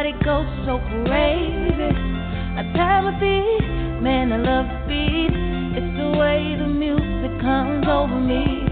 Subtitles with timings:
[0.00, 1.92] body go so crazy.
[2.56, 5.34] My feet, man, I love the beat.
[5.76, 8.64] It's the way the music comes over me.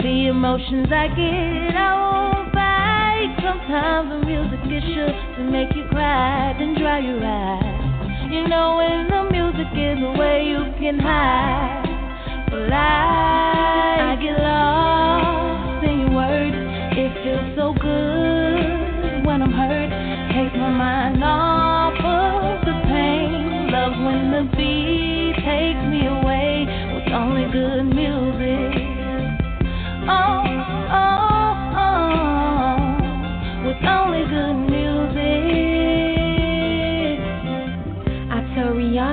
[0.00, 3.28] The emotions I get, I won't fight.
[3.44, 8.32] Sometimes the music is sure to make you cry, then dry your eyes.
[8.32, 11.84] You know when the music is away, you can hide.
[12.72, 16.56] I, I get lost in your words.
[16.96, 18.17] It feels so good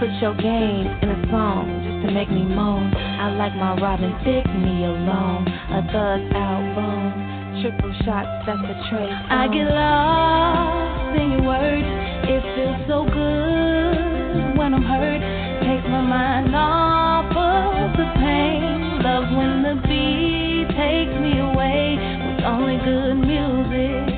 [0.00, 2.88] Put your game in a song just to make me moan.
[2.96, 5.44] I like my Robin Thicke me alone.
[5.44, 7.60] A thug album.
[7.60, 9.12] Triple shots, that's a trace.
[9.28, 11.84] I get lost in your words.
[12.32, 15.20] It feels so good when I'm hurt.
[15.68, 19.04] Takes my mind off of the pain.
[19.04, 24.09] Love when the beat takes me away with only good music.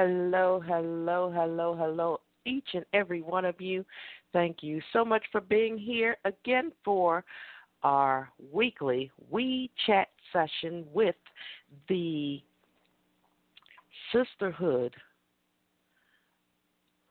[0.00, 3.84] Hello, hello, hello, hello, each and every one of you.
[4.32, 7.24] Thank you so much for being here again for
[7.82, 11.16] our weekly We Chat session with
[11.88, 12.40] the
[14.12, 14.94] Sisterhood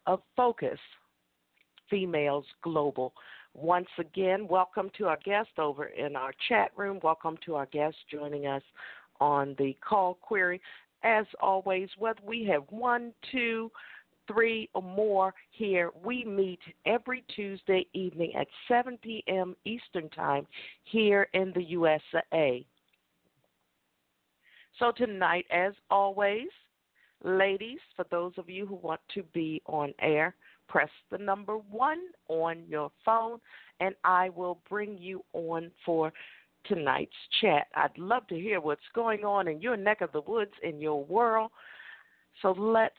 [0.06, 0.80] of Focus
[1.90, 3.12] Females Global.
[3.54, 7.02] Once again, welcome to our guest over in our chat room.
[7.04, 8.64] Welcome to our guest joining us
[9.20, 10.62] on the call query
[11.04, 13.72] as always, whether we have one, two,
[14.28, 19.56] three, or more here, we meet every Tuesday evening at 7 p.m.
[19.66, 20.46] Eastern Time
[20.84, 22.66] here in the USA.
[24.80, 26.50] So, tonight, as always,
[27.24, 30.36] ladies, for those of you who want to be on air,
[30.68, 33.40] press the number one on your phone,
[33.80, 36.12] and I will bring you on for
[36.68, 37.12] tonight's
[37.42, 37.68] chat.
[37.76, 41.04] I'd love to hear what's going on in your neck of the woods, in your
[41.06, 41.52] world.
[42.42, 42.96] So let's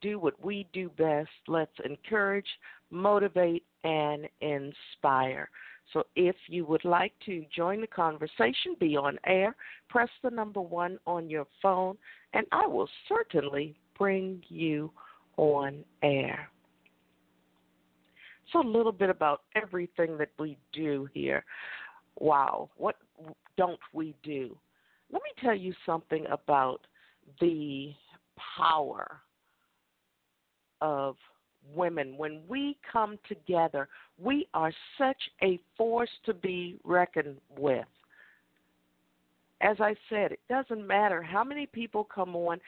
[0.00, 1.30] do what we do best.
[1.46, 2.46] Let's encourage,
[2.90, 5.50] motivate, and inspire.
[5.92, 9.56] So if you would like to join the conversation, be on air,
[9.88, 11.96] press the number one on your phone,
[12.34, 14.90] and I will certainly bring you
[15.36, 16.50] on air.
[18.52, 21.44] So, a little bit about everything that we do here
[22.20, 22.96] wow, what
[23.56, 24.56] don't we do?
[25.10, 26.80] Let me tell you something about
[27.40, 27.92] the
[28.56, 29.20] power
[30.80, 31.16] of
[31.74, 32.16] women.
[32.16, 33.88] When we come together,
[34.18, 37.86] we are such a force to be reckoned with.
[39.60, 42.60] As I said, it doesn't matter how many people come on.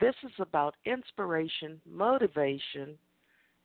[0.00, 2.96] This is about inspiration, motivation,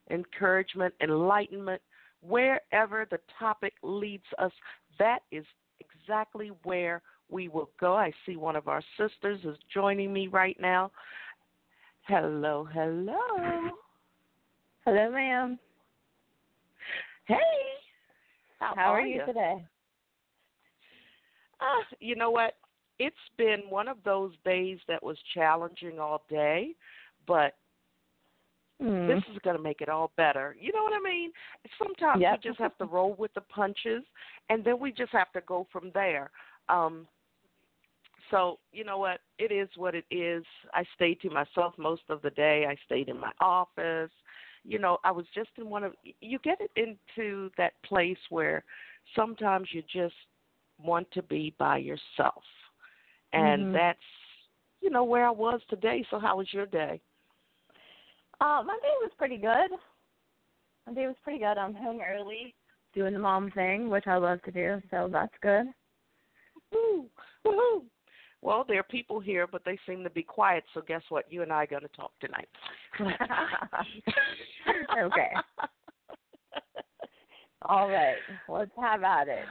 [0.09, 1.81] encouragement, enlightenment,
[2.21, 4.51] wherever the topic leads us,
[5.00, 5.45] that is
[5.80, 7.95] exactly where we will go.
[7.95, 10.92] I see one of our sisters is joining me right now.
[12.07, 13.18] Hello, hello.
[14.86, 15.57] Hello, ma'am.
[17.25, 17.36] Hey.
[18.59, 19.65] How, How are, are you today?
[21.59, 22.53] Uh, you know what?
[23.00, 26.75] It's been one of those days that was challenging all day,
[27.27, 27.56] but
[28.81, 29.07] Mm.
[29.07, 30.56] this is going to make it all better.
[30.60, 31.31] You know what I mean?
[31.77, 32.31] Sometimes Yep.
[32.33, 34.04] we just have to roll with the punches,
[34.50, 36.30] and then we just have to go from there.
[36.68, 37.07] Um,
[38.31, 39.22] so you know what?
[39.39, 40.44] It is what it is.
[40.74, 42.66] I stayed to myself most of the day.
[42.68, 44.12] I stayed in my office.
[44.63, 45.94] You know, I was just in one of.
[46.22, 48.63] You get it into that place where
[49.16, 50.16] sometimes you just
[50.83, 52.44] want to be by yourself,
[53.31, 53.74] and Mhm.
[53.74, 54.00] that's
[54.81, 56.04] you know where I was today.
[56.10, 57.00] So how was your day?
[58.41, 59.71] Uh, my day was pretty good.
[60.87, 61.57] My day was pretty good.
[61.57, 62.53] I'm home early,
[62.93, 65.65] doing the mom thing, which I love to do, so that's good.
[66.71, 67.05] Woo,
[67.45, 67.83] woohoo.
[68.41, 70.63] Well, there are people here, but they seem to be quiet.
[70.73, 71.25] So guess what?
[71.31, 72.47] You and I are going to talk tonight.
[75.03, 75.31] okay.
[77.67, 78.17] All right,
[78.47, 79.45] let's have at it.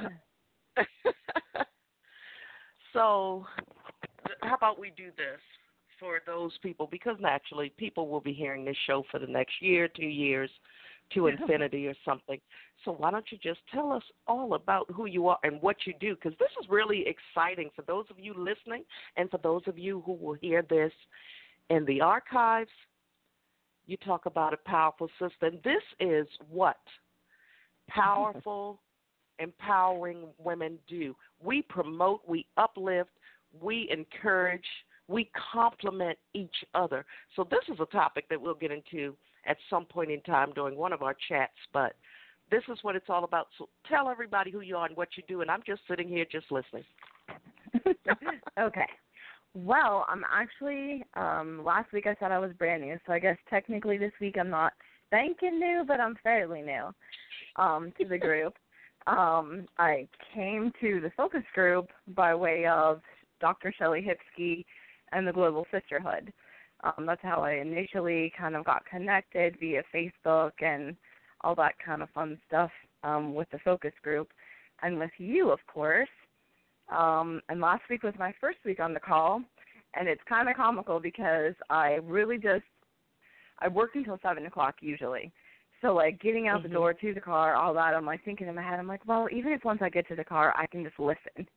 [2.93, 3.45] so,
[4.43, 5.41] how about we do this
[5.99, 6.89] for those people?
[6.91, 10.51] Because naturally, people will be hearing this show for the next year, two years,
[11.13, 12.41] to infinity or something.
[12.85, 15.95] So, why don't you just tell us all about who you are and what you
[16.01, 16.15] do?
[16.15, 18.85] Because this is really exciting for those of you listening
[19.17, 20.93] and for those of you who will hear this
[21.71, 22.71] in the archives.
[23.87, 25.11] You talk about a powerful.
[25.43, 26.79] And this is what
[27.89, 28.81] powerful,
[29.39, 31.15] empowering women do.
[31.43, 33.11] We promote, we uplift,
[33.61, 34.65] we encourage,
[35.09, 37.05] we complement each other.
[37.37, 39.15] So, this is a topic that we'll get into
[39.47, 41.95] at some point in time during one of our chats, but
[42.51, 43.49] this is what it's all about.
[43.59, 46.25] So, tell everybody who you are and what you do, and I'm just sitting here
[46.31, 46.85] just listening.
[48.59, 48.87] okay.
[49.55, 53.37] Well, I'm actually um last week I said I was brand new, so I guess
[53.49, 54.73] technically this week I'm not
[55.07, 56.91] spanking new, but I'm fairly new
[57.57, 58.55] um to the group.
[59.07, 63.01] Um I came to the focus group by way of
[63.41, 63.73] Dr.
[63.79, 64.65] Shelley Hipsky
[65.15, 66.33] and the Global Sisterhood.
[66.83, 70.97] Um that's how I initially kind of got connected via Facebook and
[71.43, 72.71] all that kind of fun stuff
[73.03, 74.31] um with the focus group
[74.83, 76.09] and with you of course.
[76.95, 79.43] Um, and last week was my first week on the call,
[79.95, 82.65] and it's kind of comical because I really just
[83.61, 85.33] I work until seven o'clock usually.
[85.81, 86.65] So like getting out Mhm.
[86.65, 89.07] the door to the car, all that, I'm like thinking in my head, I'm like,
[89.07, 91.49] well, even if once I get to the car, I can just listen.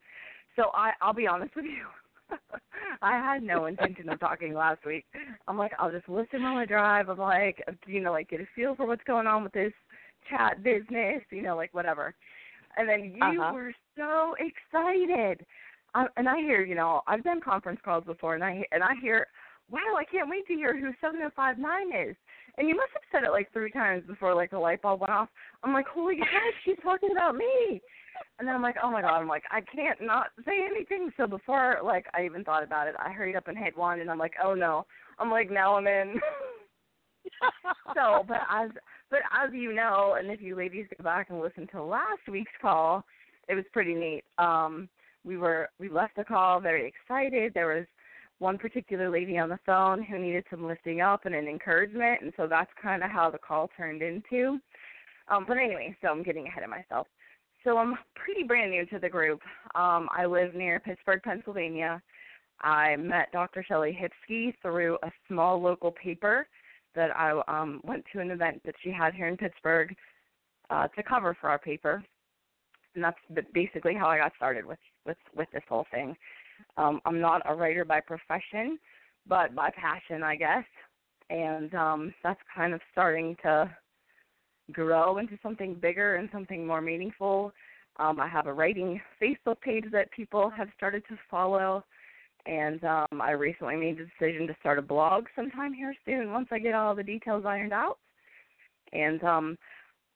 [0.55, 1.87] So I I'll be honest with you.
[3.01, 5.05] I had no intention of talking last week.
[5.47, 7.09] I'm like, I'll just listen while I drive.
[7.09, 9.73] I'm like, you know, like get a feel for what's going on with this
[10.29, 12.13] chat business, you know, like whatever.
[12.77, 13.53] And then you Uh-huh.
[13.53, 15.45] were so excited.
[15.95, 18.93] I, and I hear, you know, I've done conference calls before, and I and I
[19.01, 19.27] hear,
[19.69, 22.15] wow, I can't wait to hear who seven oh five nine is.
[22.57, 25.13] And you must have said it like three times before like the light bulb went
[25.13, 25.29] off.
[25.63, 27.81] I'm like, holy cow, she's talking about me.
[28.39, 31.09] And then I'm like, oh my god, I'm like, I can't not say anything.
[31.17, 34.11] So before like I even thought about it, I hurried up and hit one, and
[34.11, 34.85] I'm like, oh no.
[35.17, 36.19] I'm like, now I'm in.
[37.95, 38.69] so, but as
[39.09, 42.51] but as you know, and if you ladies go back and listen to last week's
[42.61, 43.03] call,
[43.47, 44.23] it was pretty neat.
[44.37, 44.89] Um,
[45.23, 47.53] we were we left the call very excited.
[47.53, 47.85] There was
[48.39, 52.33] one particular lady on the phone who needed some lifting up and an encouragement, and
[52.37, 54.59] so that's kind of how the call turned into.
[55.29, 57.07] Um, but anyway, so I'm getting ahead of myself.
[57.67, 59.41] So I'm pretty brand new to the group.
[59.75, 62.01] Um, I live near Pittsburgh, Pennsylvania.
[62.61, 63.61] I met Dr.
[63.61, 66.47] Shelley Hipsky through a small local paper
[66.95, 69.93] that I um, went to an event that she had here in Pittsburgh
[70.69, 72.01] uh, to cover for our paper,
[72.95, 73.19] and that's
[73.53, 76.15] basically how I got started with with with this whole thing.
[76.77, 78.79] Um, I'm not a writer by profession,
[79.27, 80.63] but by passion, I guess,
[81.29, 83.69] and um, that's kind of starting to
[84.71, 87.51] grow into something bigger and something more meaningful.
[87.97, 91.83] Um, I have a writing Facebook page that people have started to follow
[92.47, 96.47] and um, I recently made the decision to start a blog sometime here soon once
[96.51, 97.97] I get all the details ironed out.
[98.93, 99.57] And um,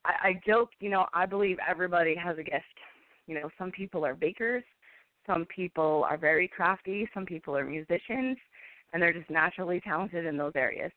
[0.06, 2.64] I, I joke, you know, I believe everybody has a gift.
[3.28, 4.64] You know, some people are bakers,
[5.28, 8.38] some people are very crafty, some people are musicians,
[8.94, 10.92] and they're just naturally talented in those areas.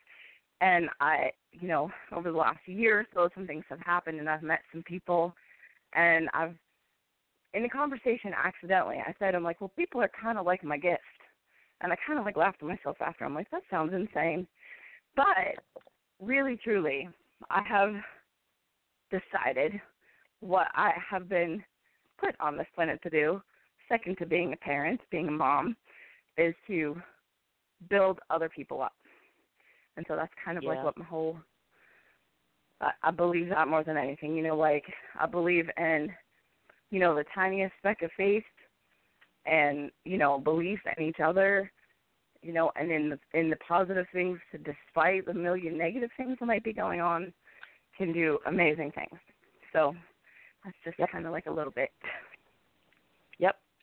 [0.61, 4.29] And I, you know, over the last year or so, some things have happened, and
[4.29, 5.35] I've met some people,
[5.95, 6.55] and I've,
[7.53, 10.79] in a conversation accidentally, I said, I'm like, well, people are kind of like my
[10.79, 11.03] gift
[11.85, 13.25] and I kind of like laughed at myself after.
[13.25, 14.47] I'm like, that sounds insane.
[15.15, 15.63] But
[16.21, 17.09] really, truly,
[17.51, 17.95] I have
[19.11, 19.81] decided
[20.41, 21.63] what I have been
[22.19, 23.43] put on this planet to do.
[23.89, 25.77] second to being a parent, being a mom,
[26.39, 26.97] is to
[27.91, 28.95] build other people up.
[29.97, 30.71] And so that's kind of yeah.
[30.71, 31.39] like what my whole
[32.81, 34.37] I, I believe that more than anything.
[34.37, 34.85] You know, like
[35.19, 36.13] I believe in,
[36.91, 38.45] you know, the tiniest speck of faith
[39.47, 41.71] and, you know, belief in each other,
[42.43, 46.37] you know, and in the in the positive things to despite the million negative things
[46.39, 47.33] that might be going on
[47.97, 49.21] can do amazing things.
[49.73, 49.95] So
[50.65, 51.11] that's just yep.
[51.11, 51.91] kind of like a little bit.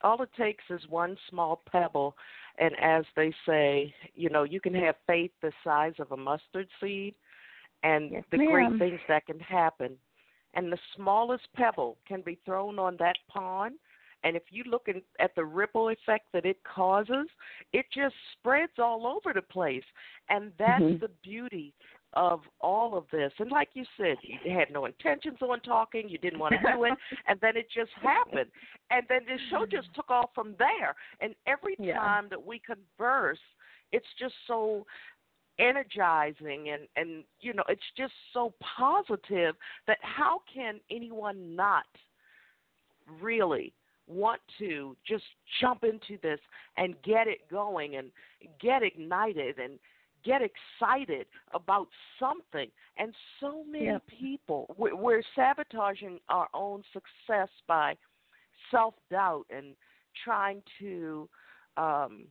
[0.03, 2.15] All it takes is one small pebble
[2.57, 6.67] and as they say, you know, you can have faith the size of a mustard
[6.79, 7.15] seed
[7.83, 8.51] and yes, the ma'am.
[8.51, 9.97] great things that can happen.
[10.53, 13.75] And the smallest pebble can be thrown on that pond.
[14.23, 17.27] And if you look in, at the ripple effect that it causes,
[17.73, 19.83] it just spreads all over the place.
[20.29, 20.99] And that's mm-hmm.
[20.99, 21.73] the beauty
[22.13, 23.31] of all of this.
[23.39, 26.83] And like you said, you had no intentions on talking, you didn't want to do
[26.83, 26.93] it,
[27.27, 28.49] and then it just happened.
[28.89, 30.95] And then the show just took off from there.
[31.21, 31.95] And every yeah.
[31.95, 33.39] time that we converse,
[33.91, 34.85] it's just so
[35.59, 39.53] energizing and and you know it's just so positive
[39.85, 41.85] that how can anyone not
[43.21, 43.73] really
[44.07, 45.23] want to just
[45.59, 46.39] jump into this
[46.77, 48.09] and get it going and
[48.59, 49.77] get ignited and
[50.23, 51.87] get excited about
[52.19, 54.03] something and so many yep.
[54.07, 57.95] people we're, sabotaging our own success by
[58.69, 59.75] self doubt and
[60.23, 61.27] trying to
[61.77, 62.25] um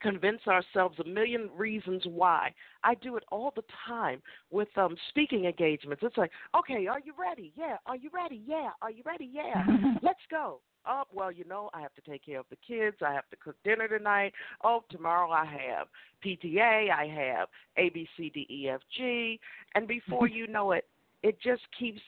[0.00, 2.52] convince ourselves a million reasons why.
[2.82, 6.02] I do it all the time with um speaking engagements.
[6.04, 7.52] It's like, okay, are you ready?
[7.56, 7.76] Yeah.
[7.86, 8.42] Are you ready?
[8.46, 8.70] Yeah.
[8.82, 9.28] Are you ready?
[9.32, 9.64] Yeah.
[10.02, 10.60] Let's go.
[10.86, 12.98] Oh, well, you know, I have to take care of the kids.
[13.00, 14.34] I have to cook dinner tonight.
[14.62, 15.86] Oh, tomorrow I have
[16.24, 16.90] PTA.
[16.90, 17.48] I have
[17.78, 19.40] A, B, C, D, E, F, G.
[19.74, 20.86] And before you know it,
[21.22, 22.00] it just keeps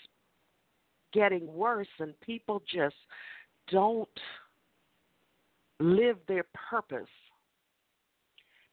[1.15, 2.97] getting worse, and people just
[3.71, 4.09] don't
[5.81, 7.09] live their purpose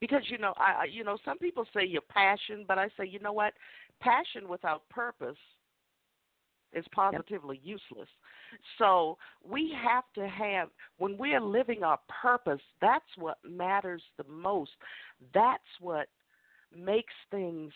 [0.03, 3.19] because you know I you know some people say your passion, but I say you
[3.19, 3.53] know what,
[4.01, 5.38] passion without purpose
[6.74, 7.79] is positively yep.
[7.79, 8.10] useless.
[8.77, 9.17] So
[9.50, 10.67] we have to have
[10.98, 14.72] when we are living our purpose, that's what matters the most.
[15.33, 16.07] That's what
[16.77, 17.72] makes things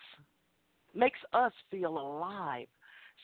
[0.93, 2.67] makes us feel alive.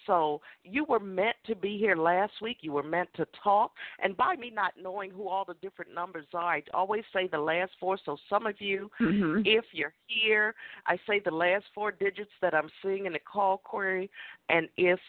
[0.05, 2.57] So you were meant to be here last week.
[2.61, 3.71] You were meant to talk.
[4.03, 7.39] And by me not knowing who all the different numbers are, I always say the
[7.39, 7.97] last four.
[8.05, 9.41] So some of you, mm-hmm.
[9.45, 10.55] if you're here,
[10.87, 14.09] I say the last four digits that I'm seeing in the call query.
[14.49, 14.99] And if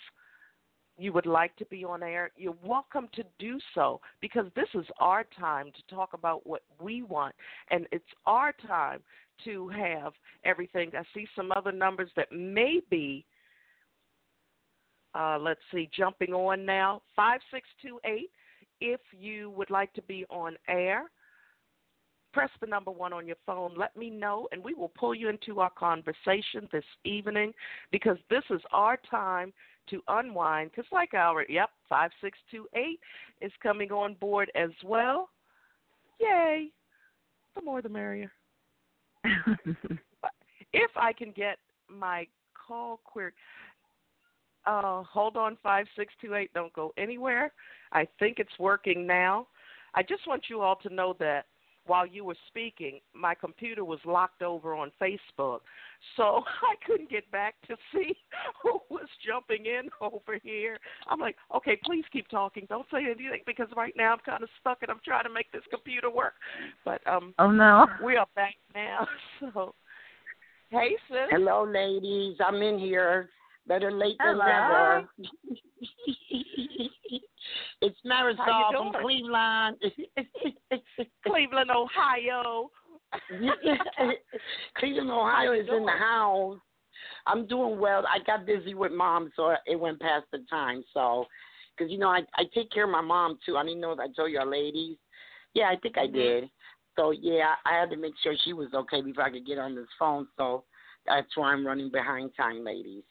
[0.96, 4.86] you would like to be on air, you're welcome to do so because this is
[5.00, 7.34] our time to talk about what we want.
[7.70, 9.00] And it's our time
[9.44, 10.12] to have
[10.44, 10.92] everything.
[10.96, 13.24] I see some other numbers that may be
[15.14, 18.30] uh, let's see, jumping on now, 5628.
[18.80, 21.04] If you would like to be on air,
[22.32, 23.74] press the number one on your phone.
[23.76, 27.52] Let me know, and we will pull you into our conversation this evening
[27.92, 29.52] because this is our time
[29.90, 30.70] to unwind.
[30.70, 33.00] Because, like our, yep, 5628
[33.40, 35.30] is coming on board as well.
[36.20, 36.68] Yay!
[37.54, 38.32] The more the merrier.
[40.72, 42.26] if I can get my
[42.66, 43.32] call query.
[44.66, 46.52] Uh, hold on, five six two eight.
[46.54, 47.52] Don't go anywhere.
[47.92, 49.46] I think it's working now.
[49.94, 51.46] I just want you all to know that
[51.86, 55.60] while you were speaking, my computer was locked over on Facebook,
[56.16, 58.14] so I couldn't get back to see
[58.62, 60.78] who was jumping in over here.
[61.08, 62.66] I'm like, okay, please keep talking.
[62.68, 65.50] Don't say anything because right now I'm kind of stuck and I'm trying to make
[65.52, 66.34] this computer work.
[66.84, 69.06] But um, oh no, we are back now.
[69.40, 69.74] So,
[70.70, 71.28] hey sis.
[71.30, 72.36] Hello, ladies.
[72.44, 73.28] I'm in here.
[73.66, 74.46] Better late than Hello.
[74.46, 75.08] never.
[77.80, 79.76] it's Marisol from Cleveland.
[81.26, 82.70] Cleveland, Ohio.
[84.76, 86.58] Cleveland, Ohio is in the house.
[87.26, 88.04] I'm doing well.
[88.06, 90.84] I got busy with mom, so it went past the time.
[90.92, 91.24] So,
[91.76, 93.56] because you know, I I take care of my mom too.
[93.56, 94.96] I didn't know that I told y'all ladies.
[95.54, 96.14] Yeah, I think I Mm-hmm.
[96.14, 96.50] did.
[96.96, 99.74] So yeah, I had to make sure she was okay before I could get on
[99.74, 100.28] this phone.
[100.36, 100.64] So
[101.06, 103.04] that's why I'm running behind time, ladies.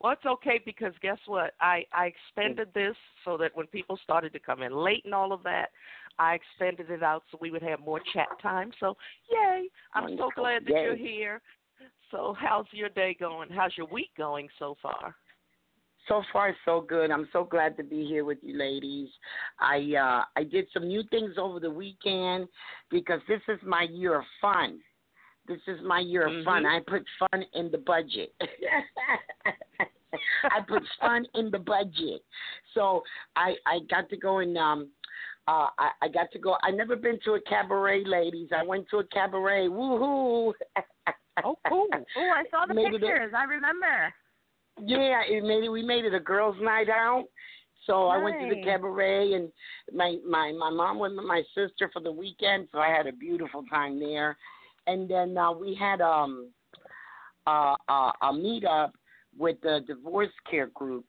[0.00, 1.54] Well, it's okay because guess what?
[1.60, 5.32] I I extended this so that when people started to come in late and all
[5.32, 5.70] of that,
[6.18, 8.70] I extended it out so we would have more chat time.
[8.80, 8.96] So,
[9.30, 9.68] yay!
[9.94, 10.30] I'm Wonderful.
[10.36, 10.82] so glad that Yay.
[10.82, 11.40] you're here.
[12.10, 13.48] So, how's your day going?
[13.50, 15.14] How's your week going so far?
[16.08, 17.10] So far, so good.
[17.10, 19.08] I'm so glad to be here with you, ladies.
[19.58, 22.48] I uh, I did some new things over the weekend
[22.90, 24.80] because this is my year of fun.
[25.46, 26.64] This is my year of fun.
[26.64, 26.76] Mhm.
[26.76, 28.34] I put fun in the budget.
[30.44, 32.22] I put fun in the budget.
[32.72, 33.02] So
[33.36, 34.90] I I got to go and um
[35.46, 36.56] uh, I, I got to go.
[36.62, 38.48] I never been to a cabaret, ladies.
[38.56, 39.68] I went to a cabaret.
[39.68, 40.54] Woohoo!
[41.44, 41.88] oh, cool.
[41.92, 43.32] Oh, I saw the Made pictures.
[43.36, 44.14] I remember.
[44.82, 45.68] Yeah, it made it.
[45.68, 47.24] We made it a girls' night out.
[47.86, 49.52] So I went to the cabaret, and
[49.92, 52.68] my my my mom went with my sister for the weekend.
[52.72, 54.38] So I had a beautiful time there.
[54.86, 56.50] And then uh, we had um
[57.46, 58.92] uh, uh, a
[59.36, 61.06] with the divorce care group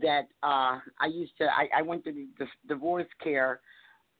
[0.00, 1.44] that uh I used to.
[1.44, 3.60] I, I went to the, the divorce care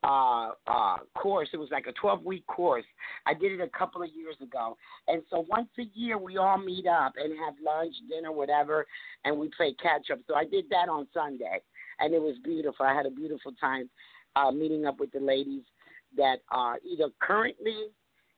[0.04, 1.48] uh uh course.
[1.52, 2.84] It was like a 12 week course.
[3.26, 4.76] I did it a couple of years ago.
[5.08, 8.86] And so once a year we all meet up and have lunch, dinner, whatever,
[9.24, 10.18] and we play catch up.
[10.28, 11.60] So I did that on Sunday
[11.98, 12.86] and it was beautiful.
[12.86, 13.88] I had a beautiful time
[14.36, 15.62] uh meeting up with the ladies
[16.16, 17.88] that are either currently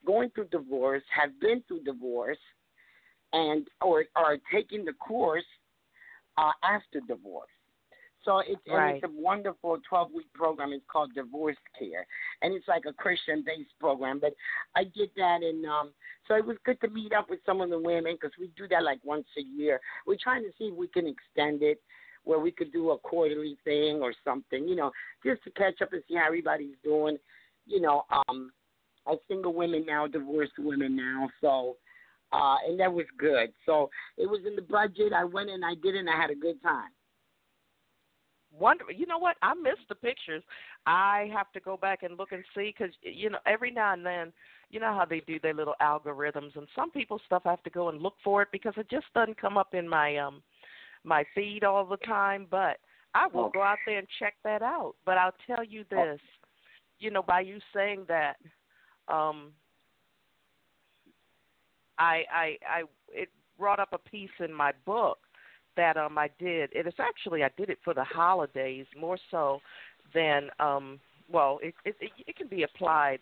[0.06, 2.38] going through divorce, have been through divorce,
[3.32, 5.44] and or are taking the course
[6.36, 7.50] uh after divorce.
[8.24, 8.96] So it's, Right.
[8.96, 10.72] it's a wonderful 12 week program.
[10.72, 12.06] It's called Divorce Care.
[12.42, 14.18] And it's like a Christian based program.
[14.18, 14.34] But
[14.74, 15.90] I did that, and um,
[16.26, 18.68] so it was good to meet up with some of the women because we do
[18.68, 19.80] that like once a year.
[20.06, 21.80] We're trying to see if we can extend it
[22.24, 24.90] where we could do a quarterly thing or something, you know,
[25.24, 27.16] just to catch up and see how everybody's doing.
[27.66, 28.52] You know, um,
[29.10, 31.28] as single women now, divorced women now.
[31.40, 31.76] So,
[32.32, 33.50] uh, and that was good.
[33.66, 35.12] So it was in the budget.
[35.12, 36.90] I went and I did it and I had a good time.
[38.56, 38.94] Wonderful.
[38.94, 39.36] You know what?
[39.42, 40.42] I missed the pictures.
[40.86, 44.04] I have to go back and look and see because you know every now and
[44.04, 44.32] then,
[44.70, 47.70] you know how they do their little algorithms, and some people's stuff I have to
[47.70, 50.42] go and look for it because it just doesn't come up in my um
[51.04, 52.46] my feed all the time.
[52.50, 52.78] But
[53.14, 54.94] I will go out there and check that out.
[55.04, 56.20] But I'll tell you this,
[56.98, 58.37] you know, by you saying that,
[59.09, 59.53] um,
[61.99, 65.18] I I I it brought up a piece in my book
[65.77, 66.71] that um I did.
[66.73, 69.61] It is actually I did it for the holidays more so
[70.14, 73.21] than um well it it it, can be applied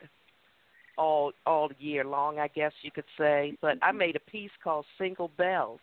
[0.99, 3.57] all all year long I guess you could say.
[3.61, 5.81] But I made a piece called Single Bells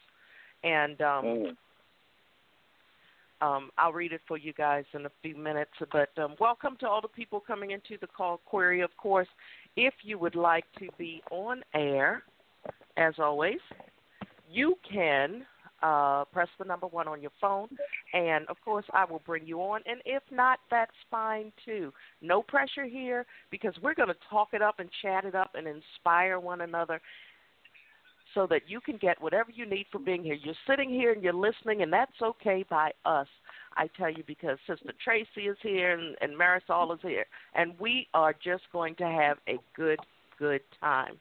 [0.63, 1.58] and um Mm.
[3.42, 5.72] um, I'll read it for you guys in a few minutes.
[5.92, 8.80] But um, welcome to all the people coming into the call query.
[8.80, 9.28] Of course,
[9.75, 12.23] if you would like to be on air,
[12.97, 13.59] as always,
[14.51, 15.45] you can
[15.81, 17.67] uh, press the number one on your phone,
[18.13, 19.81] and of course, I will bring you on.
[19.86, 21.91] And if not, that's fine too.
[22.21, 25.67] No pressure here because we're going to talk it up and chat it up and
[25.67, 27.01] inspire one another
[28.33, 30.38] so that you can get whatever you need for being here.
[30.41, 33.27] You're sitting here and you're listening, and that's okay by us.
[33.75, 38.07] I tell you because Sister Tracy is here and, and Marisol is here, and we
[38.13, 39.99] are just going to have a good,
[40.38, 41.17] good time.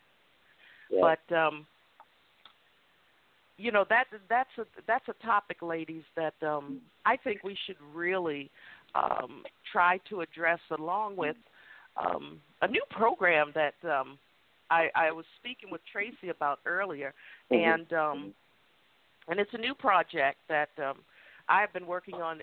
[0.90, 1.14] Yeah.
[1.28, 1.66] But um,
[3.56, 7.76] you know that that's a that's a topic, ladies, that um, I think we should
[7.94, 8.50] really
[8.94, 11.36] um, try to address along with
[11.96, 14.18] um, a new program that um,
[14.70, 17.14] I, I was speaking with Tracy about earlier,
[17.50, 17.74] Mhm.
[17.74, 18.34] and um,
[19.28, 20.98] and it's a new project that um,
[21.48, 22.40] I've been working on.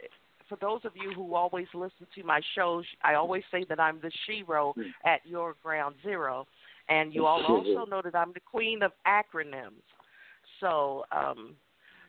[0.48, 4.00] For those of you who always listen to my shows, I always say that I'm
[4.02, 4.74] the shero
[5.06, 6.48] at your ground zero,
[6.88, 9.84] and you all also know that I'm the queen of acronyms.
[10.60, 11.56] So, um,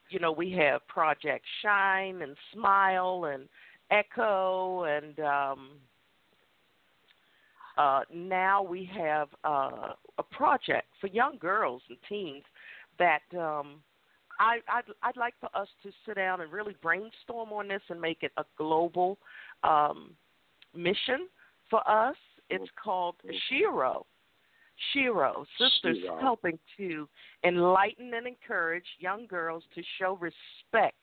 [0.08, 3.46] you know, we have Project Shine and Smile and
[3.90, 5.70] Echo, and um,
[7.76, 12.44] uh, now we have uh, a project for young girls and teens
[12.98, 13.76] that um,
[14.40, 18.00] I, I'd, I'd like for us to sit down and really brainstorm on this and
[18.00, 19.18] make it a global
[19.62, 20.12] um,
[20.74, 21.28] mission
[21.68, 22.16] for us.
[22.48, 22.82] It's mm-hmm.
[22.82, 23.54] called mm-hmm.
[23.54, 24.04] Shero.
[24.96, 26.20] Shero, sisters Shero.
[26.20, 27.06] helping to
[27.44, 30.96] enlighten and encourage young girls to show respect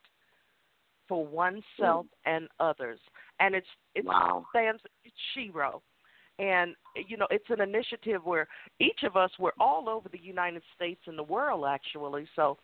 [1.08, 2.08] for oneself mm.
[2.26, 3.00] and others.
[3.40, 4.48] And it's it Wow.
[4.50, 5.82] stands it's Shero.
[6.40, 6.76] And
[7.08, 8.48] you know, it's an initiative where
[8.80, 12.28] each of us we're all over the United States and the world actually.
[12.36, 12.58] So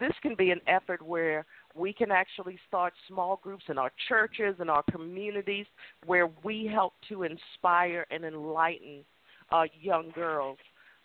[0.00, 4.56] this can be an effort where we can actually start small groups in our churches
[4.58, 5.66] and our communities
[6.06, 9.04] where we help to inspire and enlighten
[9.52, 10.58] uh, young girls.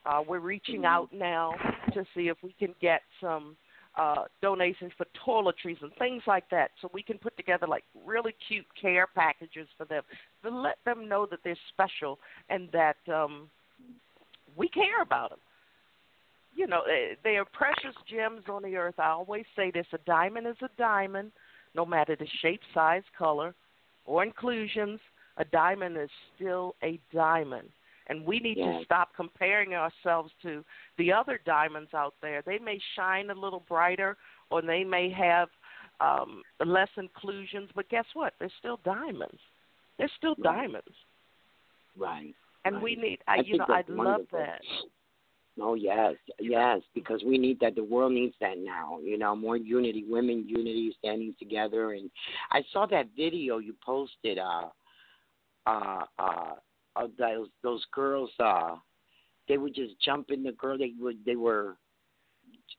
[0.06, 1.54] Uh, we're reaching out now
[1.94, 3.58] to see if we can get some
[3.98, 8.34] uh, donations for toiletries and things like that, so we can put together like really
[8.48, 10.04] cute care packages for them
[10.44, 13.50] to let them know that they're special and that um,
[14.56, 15.40] we care about them.
[16.56, 16.82] You know,
[17.24, 18.96] they are precious gems on the earth.
[18.98, 21.32] I always say this: a diamond is a diamond,
[21.76, 23.54] no matter the shape, size, color,
[24.06, 25.00] or inclusions.
[25.38, 27.70] A diamond is still a diamond
[28.08, 28.80] and we need Yes.
[28.80, 30.64] to stop comparing ourselves to
[30.98, 32.42] the other diamonds out there.
[32.42, 34.18] They may shine a little brighter,
[34.50, 35.50] or they may have
[36.02, 38.34] um, less inclusions, but guess what?
[38.38, 39.40] They're still diamonds.
[39.98, 40.56] They're still Right.
[40.56, 40.96] diamonds.
[41.96, 42.36] Right.
[42.66, 42.84] And right.
[42.84, 43.20] we need.
[43.28, 44.40] I, you know, I love wonderful.
[44.40, 44.62] that.
[45.62, 47.76] Oh yes, yes, because we need that.
[47.76, 49.00] The world needs that now.
[49.02, 51.94] You know, more unity, women unity, standing together.
[51.94, 52.10] And
[52.52, 54.38] I saw that video you posted.
[54.38, 54.70] Uh,
[55.66, 56.54] uh, uh,
[56.96, 58.30] of those those girls.
[58.40, 58.76] Uh,
[59.48, 60.78] they would just jump in the girl.
[60.78, 61.18] They would.
[61.26, 61.78] They were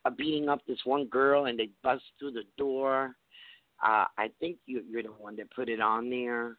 [0.04, 3.16] uh, beating up this one girl, and they bust through the door.
[3.82, 6.56] Uh, I think you, you're the one that put it on there.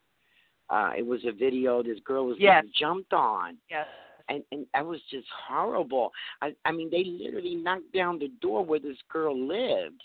[0.70, 1.82] Uh, it was a video.
[1.82, 2.62] This girl was yes.
[2.62, 3.58] getting jumped on.
[3.70, 3.88] Yes
[4.30, 6.12] and and that was just horrible.
[6.42, 10.02] I I mean, they literally knocked down the door where this girl lived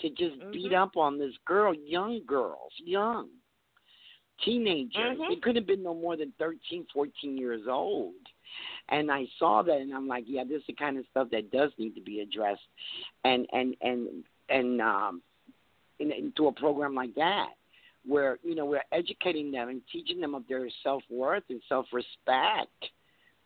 [0.00, 0.52] to just mm-hmm.
[0.52, 3.28] beat up on this girl, young girls, young
[4.44, 5.18] teenagers.
[5.18, 5.34] Mm-hmm.
[5.34, 8.14] They could have been no more than thirteen, fourteen years old.
[8.90, 11.50] And I saw that, and I'm like, yeah, this is the kind of stuff that
[11.50, 12.60] does need to be addressed,
[13.24, 15.22] and and and and um,
[15.98, 17.50] in, into a program like that
[18.04, 21.86] where you know we're educating them and teaching them of their self worth and self
[21.92, 22.90] respect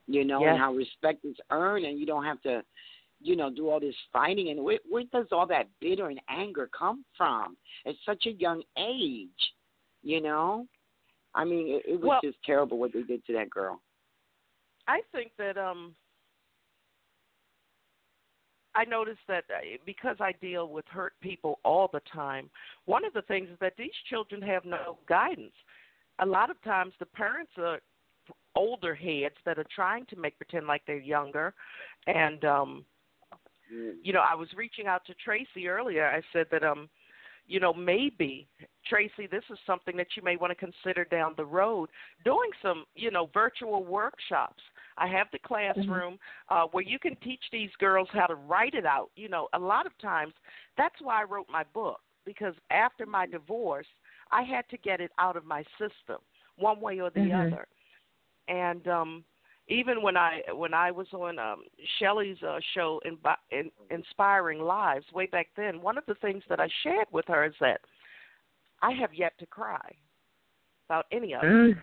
[0.07, 0.51] you know, yes.
[0.51, 2.62] and how respect is earned, and you don't have to,
[3.21, 4.51] you know, do all this fighting.
[4.51, 8.62] And where, where does all that bitter and anger come from at such a young
[8.79, 9.31] age?
[10.03, 10.66] You know,
[11.35, 13.81] I mean, it, it was well, just terrible what they did to that girl.
[14.88, 15.95] I think that um
[18.77, 22.51] I noticed that uh, because I deal with hurt people all the time,
[22.85, 25.55] one of the things is that these children have no guidance.
[26.19, 27.81] A lot of times the parents are
[28.57, 31.55] older heads that are trying to make pretend like they're younger.
[32.07, 32.85] And um
[34.03, 36.07] you know i was reaching out to tracy earlier.
[36.07, 36.88] I said that um
[37.47, 38.47] you know maybe
[38.87, 41.88] tracy this is something that you may want to consider down the road
[42.25, 44.62] doing some you know virtual workshops.
[44.99, 46.55] I have the classroom mm-hmm.
[46.55, 49.11] uh where you can teach these girls how to write it out.
[49.16, 50.33] You know a lot of times
[50.77, 53.87] that's why i wrote my book because after my divorce
[54.31, 56.19] i had to get it out of my system
[56.57, 57.55] one way or the mm-hmm.
[57.55, 57.66] other
[58.48, 59.24] and um
[59.68, 61.64] even when I when I was on um
[61.98, 63.18] Shelley's uh, show in,
[63.50, 67.44] in Inspiring Lives way back then, one of the things that I shared with her
[67.44, 67.80] is that
[68.82, 69.90] I have yet to cry
[70.88, 71.46] about any of it.
[71.46, 71.82] Mm.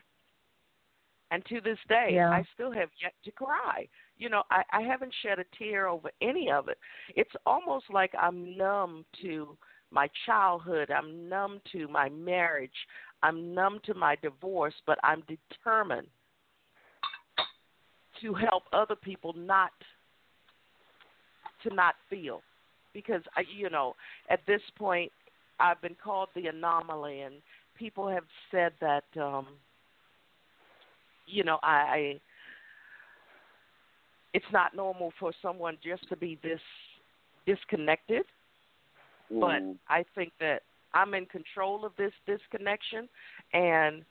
[1.32, 2.30] And to this day, yeah.
[2.30, 3.88] I still have yet to cry.
[4.18, 6.78] You know, I, I haven't shed a tear over any of it.
[7.16, 9.58] It's almost like I'm numb to
[9.90, 10.92] my childhood.
[10.92, 12.72] I'm numb to my marriage.
[13.24, 16.08] I'm numb to my divorce, but I'm determined–
[18.22, 19.72] to help other people not
[21.64, 22.42] to not feel
[22.94, 23.96] because I, you know
[24.30, 25.12] at this point
[25.60, 27.36] I've been called the anomaly and
[27.78, 29.48] people have said that um
[31.26, 32.20] you know I, I
[34.34, 36.60] it's not normal for someone just to be this
[37.46, 38.26] disconnected
[39.32, 39.40] mm.
[39.40, 40.62] but I think that
[40.94, 43.10] I'm in control of this disconnection
[43.54, 44.04] and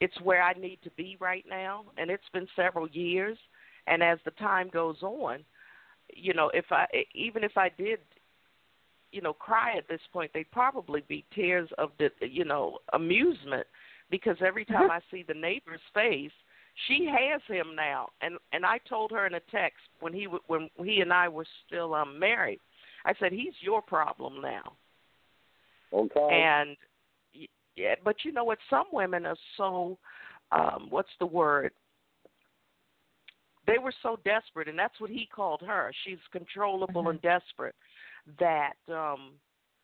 [0.00, 3.38] it's where I need to be right now, and it's been several years.
[3.86, 5.44] And as the time goes on,
[6.14, 7.98] you know, if I even if I did,
[9.12, 13.66] you know, cry at this point, they'd probably be tears of the, you know, amusement,
[14.10, 14.90] because every time Mm-hmm.
[14.90, 16.32] I see the neighbor's face,
[16.86, 18.08] she has him now.
[18.20, 21.46] And and I told her in a text when he when he and I were
[21.66, 22.60] still um married,
[23.04, 24.72] I said he's your problem now.
[25.92, 26.28] Okay.
[26.30, 26.76] And
[27.78, 28.58] yeah, but you know what?
[28.68, 29.98] Some women are so,
[30.52, 31.72] um, what's the word?
[33.66, 35.92] They were so desperate, and that's what he called her.
[36.04, 37.10] She's controllable Mhm.
[37.10, 37.76] and desperate.
[38.38, 39.38] That um,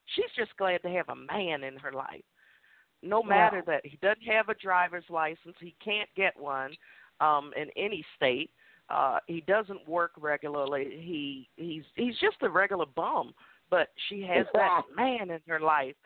[0.06, 2.24] she's just glad to have a man in her life.
[3.02, 3.64] No matter Wow.
[3.66, 6.76] that he doesn't have a driver's license, he can't get one
[7.20, 8.50] um, in any state.
[8.88, 11.00] Uh, he doesn't work regularly.
[11.00, 13.34] He he's he's just a regular bum.
[13.70, 15.96] But she has that man in her life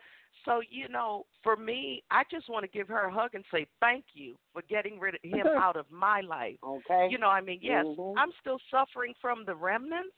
[0.49, 3.67] so, you know, for me, I just want to give her a hug and say
[3.79, 6.57] thank you for getting rid of him out of my life.
[6.63, 7.07] Okay.
[7.11, 8.15] You know, I mean, yes, Mhm.
[8.17, 10.17] I'm still suffering from the remnants,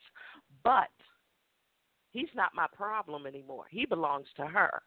[0.64, 0.90] but
[2.12, 3.66] he's not my problem anymore.
[3.70, 4.82] He belongs to her.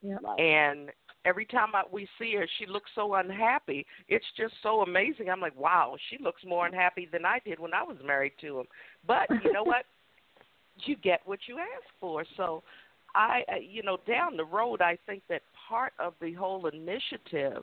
[0.00, 0.18] Yeah.
[0.38, 0.92] And
[1.24, 3.84] every time I, we see her, she looks so unhappy.
[4.06, 5.28] It's just so amazing.
[5.28, 8.60] I'm like, wow, she looks more unhappy than I did when I was married to
[8.60, 8.68] him.
[9.04, 9.86] But you know what?
[10.84, 12.24] You get what you ask for.
[12.36, 12.62] So
[13.14, 17.62] I, you know, down the road, I think that part of the whole initiative,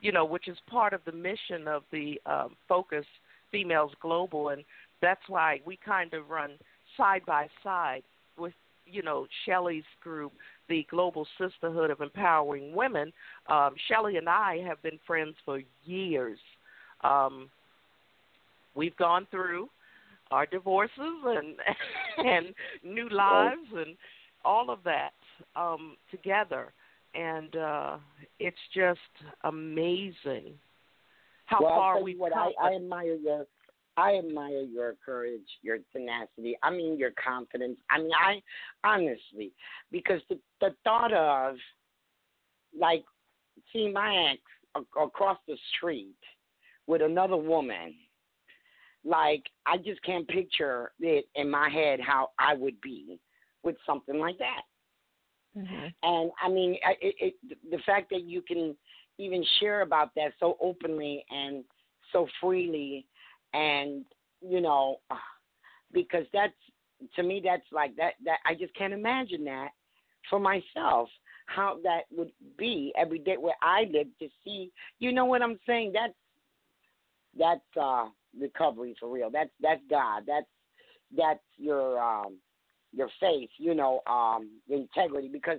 [0.00, 3.04] you know, which is part of the mission of the um, Focus
[3.50, 4.64] Females Global, and
[5.02, 6.52] that's why we kind of run
[6.96, 8.02] side by side
[8.38, 8.54] with,
[8.86, 10.32] you know, Shelley's group,
[10.68, 13.12] the Global Sisterhood of Empowering Women.
[13.48, 16.38] Um, Shelley and I have been friends for years.
[17.02, 17.50] Um,
[18.74, 19.68] we've gone through
[20.30, 21.56] our divorces and
[22.18, 22.46] and
[22.84, 23.96] new lives and
[24.44, 25.14] all of that
[25.56, 26.72] um, together.
[27.14, 27.96] and uh
[28.38, 29.00] it's just
[29.44, 30.54] amazing
[31.46, 32.52] how well, far we've what, come.
[32.62, 33.46] I, I admire your
[33.96, 36.56] I admire your courage, your tenacity.
[36.62, 37.78] I mean your confidence.
[37.90, 38.40] I mean I
[38.84, 39.52] honestly
[39.90, 41.56] because the the thought of
[42.78, 43.04] like
[43.72, 44.40] seeing my ex
[44.76, 46.14] a- across the street
[46.86, 47.94] with another woman
[49.04, 53.18] like I just can't picture it in my head how I would be
[53.62, 54.62] with something like that.
[55.56, 55.86] Mm-hmm.
[56.02, 58.76] And I mean, it, it, the fact that you can
[59.18, 61.64] even share about that so openly and
[62.12, 63.06] so freely,
[63.52, 64.04] and
[64.40, 64.96] you know,
[65.92, 66.54] because that's
[67.16, 68.12] to me, that's like that.
[68.24, 69.70] That I just can't imagine that
[70.28, 71.08] for myself.
[71.46, 74.70] How that would be every day where I live to see.
[75.00, 75.92] You know what I'm saying?
[75.94, 76.14] That's
[77.36, 78.06] that's uh
[78.38, 79.30] recovery for real.
[79.30, 80.22] That's that's God.
[80.26, 80.46] That's
[81.16, 82.36] that's your um
[82.92, 85.58] your faith, you know, um, integrity because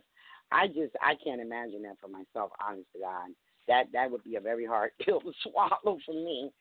[0.52, 3.30] I just I can't imagine that for myself, honest to God.
[3.68, 6.52] That that would be a very hard pill to swallow for me,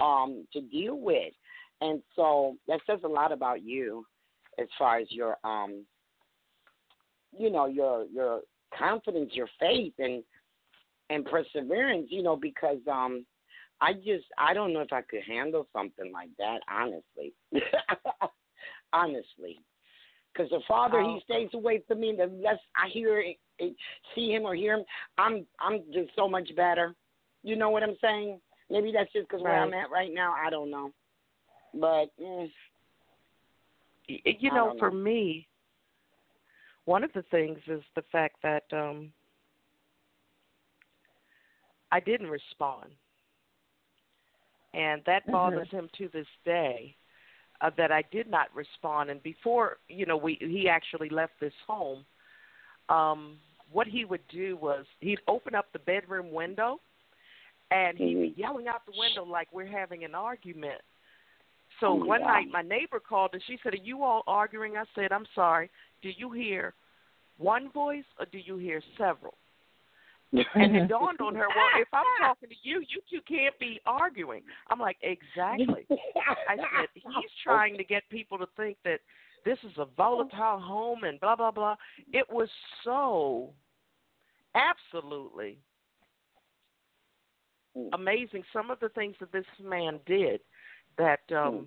[0.00, 1.32] um, to deal with.
[1.80, 4.06] And so that says a lot about you
[4.58, 5.84] as far as your um
[7.36, 8.40] you know, your your
[8.78, 10.22] confidence, your faith and
[11.10, 13.26] and perseverance, you know, because um
[13.80, 17.34] I just I don't know if I could handle something like that, honestly.
[18.92, 19.60] honestly,
[20.34, 21.14] because the farther Oh.
[21.14, 23.76] he stays away from me, the less I hear, it, it,
[24.14, 24.84] see him or hear him.
[25.16, 26.94] I'm I'm just so much better.
[27.42, 28.40] You know what I'm saying?
[28.70, 30.32] Maybe that's just because where I'm at right now.
[30.34, 30.92] I don't know,
[31.74, 32.50] but mm,
[34.08, 35.46] you I know, for me,
[36.86, 39.12] one of the things is the fact that um
[41.92, 42.90] I didn't respond.
[44.72, 46.96] And that bothers him to this day
[47.64, 51.56] uh, that I did not respond and before, you know, we he actually left this
[51.66, 52.04] home,
[52.88, 53.20] um
[53.72, 56.78] what he would do was he'd open up the bedroom window
[57.70, 58.38] and he'd be Mhm.
[58.38, 60.80] yelling out the window like we're having an argument.
[61.80, 64.76] So Oh, one night my neighbor called and she said, Are you all arguing?
[64.76, 65.70] I said, I'm sorry.
[66.02, 66.74] Do you hear
[67.38, 69.34] one voice or do you hear several?
[70.54, 73.80] And it dawned on her, Well, if I'm talking to you, you two can't be
[73.86, 74.42] arguing.
[74.70, 75.86] I'm like, Exactly.
[75.90, 79.00] I said, He's trying to get people to think that
[79.44, 81.76] this is a volatile home and blah blah blah.
[82.12, 82.48] It was
[82.82, 83.52] so
[84.54, 85.58] absolutely
[87.92, 90.40] amazing some of the things that this man did
[90.96, 91.66] that um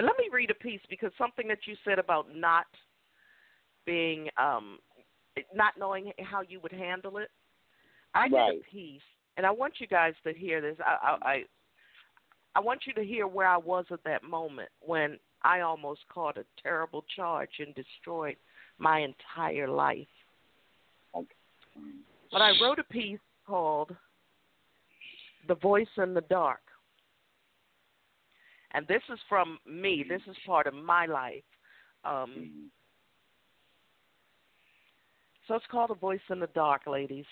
[0.00, 2.66] let me read a piece because something that you said about not
[3.84, 4.78] being um
[5.54, 7.30] not knowing how you would handle it
[8.14, 8.60] i did Right.
[8.60, 9.02] a piece
[9.36, 11.44] and i want you guys to hear this i i i,
[12.56, 16.36] I want you to hear where i was at that moment when i almost caught
[16.36, 18.36] a terrible charge and destroyed
[18.78, 20.06] my entire life
[22.32, 23.94] but i wrote a piece called
[25.46, 26.60] the voice in the dark
[28.72, 30.04] and this is from me.
[30.08, 31.42] This is part of my life.
[32.04, 32.70] Um,
[35.46, 37.24] so it's called A Voice in the Dark, ladies.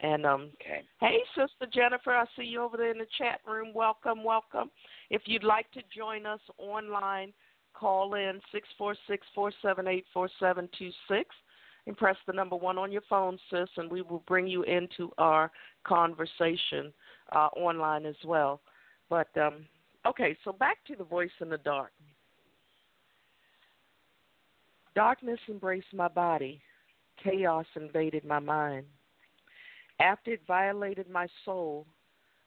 [0.00, 0.82] And um, Okay.
[1.00, 3.72] hey, Sister Jennifer, I see you over there in the chat room.
[3.74, 4.70] Welcome, welcome.
[5.10, 7.32] If you'd like to join us online,
[7.74, 11.34] call in six four six four seven eight four seven two six
[11.86, 15.10] and press the number one on your phone, sis, and we will bring you into
[15.18, 15.50] our
[15.84, 16.92] conversation
[17.32, 18.60] uh, online as well.
[19.08, 19.64] But um,
[20.06, 21.92] okay, so back to the voice in the dark.
[24.94, 26.60] Darkness embraced my body.
[27.22, 28.86] Chaos invaded my mind.
[30.00, 31.86] After it violated my soul,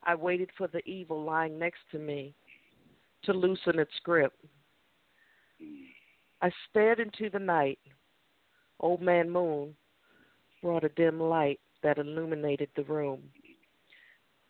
[0.03, 2.33] I waited for the evil lying next to me
[3.23, 4.33] to loosen its grip.
[6.41, 7.79] I stared into the night.
[8.79, 9.75] Old Man Moon
[10.61, 13.21] brought a dim light that illuminated the room.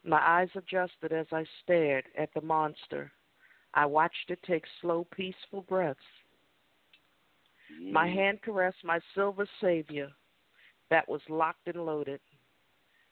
[0.03, 3.11] My eyes adjusted as I stared at the monster.
[3.73, 5.99] I watched it take slow, peaceful breaths.
[7.91, 8.13] My mm.
[8.13, 10.09] hand caressed my silver savior
[10.89, 12.19] that was locked and loaded.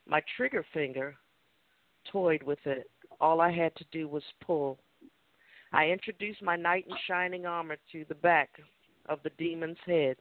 [0.09, 1.15] My trigger finger
[2.11, 2.89] toyed with it.
[3.21, 4.79] All I had to do was pull.
[5.71, 8.49] I introduced my knight in shining armor to the back
[9.07, 10.17] of the demon's head.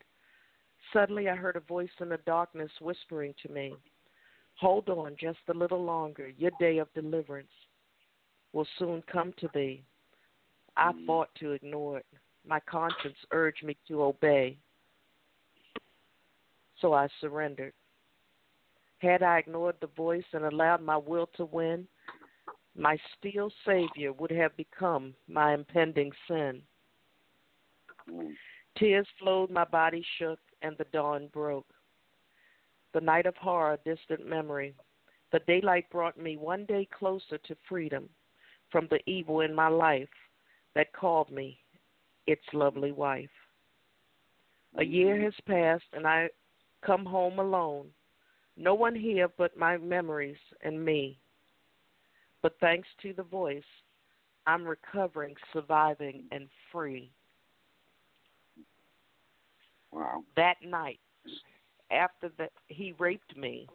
[0.93, 3.75] Suddenly, I heard a voice in the darkness whispering to me,
[4.57, 6.33] Hold on just a little longer.
[6.37, 7.49] Your day of deliverance
[8.53, 9.83] will soon come to thee.
[10.77, 11.07] I mm-hmm.
[11.07, 12.07] fought to ignore it.
[12.47, 14.59] My conscience urged me to obey.
[16.81, 17.73] So I surrendered.
[18.99, 21.87] Had I ignored the voice and allowed my will to win,
[22.77, 26.63] my steel savior would have become my impending sin.
[28.11, 28.33] Mm.
[28.77, 31.67] Tears flowed, my body shook, and the dawn broke.
[32.95, 34.75] the night of horror, distant memory.
[35.31, 38.09] The daylight brought me one day closer to freedom
[38.71, 40.09] from the evil in my life
[40.75, 41.59] that called me
[42.27, 43.31] its lovely wife.
[44.79, 45.25] A year mm.
[45.25, 46.29] has passed, and I
[46.85, 47.89] come home alone.
[48.59, 51.19] No one here but my memories and me.
[52.43, 53.63] But thanks to the voice,
[54.47, 57.11] I'm recovering, surviving, and free.
[59.93, 60.25] Wow.
[60.37, 60.99] That night,
[61.91, 63.69] after that, he raped me.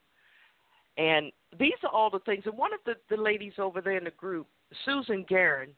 [0.97, 2.43] And these are all the things.
[2.45, 4.47] And one of the, the ladies over there in the group,
[4.85, 5.69] Susan Guerin,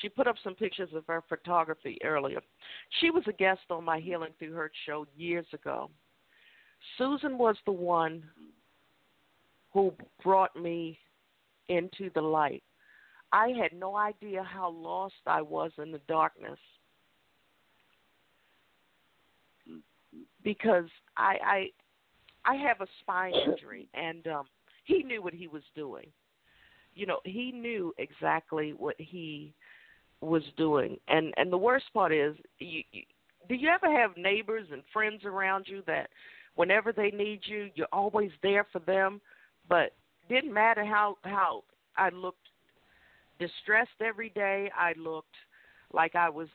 [0.00, 2.40] she put up some pictures of her photography earlier.
[3.00, 5.90] She was a guest on my Healing Through Hurt show years ago.
[6.98, 8.22] Susan was the one
[9.72, 10.98] who brought me
[11.68, 12.62] into the light.
[13.32, 16.58] I had no idea how lost I was in the darkness
[20.42, 21.70] because I
[22.44, 24.46] I I have a spine injury and um
[24.84, 26.06] he knew what he was doing.
[26.94, 29.54] You know, he knew exactly what he
[30.20, 30.98] was doing.
[31.06, 33.02] And and the worst part is you, you
[33.48, 36.10] do you ever have neighbors and friends around you that
[36.56, 39.20] whenever they need you, you're always there for them,
[39.68, 39.94] but
[40.28, 41.64] didn't matter how how
[41.96, 42.38] I looked
[43.40, 45.34] distressed every day, I looked
[45.92, 46.48] like I was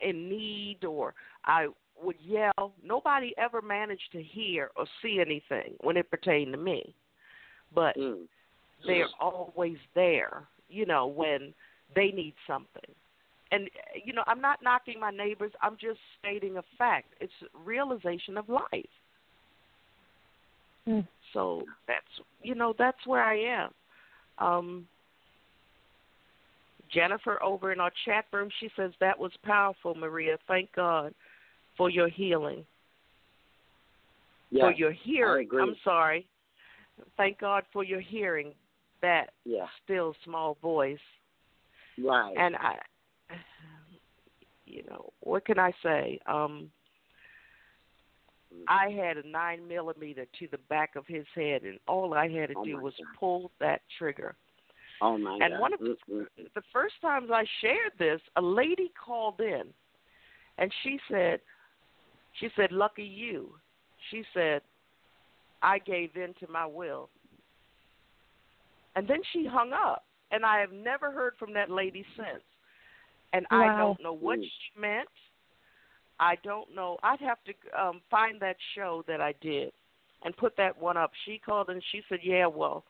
[0.00, 1.66] in need or I
[2.02, 2.72] would yell.
[2.82, 6.94] Nobody ever managed to hear or see anything when it pertained to me.
[7.74, 8.28] But Mm.
[8.84, 11.54] they're always there, you know, when
[11.94, 12.94] they need something.
[13.50, 13.68] And
[14.04, 15.52] you know, I'm not knocking my neighbors.
[15.62, 17.14] I'm just stating a fact.
[17.20, 18.97] It's realization of life.
[20.88, 21.06] Mm.
[21.32, 22.06] So that's
[22.42, 23.70] you know that's where I am.
[24.38, 24.88] Um,
[26.92, 30.38] Jennifer over in our chat room, she says that was powerful, Maria.
[30.46, 31.14] Thank God
[31.76, 32.64] for your healing,
[34.50, 34.64] Yeah.
[34.64, 35.48] for your hearing.
[35.60, 36.26] I'm sorry.
[37.16, 38.54] Thank God for your hearing
[39.02, 39.66] that Yeah.
[39.84, 40.98] still small voice.
[41.98, 42.36] Right.
[42.36, 42.78] And I,
[44.64, 46.18] you know, what can I say?
[46.26, 46.70] Um,
[48.66, 52.48] I had a nine millimeter to the back of his head, and all I had
[52.50, 53.06] to Oh, do was God.
[53.18, 54.36] pull that trigger.
[55.00, 55.60] oh my and God.
[55.60, 55.96] one of the,
[56.54, 59.64] the first times I shared this, a lady called in,
[60.58, 61.40] and she said,
[62.40, 63.54] she said, "Lucky you,"
[64.10, 64.62] she said,
[65.62, 67.10] "I gave in to my will."
[68.96, 72.42] And then she hung up, and I have never heard from that lady since.
[73.32, 74.44] And I don't know what Mm.
[74.44, 75.08] she meant.
[76.20, 76.98] I don't know.
[77.02, 79.72] I'd have to um find that show that I did
[80.24, 81.12] and put that one up.
[81.24, 82.84] She called and she said, "Yeah, well,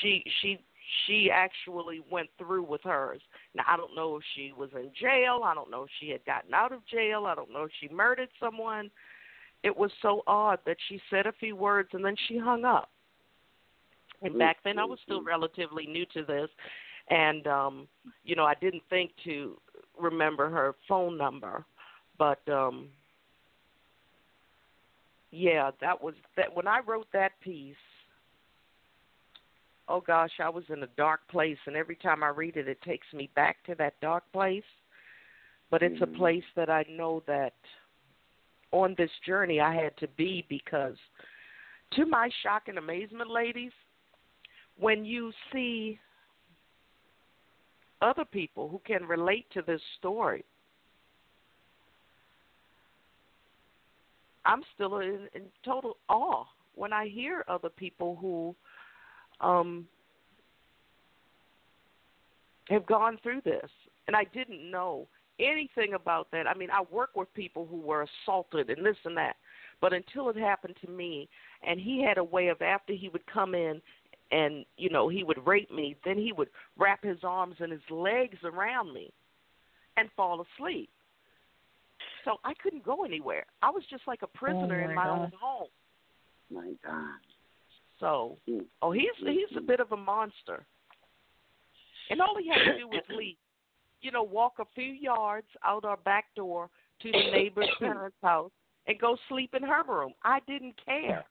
[0.00, 0.58] she she
[1.06, 3.20] she actually went through with hers.
[3.54, 5.40] Now I don't know if she was in jail.
[5.44, 7.26] I don't know if she had gotten out of jail.
[7.26, 8.90] I don't know if she murdered someone.
[9.62, 12.90] It was so odd that she said a few words and then she hung up.
[14.22, 16.48] And back then I was still relatively new to this
[17.10, 17.88] and um
[18.24, 19.58] you know, I didn't think to
[20.00, 21.64] remember her phone number.
[22.18, 22.88] But um
[25.30, 27.76] yeah, that was that when I wrote that piece
[29.88, 32.80] oh gosh, I was in a dark place, and every time I read it, it
[32.82, 34.64] takes me back to that dark place.
[35.70, 36.14] But it's Mhm.
[36.14, 37.54] a place that I know that
[38.72, 40.98] on this journey I had to be because,
[41.92, 43.72] to my shock and amazement, ladies,
[44.76, 45.98] when you see
[48.02, 50.44] other people who can relate to this story,
[54.46, 58.54] I'm still in, in total awe when I hear other people who
[59.46, 59.86] um,
[62.68, 63.70] have gone through this.
[64.06, 65.08] And I didn't know
[65.40, 66.46] anything about that.
[66.46, 69.36] I mean, I work with people who were assaulted and this and that.
[69.80, 71.28] But until it happened to me,
[71.66, 73.82] and he had a way of after he would come in
[74.30, 77.82] and, you know, he would rape me, then he would wrap his arms and his
[77.90, 79.12] legs around me
[79.96, 80.90] and fall asleep.
[82.26, 83.46] So I couldn't go anywhere.
[83.62, 85.18] I was just like a prisoner oh, my in my God.
[85.18, 85.68] own home.
[86.50, 87.20] My God.
[88.00, 88.36] So,
[88.82, 90.66] oh, he's he's a bit of a monster.
[92.10, 93.36] And all he had to do was leave.
[94.02, 96.68] You know, walk a few yards out our back door
[97.02, 98.50] to the neighbor's parents' house
[98.88, 100.12] and go sleep in her room.
[100.24, 101.24] I didn't care.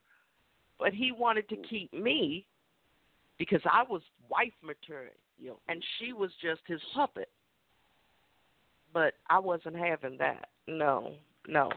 [0.80, 2.46] But he wanted to keep me
[3.38, 7.30] because I was wife material you know, and she was just his puppet.
[8.94, 10.48] But I wasn't having that.
[10.68, 11.14] No,
[11.48, 11.70] no.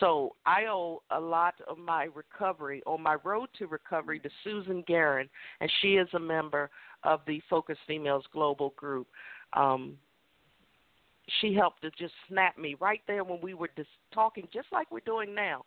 [0.00, 4.82] So I owe a lot of my recovery, on my road to recovery, to Susan
[4.86, 5.28] Guerin,
[5.60, 6.70] and she is a member
[7.04, 9.06] of the Focus Females Global Group.
[9.52, 9.96] Um,
[11.40, 14.90] she helped to just snap me right there when we were just talking, just like
[14.90, 15.64] we're doing now.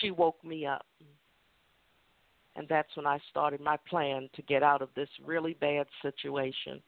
[0.00, 0.86] She woke me up.
[2.56, 6.82] and that's when I started my plan to get out of this really bad situation.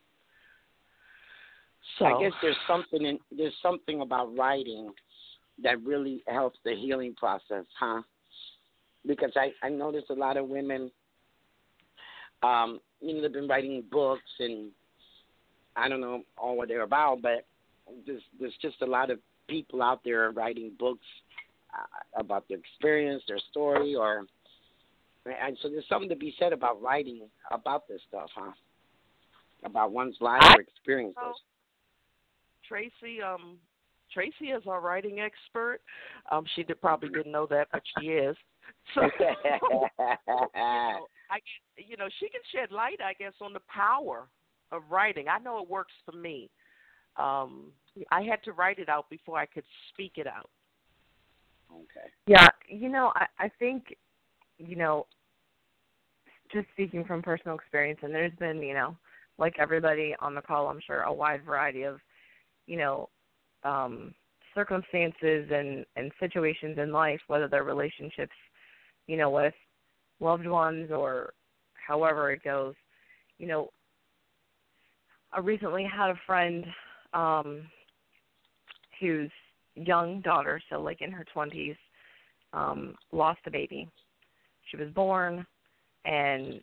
[1.99, 4.91] So I guess there's something in, there's something about writing
[5.63, 8.03] that really helps the healing process, huh?
[9.07, 10.91] Because I I notice a lot of women,
[12.43, 14.71] um, you know, they've been writing books and
[15.77, 17.47] I don't know all what they're about, but
[18.07, 19.19] there's there's just a lot of
[19.49, 21.07] people out there writing books
[21.75, 24.25] uh, about their experience, their story, or
[25.27, 28.53] and so there's something to be said about writing about this stuff, huh?
[29.65, 31.17] About one's life or experiences.
[32.71, 33.59] Tracy, um,
[34.15, 35.81] Tracy is our writing expert.
[36.31, 38.37] Um, she did, probably didn't know that, but she is.
[38.95, 39.09] So, you
[39.99, 41.39] know, I,
[41.77, 44.29] you know, she can shed light, I guess, on the power
[44.73, 45.27] of writing.
[45.29, 46.51] I know it works for me.
[47.17, 47.73] Um,
[48.11, 50.49] I had to write it out before I could speak it out.
[51.71, 52.09] Okay.
[52.27, 53.97] Yeah, you know, I, I think,
[54.59, 55.07] you know,
[56.53, 58.97] just speaking from personal experience, and there's been, you know,
[59.37, 61.99] like everybody on the call, I'm sure, a wide variety of,
[62.71, 63.09] you know,
[63.65, 64.15] um,
[64.55, 68.33] circumstances and and situations in life, whether they're relationships,
[69.09, 69.55] you know, with
[70.21, 71.33] loved ones or
[71.75, 72.75] however it goes.
[73.39, 73.71] You know,
[75.33, 76.65] I recently had a friend
[77.13, 77.63] um
[79.01, 79.33] whose
[79.75, 81.77] young daughter, so like in her twenties,
[82.53, 83.89] um, lost a baby.
[84.71, 85.45] She was born,
[86.05, 86.61] and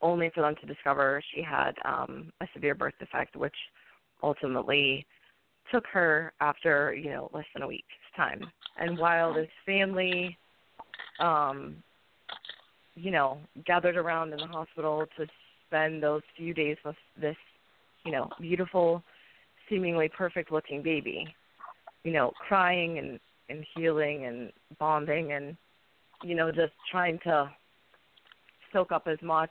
[0.00, 3.54] only for them to discover she had um, a severe birth defect, which
[4.22, 5.06] ultimately
[5.70, 8.40] took her after you know less than a week's time.
[8.78, 10.36] And while this family,
[11.20, 11.76] um,
[12.94, 15.26] you know, gathered around in the hospital to
[15.66, 17.36] spend those few days with this,
[18.04, 19.02] you know, beautiful,
[19.68, 21.26] seemingly perfect looking baby,
[22.04, 23.18] you know, crying and
[23.48, 25.56] and healing and bonding and
[26.22, 27.50] you know just trying to
[28.72, 29.50] soak up as much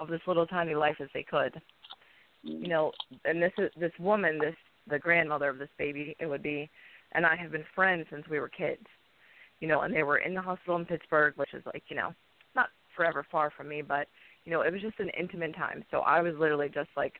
[0.00, 1.60] of this little tiny life as they could.
[2.44, 2.92] You know,
[3.24, 4.54] and this is this woman, this
[4.88, 6.70] the grandmother of this baby, it would be,
[7.12, 8.84] and I have been friends since we were kids.
[9.60, 12.14] You know, and they were in the hospital in Pittsburgh, which is like you know,
[12.54, 14.08] not forever far from me, but
[14.44, 15.84] you know, it was just an intimate time.
[15.90, 17.14] So I was literally just like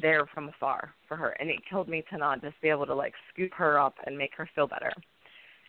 [0.00, 2.94] there from afar for her, and it killed me to not just be able to
[2.94, 4.92] like scoop her up and make her feel better.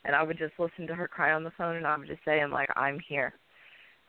[0.05, 2.23] And I would just listen to her cry on the phone, and I would just
[2.25, 3.33] say, "I'm like, I'm here."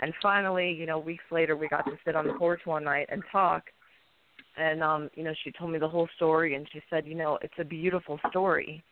[0.00, 3.08] And finally, you know, weeks later, we got to sit on the porch one night
[3.10, 3.64] and talk.
[4.56, 7.38] And um, you know, she told me the whole story, and she said, you know,
[7.42, 8.84] it's a beautiful story.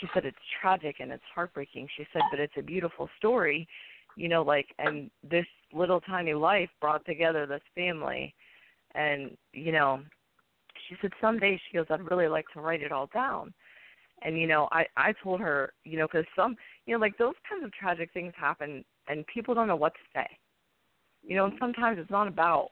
[0.00, 1.88] She said it's tragic and it's heartbreaking.
[1.96, 3.68] She said, but it's a beautiful story,
[4.16, 8.34] you know, like, and this little tiny life brought together this family,
[8.94, 10.00] and you know,
[10.88, 13.54] she said someday she goes, I'd really like to write it all down.
[14.22, 16.56] And you know, I I told her, you know, because some,
[16.86, 20.00] you know, like those kinds of tragic things happen, and people don't know what to
[20.12, 20.26] say
[21.26, 22.70] you know, and sometimes it's not about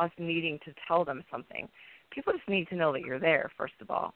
[0.00, 1.68] us needing to tell them something.
[2.10, 4.14] People just need to know that you're there, first of all.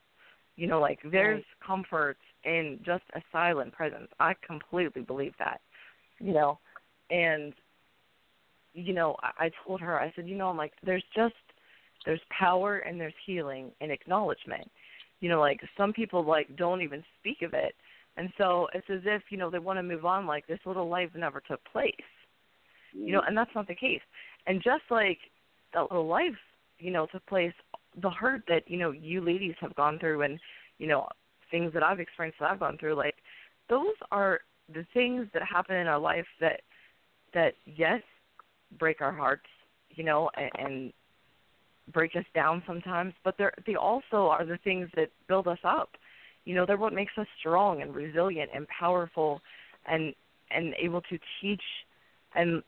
[0.56, 1.66] You know, like there's right.
[1.66, 4.08] comfort in just a silent presence.
[4.20, 5.60] I completely believe that.
[6.20, 6.58] You know,
[7.10, 7.52] and
[8.72, 11.34] you know, I, I told her, I said, you know, I'm like, there's just
[12.06, 14.70] there's power and there's healing and acknowledgement.
[15.20, 17.74] You know, like some people like don't even speak of it.
[18.16, 20.88] And so it's as if, you know, they want to move on like this little
[20.88, 21.90] life never took place
[22.94, 23.28] you know, mm-hmm.
[23.28, 24.00] and that's not the case.
[24.46, 25.18] And just like
[25.74, 26.36] that little life,
[26.78, 27.52] you know, took place,
[28.00, 30.38] the hurt that you know you ladies have gone through, and
[30.78, 31.06] you know
[31.50, 33.16] things that I've experienced that I've gone through, like
[33.68, 34.40] those are
[34.72, 36.60] the things that happen in our life that
[37.32, 38.00] that yes
[38.78, 39.46] break our hearts,
[39.90, 40.92] you know, and, and
[41.92, 45.90] break us down sometimes, but they're they also are the things that build us up.
[46.44, 49.40] You know, they're what makes us strong and resilient and powerful
[49.86, 50.14] and
[50.50, 51.62] and able to teach
[52.34, 52.62] and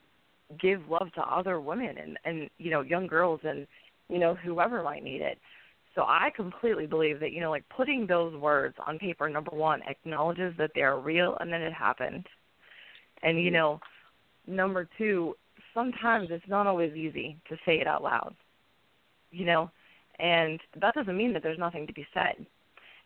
[0.60, 3.66] give love to other women and and you know young girls and
[4.08, 5.38] you know whoever might need it.
[5.94, 9.82] So i completely believe that you know like putting those words on paper number one
[9.82, 12.26] acknowledges that they're real and that it happened.
[13.22, 13.54] And you mm-hmm.
[13.54, 13.80] know
[14.46, 15.36] number two
[15.74, 18.34] sometimes it's not always easy to say it out loud
[19.30, 19.70] you know?
[20.18, 22.46] And that doesn't mean that there's nothing to be said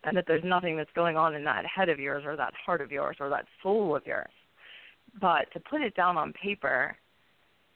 [0.04, 2.80] and that there's nothing that's going on in that head of yours or that heart
[2.80, 4.30] of yours or that soul of yours.
[5.20, 6.96] But to put it down on paper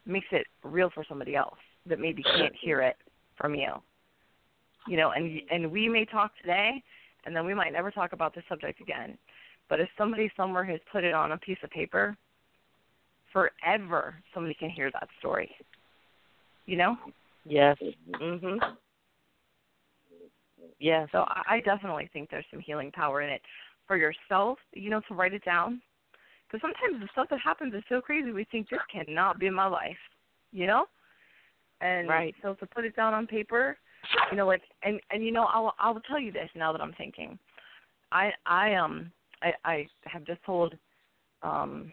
[0.05, 2.95] makes it real for somebody else that maybe can't hear it
[3.37, 3.73] from you.
[4.87, 6.83] You know, and and we may talk today,
[7.25, 9.17] and then we might never talk about this subject again.
[9.67, 12.15] But if somebody somewhere has put it on a piece of paper,
[13.33, 15.49] forever somebody can hear that story.
[16.67, 16.97] You know?
[17.45, 17.77] Yes.
[18.09, 18.59] Mhm.
[20.79, 21.05] Yeah.
[21.11, 23.41] So I definitely think there's some healing power in it
[23.87, 24.59] for yourself.
[24.73, 25.81] You know, to write it down
[26.55, 29.67] Because sometimes the stuff that happens is so crazy, we think this cannot be my
[29.67, 29.97] life,
[30.53, 30.85] you know.
[31.81, 32.35] And right.
[32.41, 33.77] so to put it down on paper,
[34.31, 36.93] you know, like, and and you know, I'll I'll tell you this now that I'm
[36.93, 37.37] thinking.
[38.13, 40.75] I I um I I have just told
[41.43, 41.91] um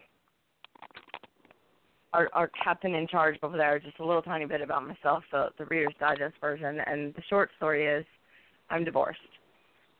[2.13, 5.49] our our captain in charge over there just a little tiny bit about myself, the
[5.57, 8.05] the Reader's Digest version, and the short story is
[8.69, 9.19] I'm divorced.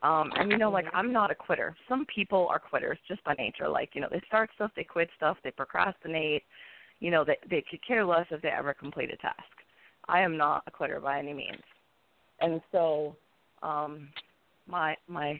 [0.04, 1.76] Um, and you know, like I'm not a quitter.
[1.88, 3.70] Some people are quitters just by nature.
[3.70, 6.44] Like you know, they start stuff, they quit stuff, they procrastinate.
[7.00, 9.44] You know, they they could care less if they ever complete a task.
[10.10, 11.64] I am not a quitter by any means.
[12.42, 13.16] And so,
[13.62, 14.10] um,
[14.68, 15.40] my my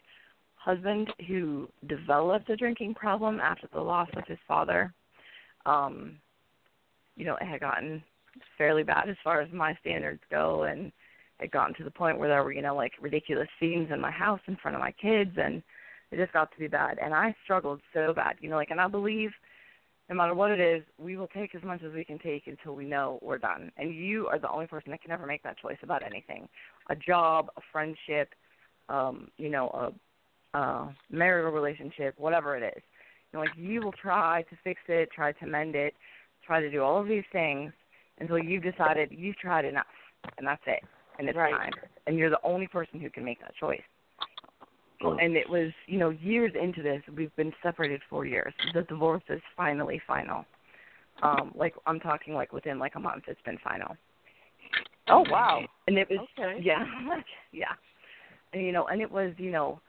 [0.56, 4.94] husband, who developed a drinking problem after the loss of his father,
[5.66, 6.16] um,
[7.18, 8.02] you know, it had gotten
[8.58, 10.94] fairly bad as far as my standards go, and
[11.44, 14.12] it gotten to the point where there were, you know, like ridiculous scenes in my
[14.12, 15.62] house in front of my kids, and
[16.12, 16.98] it just got to be bad.
[17.04, 19.32] And I struggled so bad, you know, like, and I believe
[20.10, 22.76] no matter what it is, we will take as much as we can take until
[22.76, 23.72] we know we're done.
[23.78, 26.48] And you are the only person that can ever make that choice about anything
[26.90, 28.30] a job, a friendship,
[28.90, 29.94] um, you know,
[30.54, 32.84] a, a marital relationship, whatever it is.
[33.32, 35.94] You know, like you will try to fix it, try to mend it,
[36.46, 37.72] try to do all of these things
[38.20, 39.86] until you've decided you've tried enough,
[40.38, 40.84] and that's it,
[41.20, 41.54] and it's right.
[41.54, 41.72] time.
[42.08, 43.82] And you're the only person who can make that choice.
[45.02, 48.54] And it was, you know, years into this, we've been separated four years.
[48.74, 50.46] The divorce is finally final.
[51.22, 53.96] Um, like I'm talking like within like a month, it's been final.
[55.10, 55.62] Oh wow!
[55.88, 56.60] And it was okay.
[56.64, 56.86] yeah,
[57.52, 57.66] yeah,
[58.54, 59.80] and you know, and it was you know,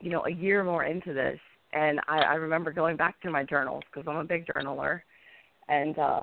[0.00, 1.38] you know, a year more into this,
[1.72, 5.00] and I, I remember going back to my journals because I'm a big journaler,
[5.68, 6.20] and uh,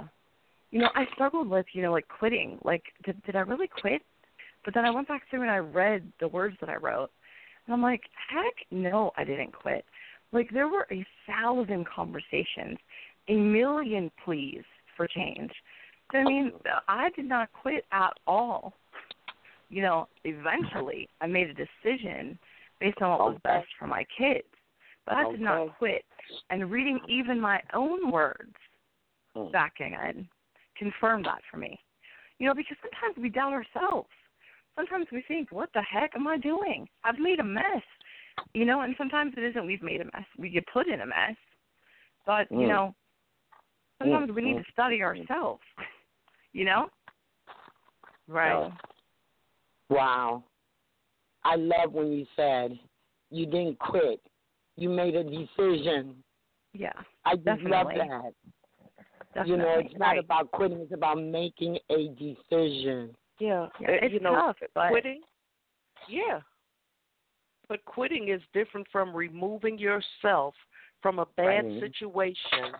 [0.72, 2.60] you know, I struggled with you know like quitting.
[2.64, 4.01] Like, did did I really quit?
[4.66, 7.11] But then I went back through and I read the words that I wrote,
[7.66, 9.86] and I'm like, heck no, I didn't quit.
[10.32, 12.78] Like there were a thousand conversations,
[13.30, 14.63] a million pleas
[14.97, 15.51] for change.
[16.13, 16.51] I mean,
[16.88, 18.74] I did not quit at all.
[19.70, 22.38] You know, eventually I made a decision
[22.80, 24.47] based on what was best for my kids.
[25.05, 26.03] But I did not quit.
[26.49, 28.53] And reading even my own words
[29.36, 29.51] Hmm.
[29.51, 30.28] back again
[30.78, 31.78] confirmed that for me.
[32.39, 34.09] You know, because sometimes we doubt ourselves.
[34.76, 36.88] Sometimes we think, what the heck am I doing?
[37.03, 37.84] I've made a mess.
[38.53, 40.26] You know, and sometimes it isn't we've made a mess.
[40.38, 41.36] We get put in a mess.
[42.26, 42.67] But, you Mm.
[42.67, 42.95] know,
[43.99, 45.61] sometimes Mm, we need to study ourselves.
[46.53, 46.89] You know?
[48.30, 48.71] Right.
[49.89, 50.41] Wow.
[51.43, 52.80] I love when you said
[53.30, 54.21] you didn't quit.
[54.78, 56.23] You made a decision.
[56.73, 56.93] yeah.
[57.26, 57.95] I just love Definitely.
[57.97, 58.34] that.
[59.34, 59.51] Definitely.
[59.51, 60.19] You know, it's not Right.
[60.23, 63.13] about quitting, it's about making a decision.
[63.39, 63.67] Yeah.
[63.79, 65.21] yeah, Uh, it's you know, tough, but quitting.
[66.07, 66.41] Yeah.
[67.67, 70.53] But quitting is different from removing yourself
[71.01, 71.79] from a bad Right.
[71.79, 72.75] situation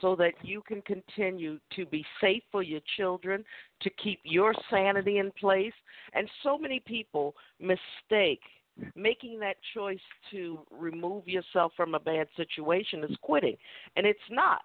[0.00, 3.44] so that you can continue to be safe for your children,
[3.80, 5.72] to keep your sanity in place.
[6.12, 8.42] And so many people mistake
[8.94, 9.98] making that choice
[10.30, 13.56] to remove yourself from a bad situation as quitting.
[13.96, 14.62] And it's not.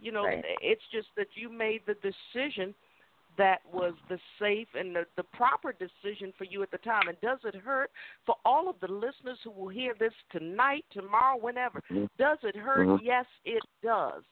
[0.00, 0.44] You know, Right.
[0.60, 2.74] it's just that you made the decision
[3.38, 7.08] that was the safe and the, the proper decision for you at the time.
[7.08, 7.90] And does it hurt
[8.26, 11.82] for all of the listeners who will hear this tonight, tomorrow, whenever?
[11.90, 12.08] Mhm.
[12.18, 12.86] Does it hurt?
[12.86, 13.00] Mhm.
[13.02, 14.22] Yes, it does.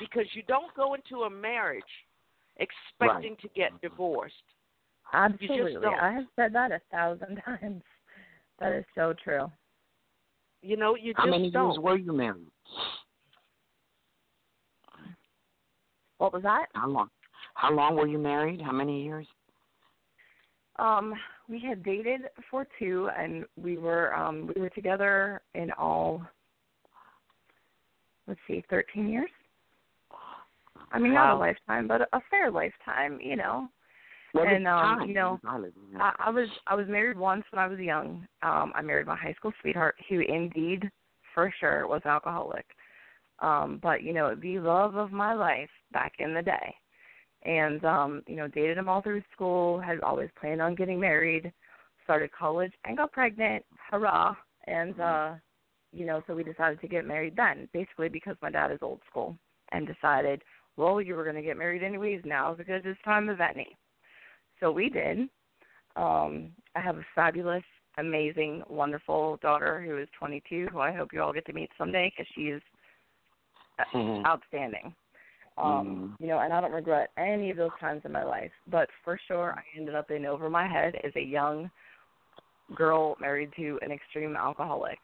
[0.00, 1.82] Because you don't go into a marriage
[2.56, 4.34] expecting to get divorced.
[5.12, 5.86] absolutely.
[5.86, 7.82] I have said that a thousand times.
[8.58, 9.50] That is so true.
[10.62, 11.70] You know, you How just many don't.
[11.72, 12.50] years were you married?
[16.18, 16.66] What was that?
[16.74, 17.10] How long?
[17.54, 18.60] How long were you married?
[18.60, 19.26] How many years?
[20.76, 21.14] Um,
[21.48, 26.22] we had dated for two, and we were um we were together in all.
[28.26, 29.30] Let's see, thirteen years.
[30.92, 33.68] I mean, not a lifetime, but a fair lifetime, you know.
[34.32, 35.08] What And, um, time?
[35.08, 35.40] you know,
[36.00, 38.26] I, I was I was married once when I was young.
[38.42, 40.90] Um, I married my high school sweetheart, who indeed,
[41.34, 42.66] for sure, was an alcoholic.
[43.40, 46.74] Um, but you know, the love of my life back in the day,
[47.44, 49.80] and um, you know, dated him all through school.
[49.80, 51.52] Had always planned on getting married.
[52.04, 53.64] Started college and got pregnant.
[53.90, 54.34] Hurrah!
[54.66, 55.32] And uh,
[55.92, 59.00] you know, so we decided to get married then, basically because my dad is old
[59.08, 59.36] school,
[59.72, 60.42] and decided,
[60.76, 62.22] well, you were going to get married anyways.
[62.24, 63.76] Now because it's time of any.
[64.60, 65.28] So we did.
[65.96, 67.62] Um, I have a fabulous,
[67.98, 72.10] amazing, wonderful daughter who is 22, who I hope you all get to meet someday
[72.10, 72.62] because she is
[73.92, 74.24] Mhm.
[74.26, 74.94] outstanding.
[75.56, 76.20] Um, Mhm.
[76.20, 78.52] You know, and I don't regret any of those times in my life.
[78.66, 81.70] But for sure, I ended up in over my head as a young
[82.74, 84.98] girl married to an extreme alcoholic.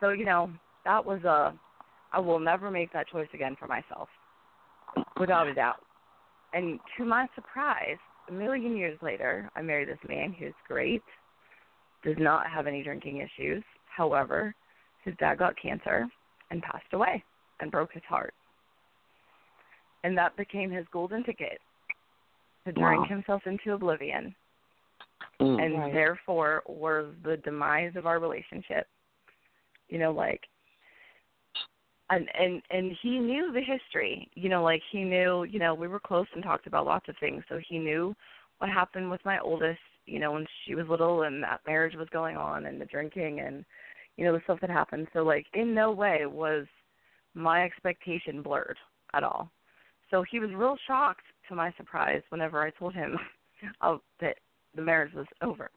[0.00, 0.50] So you know,
[0.84, 1.58] that was a
[2.12, 4.08] I will never make that choice again for myself,
[5.18, 5.84] without a doubt.
[6.52, 11.02] And to my surprise, a million years later, I married this man who's great,
[12.02, 13.62] does not have any drinking issues.
[13.86, 14.54] However,
[15.04, 16.08] his dad got cancer
[16.50, 17.22] and passed away
[17.60, 18.34] and broke his heart.
[20.04, 21.60] And that became his golden ticket
[22.64, 23.08] to drink Wow.
[23.08, 24.34] himself into oblivion
[25.40, 25.62] Mm.
[25.62, 25.92] and Right.
[25.92, 28.86] therefore was the demise of our relationship.
[29.88, 30.46] You know, like
[32.10, 34.28] and and and he knew the history.
[34.34, 37.16] You know, like he knew, you know, we were close and talked about lots of
[37.18, 38.14] things, so he knew
[38.58, 42.08] what happened with my oldest, you know, when she was little and that marriage was
[42.10, 43.64] going on and the drinking and
[44.16, 45.08] you know, the stuff that happened.
[45.12, 46.66] So like in no way was
[47.34, 48.76] my expectation blurred
[49.14, 49.50] at all.
[50.10, 53.16] So he was real shocked to my surprise whenever I told him
[53.80, 54.36] of that
[54.74, 55.70] the marriage was over.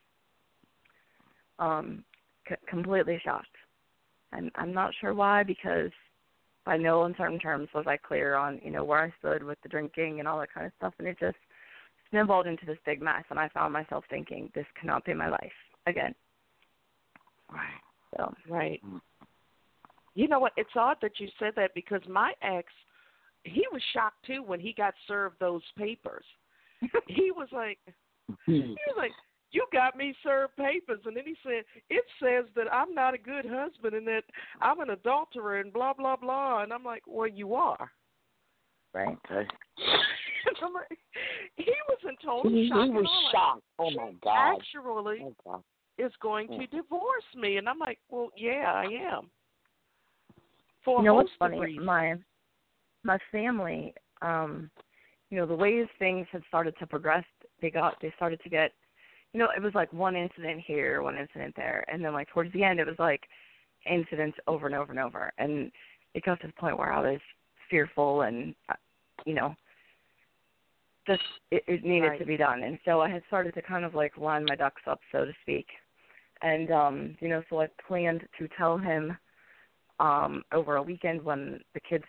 [1.60, 2.04] Um,
[2.48, 3.56] c- completely shocked,
[4.32, 5.92] and I'm not sure why because
[6.66, 9.70] by no uncertain terms was I clear on you know where I stood with the
[9.70, 11.38] drinking and all that kind of stuff, and it just
[12.10, 15.52] snowballed into this big mess, and I found myself thinking this cannot be my life
[15.88, 16.16] again.
[17.52, 17.82] Right.
[18.18, 18.82] So Right.
[18.86, 19.02] Mm.
[20.16, 20.54] You know what?
[20.58, 22.68] It's odd that you said that because my ex,
[23.44, 26.26] he was shocked too when he got served those papers.
[27.08, 27.80] he was like,
[28.48, 29.12] he was like,
[29.52, 33.18] "You got me served papers," and then he said, "It says that I'm not a
[33.18, 34.24] good husband and that
[34.62, 37.92] I'm an adulterer and blah blah blah." And I'm like, "Well, you are."
[38.94, 39.48] right, Okay.
[40.62, 40.98] I'm like,
[41.56, 42.86] he was in total He, shock.
[42.86, 43.64] he was I'm like, shocked.
[43.80, 44.56] Oh my God.
[44.58, 45.64] Actually, Oh, God.
[45.98, 46.70] is going to Mm.
[46.72, 49.30] divorce me, and I'm like, "Well, yeah, I am."
[50.84, 51.60] For you know what's funny?
[51.60, 51.86] reasons.
[51.86, 52.16] My
[53.04, 54.70] my family, um,
[55.30, 57.26] you know, the ways things had started to progress,
[57.62, 58.72] they got they started to get
[59.34, 62.54] you know, it was like one incident here, one incident there, and then like towards
[62.54, 63.22] the end it was like
[63.90, 65.32] incidents over and over and over.
[65.38, 65.72] And
[66.14, 67.20] it got to the point where I was
[67.70, 68.76] fearful and uh,
[69.26, 69.56] you know,
[71.08, 72.20] just it, it needed Right.
[72.20, 72.64] to be done.
[72.64, 75.34] And so I had started to kind of like line my ducks up, so to
[75.42, 75.68] speak.
[76.42, 79.18] And um, you know, so I planned to tell him
[80.00, 82.06] um over a weekend when the kids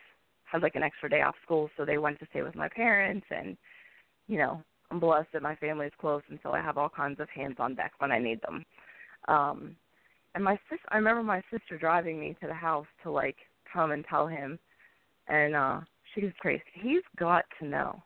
[0.50, 3.26] had like an extra day off school so they went to stay with my parents
[3.30, 3.56] and
[4.26, 7.28] you know i'm blessed that my family's close and so i have all kinds of
[7.30, 8.64] hands on deck when i need them
[9.28, 9.76] um
[10.34, 13.36] and my sis i remember my sister driving me to the house to like
[13.72, 14.58] come and tell him
[15.28, 15.80] and uh
[16.14, 18.00] she goes grace he's got to know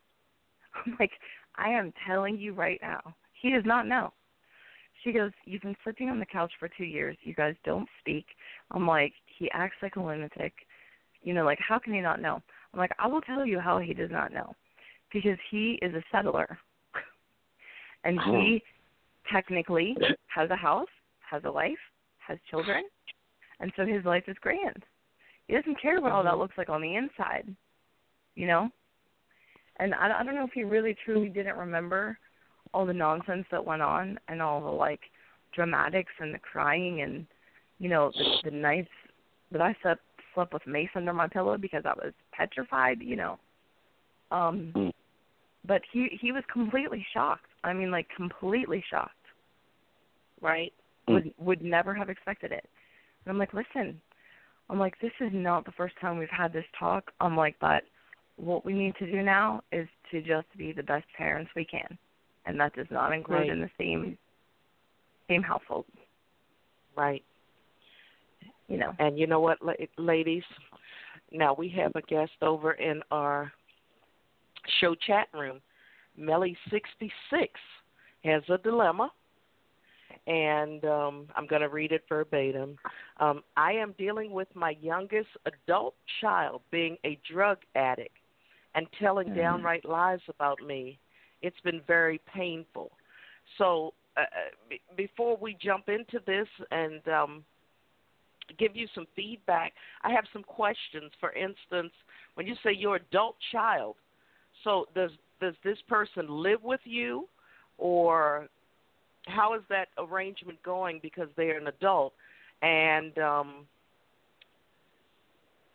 [0.86, 1.12] i'm like
[1.56, 3.00] i am telling you right now
[3.40, 4.12] he does not know
[5.04, 7.16] she goes, You've been sleeping on the couch for two years.
[7.22, 8.26] You guys don't speak.
[8.70, 10.52] I'm like, He acts like a lunatic.
[11.22, 12.42] You know, like, how can he not know?
[12.72, 14.54] I'm like, I will tell you how he does not know.
[15.12, 16.58] Because he is a settler.
[18.04, 19.32] and he oh.
[19.32, 19.96] technically
[20.26, 20.88] has a house,
[21.28, 21.78] has a wife,
[22.26, 22.84] has children.
[23.60, 24.84] And so his life is grand.
[25.46, 26.40] He doesn't care what all that mm-hmm.
[26.40, 27.48] looks like on the inside.
[28.34, 28.70] You know?
[29.80, 32.18] And I, I don't know if he really truly didn't remember
[32.74, 35.00] all the nonsense that went on and all the like
[35.54, 37.26] dramatics and the crying and
[37.78, 38.90] you know the, the nights
[39.50, 40.02] that I slept
[40.38, 43.38] slept with mace under my pillow because I was petrified, you know.
[44.30, 44.92] Um Mm.
[45.64, 47.50] but he he was completely shocked.
[47.64, 49.14] I mean like completely shocked.
[50.40, 50.72] right?
[51.08, 51.14] Mm.
[51.14, 52.64] Would would never have expected it.
[53.24, 54.00] And I'm like, "Listen,
[54.70, 57.10] I'm like this is not the first time we've had this talk.
[57.20, 57.82] I'm like, but
[58.36, 61.98] what we need to do now is to just be the best parents we can."
[62.46, 63.50] And that does not include Right.
[63.50, 64.16] in the same
[65.28, 65.86] same household,
[66.96, 67.24] Right.
[68.68, 68.94] You know.
[68.98, 69.58] And you know what,
[69.96, 70.42] ladies?
[71.32, 73.52] Now we have a guest over in our
[74.80, 75.60] show chat room.
[76.18, 77.48] Melly66
[78.24, 79.10] has a dilemma,
[80.26, 82.76] and um, I'm going to read it verbatim.
[83.20, 88.16] Um, I am dealing with my youngest adult child being a drug addict
[88.74, 89.36] and telling Mhm.
[89.36, 90.98] downright lies about me.
[91.42, 92.90] It's been very painful.
[93.56, 94.24] So, uh, uh,
[94.68, 97.44] b- before we jump into this and um,
[98.54, 99.72] give you some feedback,
[100.02, 101.10] I have some questions.
[101.20, 101.92] For instance,
[102.34, 103.96] when you say your adult child,
[104.64, 107.28] so does does this person live with you,
[107.78, 108.48] or
[109.26, 112.12] how is that arrangement going because they're an adult?
[112.62, 113.66] And um,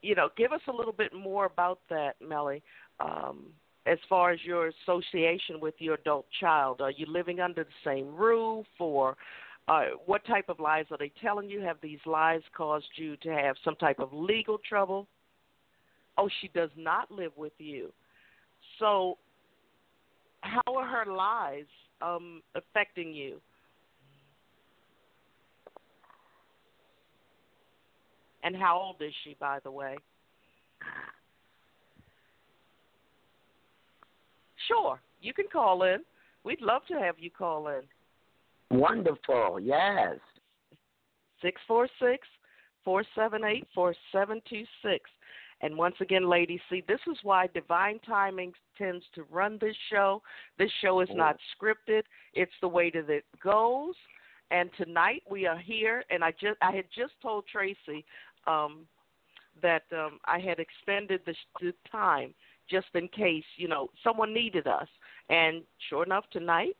[0.01, 2.61] you know, give us a little bit more about that, Melly.
[2.99, 3.45] Um,
[3.85, 8.15] as far as your association with your adult child, are you living under the same
[8.15, 9.15] roof, or
[9.67, 11.61] uh, what type of lies are they telling you?
[11.61, 15.07] Have these lies caused you to have some type of legal trouble?
[16.17, 17.91] Oh, she does not live with you.
[18.79, 19.17] So,
[20.41, 21.65] how are her lies
[22.01, 23.39] um, affecting you?
[28.43, 29.95] And how old is she, by the way?
[34.67, 35.99] Sure, you can call in.
[36.43, 37.83] We'd love to have you call in.
[38.71, 39.59] Wonderful.
[39.61, 40.17] Yes.
[41.41, 42.27] Six four six
[42.83, 45.09] four seven eight four seven two six.
[45.61, 50.21] And once again, ladies, see, this is why divine timing tends to run this show.
[50.57, 52.03] This show is not scripted;
[52.33, 53.95] it's the way that it goes.
[54.51, 58.05] And tonight we are here, and I just I had just told Tracy
[58.45, 58.85] um,
[59.61, 62.33] that um, I had extended the, the time
[62.69, 64.87] just in case you know someone needed us.
[65.29, 66.75] And sure enough, tonight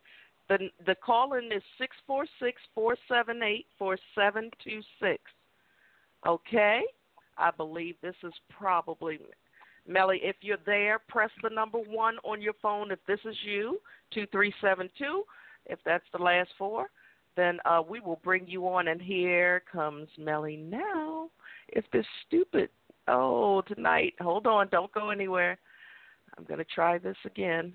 [0.48, 5.22] the the call in is six four six four seven eight four seven two six.
[6.26, 6.82] Okay,
[7.36, 9.18] I believe this is probably
[9.86, 10.20] Melly.
[10.22, 12.90] If you're there, press the number one on your phone.
[12.90, 13.80] If this is you,
[14.12, 15.24] two three seven two.
[15.66, 16.88] If that's the last four,
[17.36, 18.88] then uh, we will bring you on.
[18.88, 21.30] And here comes Melly now.
[21.68, 22.68] If this stupid
[23.08, 25.58] oh tonight, hold on, don't go anywhere.
[26.36, 27.72] I'm to try this again.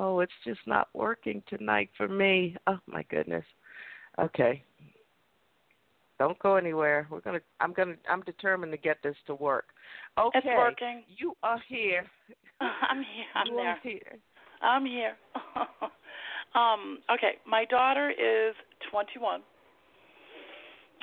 [0.00, 2.56] Oh, it's just not working tonight for me.
[2.68, 3.44] Oh my goodness.
[4.16, 4.62] Okay.
[6.20, 7.08] Don't go anywhere.
[7.10, 7.40] We're gonna.
[7.60, 7.96] I'm gonna.
[8.08, 9.66] I'm determined to get this to work.
[10.16, 10.38] Okay.
[10.38, 11.02] It's working.
[11.08, 12.04] You are here.
[12.60, 13.26] I'm here.
[13.34, 13.66] I'm you there.
[13.66, 14.18] Are here.
[14.62, 15.16] I'm here.
[16.54, 16.98] um.
[17.12, 17.38] Okay.
[17.44, 18.54] My daughter is
[18.92, 19.40] 21.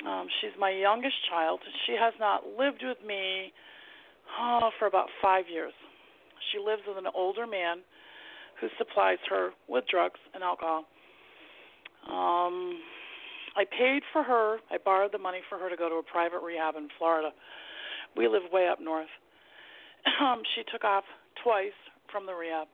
[0.06, 1.60] Um, she's my youngest child.
[1.86, 3.52] She has not lived with me
[4.40, 5.72] oh, for about five years.
[6.52, 7.78] She lives with an older man
[8.60, 10.84] who supplies her with drugs and alcohol.
[12.08, 12.78] Um,
[13.56, 14.58] I paid for her.
[14.70, 17.30] I borrowed the money for her to go to a private rehab in Florida.
[18.16, 19.08] We live way up north.
[20.22, 21.02] Um, she took off
[21.42, 21.74] twice
[22.12, 22.68] from the rehab.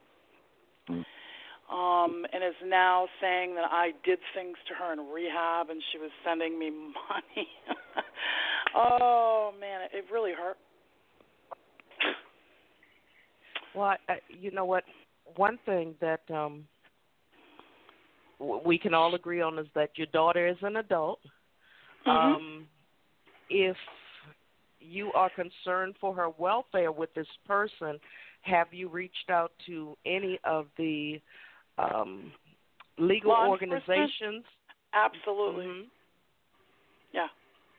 [1.73, 5.99] Um, and is now saying that I did things to her in rehab and she
[5.99, 6.69] was sending me
[7.09, 7.49] money.
[8.77, 10.59] oh man, it really hurt.
[13.75, 14.85] Well, I, you know what?
[15.37, 16.65] One thing that um
[18.65, 21.21] we can all agree on is that your daughter is an adult.
[22.07, 22.11] Mm-hmm.
[22.11, 22.67] Um,
[23.49, 23.77] if
[24.81, 28.01] you are concerned for her welfare with this person,
[28.43, 31.21] have you reached out to any of the
[31.79, 32.33] um,
[32.99, 34.45] legal Law organizations?
[34.93, 35.67] Absolutely.
[35.67, 35.83] Mhm.
[37.13, 37.29] Yeah.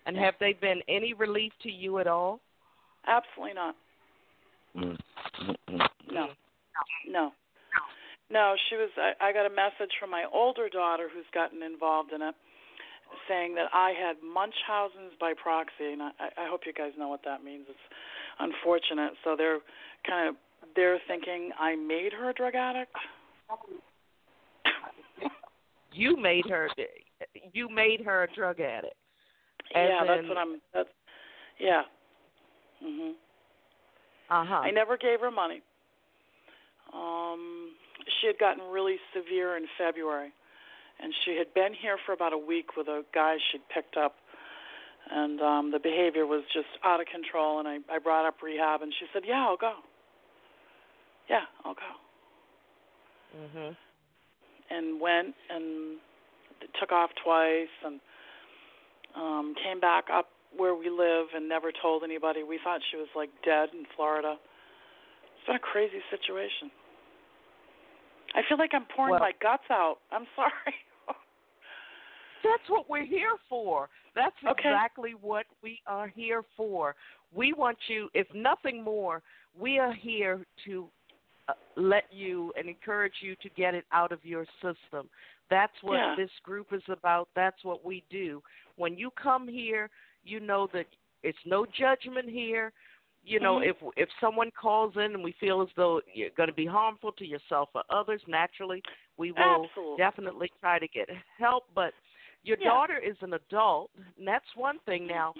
[0.05, 2.39] And have they been any relief to you at all?
[3.07, 3.75] Absolutely not.
[4.75, 4.97] Mm.
[6.11, 6.29] No.
[7.07, 7.33] No.
[8.30, 12.11] No, she was I, I got a message from my older daughter who's gotten involved
[12.13, 12.36] in it
[13.30, 17.21] saying that I had Munchausen's by proxy and I, I hope you guys know what
[17.26, 17.65] that means.
[17.69, 17.88] It's
[18.39, 19.13] unfortunate.
[19.24, 19.59] So they're
[20.07, 20.36] kind of
[20.76, 22.91] they're thinking I made her a drug addict.
[25.95, 26.69] You made her.
[27.53, 28.95] You made her a drug addict.
[29.74, 30.89] Yeah, that's in- what I'm that's
[31.59, 31.84] yeah.
[32.84, 33.11] Mhm.
[34.30, 34.55] Uh huh.
[34.55, 35.61] I never gave her money.
[36.93, 37.71] Um,
[38.19, 40.31] she had gotten really severe in February,
[41.01, 44.15] and she had been here for about a week with a guy she'd picked up,
[45.11, 47.59] and um, the behavior was just out of control.
[47.59, 49.73] And I, I brought up rehab, and she said, "Yeah, I'll go.
[51.29, 51.91] Yeah, I'll go."
[53.37, 53.75] Mhm.
[54.69, 55.97] And went and
[56.79, 57.99] took off twice, and
[59.15, 62.43] um, came back up where we live, and never told anybody.
[62.43, 64.37] We thought she was like dead in Florida.
[65.37, 66.71] It's been a crazy situation.
[68.36, 69.97] I feel like I'm pouring Well- my guts out.
[70.11, 70.75] I'm sorry.
[72.43, 73.89] That's what we're here for.
[74.15, 74.67] That's Okay.
[74.69, 76.93] exactly what we are here for.
[77.34, 79.23] We want you, if nothing more,
[79.57, 80.89] we are here to
[81.47, 85.09] uh, let you and encourage you to get it out of your system.
[85.49, 86.15] That's what Yeah.
[86.17, 87.29] this group is about.
[87.34, 88.43] That's what we do.
[88.75, 89.89] When you come here,
[90.25, 90.88] you know that
[91.21, 92.73] it's no judgment here.
[93.26, 93.69] You know, Mhm.
[93.69, 97.13] if if someone calls in and we feel as though you're going to be harmful
[97.13, 98.84] to yourself or others, naturally
[99.17, 99.97] we will Absolutely.
[99.97, 101.63] definitely try to get help.
[101.74, 101.93] But
[102.43, 102.71] your Yeah.
[102.71, 105.07] daughter is an adult, and that's one thing.
[105.07, 105.34] Now,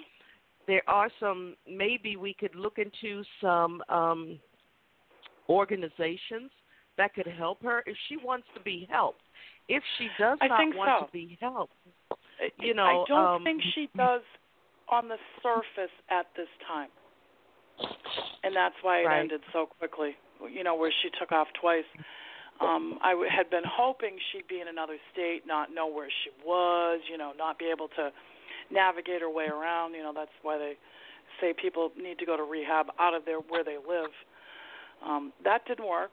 [0.66, 1.56] there are some.
[1.68, 4.40] Maybe we could look into some um,
[5.48, 6.50] organizations
[6.96, 9.20] that could help her if she wants to be helped.
[9.68, 11.06] If she does I not want so.
[11.06, 11.74] to be helped,
[12.58, 14.22] you know, I don't um, think she does
[14.90, 16.90] on the surface at this time,
[18.42, 19.20] and that's why it Right.
[19.20, 20.16] ended so quickly.
[20.48, 21.86] You know, where she took off twice.
[22.60, 26.30] Um, I w- had been hoping she'd be in another state, not know where she
[26.44, 28.12] was, you know, not be able to
[28.70, 29.94] navigate her way around.
[29.94, 30.76] You know, that's why they
[31.40, 34.10] say people need to go to rehab out of their where they live.
[35.04, 36.12] Um, that didn't work.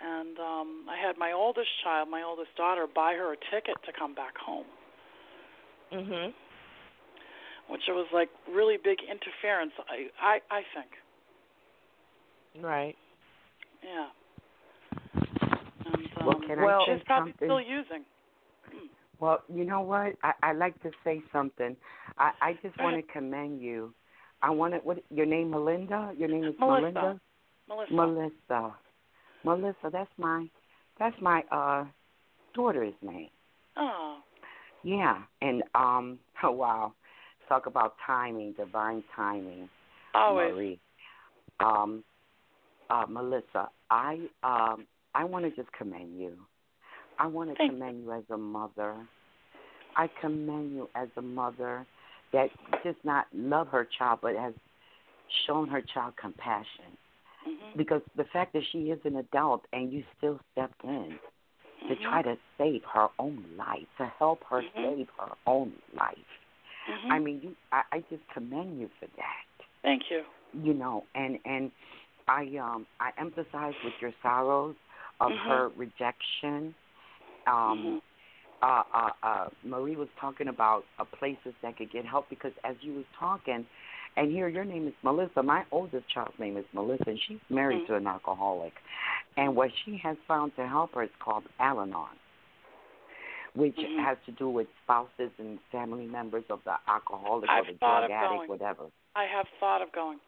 [0.00, 3.92] And um, I had my oldest child, my oldest daughter, buy her a ticket to
[3.92, 4.66] come back home.
[5.92, 6.32] Mhm.
[7.68, 9.72] Which was like really big interference.
[9.88, 12.64] I I I think.
[12.64, 12.96] Right.
[13.82, 14.08] Yeah.
[15.84, 17.48] And, um, Well, can I well, she's probably something?
[17.48, 18.04] still using.
[19.20, 20.14] Well, you know what?
[20.22, 21.76] I, I like to say something.
[22.18, 23.92] I, I just want to commend you.
[24.42, 24.78] I want to.
[24.80, 25.50] What your name?
[25.50, 26.12] Melinda.
[26.16, 26.80] Your name is Melissa.
[26.82, 27.20] Melinda.
[27.68, 27.92] Melissa.
[27.94, 28.74] Melissa.
[29.44, 29.90] Melissa.
[29.92, 30.46] That's my.
[30.98, 31.84] That's my uh
[32.54, 33.28] daughter's name.
[33.76, 34.18] oh.
[34.82, 35.22] Yeah.
[35.42, 36.18] And um.
[36.42, 36.92] Oh wow.
[37.48, 39.68] Talk about timing, divine timing.
[40.14, 40.52] Always.
[40.52, 40.80] Marie.
[41.60, 42.04] Um.
[42.90, 43.70] Uh, Melissa.
[43.90, 44.86] I um.
[45.14, 46.32] I want to just commend you.
[47.18, 48.94] I want to Thank commend you as a mother.
[49.96, 51.86] I commend you as a mother
[52.32, 52.50] that
[52.84, 54.54] does not love her child, but has
[55.46, 56.96] shown her child compassion.
[57.46, 57.76] Mhm.
[57.76, 61.18] Because the fact that she is an adult and you still stepped in
[61.88, 62.02] to Mhm.
[62.02, 64.74] try to save her own life, to help her Mhm.
[64.74, 66.40] save her own life.
[66.88, 67.12] Mhm.
[67.12, 69.66] I mean, you, I, I just commend you for that.
[69.82, 70.22] Thank you.
[70.52, 71.70] You know, and and
[72.26, 74.76] I um I empathize with your sorrows
[75.20, 75.46] of Mhm.
[75.46, 76.74] her rejection.
[77.46, 78.02] Um, Mhm.
[78.60, 82.76] uh, uh, uh, Marie was talking about uh, places that could get help because as
[82.82, 83.64] you was talking,
[84.16, 85.42] and here your name is Melissa.
[85.42, 87.86] My oldest child's name is Melissa, and she's married Mhm.
[87.86, 88.74] to an alcoholic.
[89.36, 92.16] And what she has found to help her is called Al-Anon,
[93.58, 93.98] which Mhm.
[94.04, 98.06] has to do with spouses and family members of the alcoholic or I've the thought
[98.06, 98.48] drug addict, going.
[98.48, 98.86] whatever.
[99.16, 100.20] I have thought of going.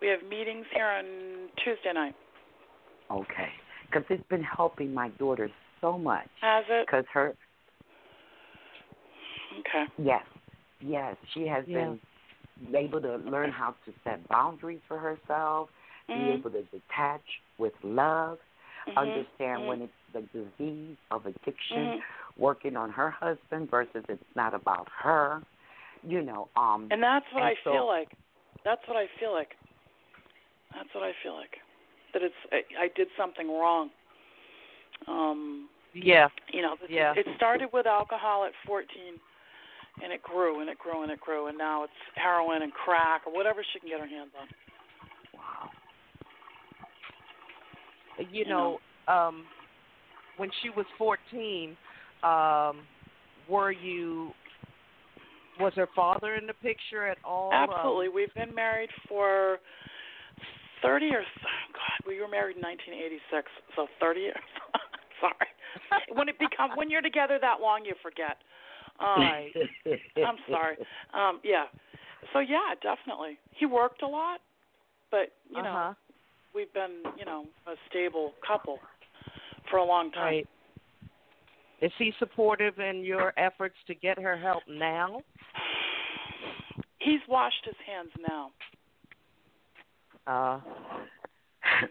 [0.00, 2.14] We have meetings here on Tuesday night.
[3.10, 3.52] Okay,
[3.86, 6.28] because it's been helping my daughter so much.
[6.40, 6.86] Has it?
[6.86, 7.34] Because her,
[9.58, 9.86] Okay.
[9.98, 10.24] yes,
[10.80, 11.94] yes, she has Yeah.
[12.60, 15.68] been able to learn how to set boundaries for herself,
[16.06, 16.38] be Mhm.
[16.38, 18.38] able to detach with love,
[18.86, 18.96] Mhm.
[18.98, 22.02] understand when it's the disease of addiction Mhm.
[22.38, 25.42] Working on her husband versus it's not about her.
[26.06, 28.10] You know, um And that's what And I so- feel like.
[28.64, 29.54] That's what I feel like.
[30.74, 31.56] That's what I feel like.
[32.12, 33.90] That it's I, I did something wrong.
[35.06, 36.28] Um, Yeah.
[36.52, 37.14] you know, this Yeah.
[37.16, 39.20] it started with alcohol at 14
[40.02, 43.22] and it grew and it grew and it grew and now it's heroin and crack
[43.26, 44.48] or whatever she can get her hands on.
[45.34, 45.70] wow.
[48.18, 49.44] You You know, um
[50.36, 51.76] when she was 14,
[52.22, 52.82] um
[53.48, 54.32] were you
[55.58, 57.52] was her father in the picture at all?
[57.52, 58.08] Um, Absolutely.
[58.08, 59.58] We've been married for
[60.82, 61.20] 30 or
[61.72, 64.36] God, we were married in 1986, so 30 years.
[65.20, 66.12] Sorry.
[66.12, 68.38] When it become when you're together that long, you forget.
[69.00, 69.52] Um, Right.
[70.16, 70.76] I'm sorry.
[71.12, 71.64] Um, yeah.
[72.32, 73.38] So yeah, definitely.
[73.50, 74.40] He worked a lot,
[75.10, 75.94] but you know, uh-huh.
[76.54, 78.78] we've been, you know, a stable couple
[79.70, 80.24] for a long time.
[80.24, 80.48] Right.
[81.80, 85.22] Is he supportive in your efforts to get her help now?
[86.98, 88.50] He's washed his hands now.
[90.26, 90.60] Uh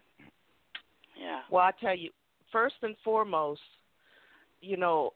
[1.17, 1.41] Yeah.
[1.49, 2.09] Well, I tell you,
[2.51, 3.61] first and foremost,
[4.61, 5.13] you know,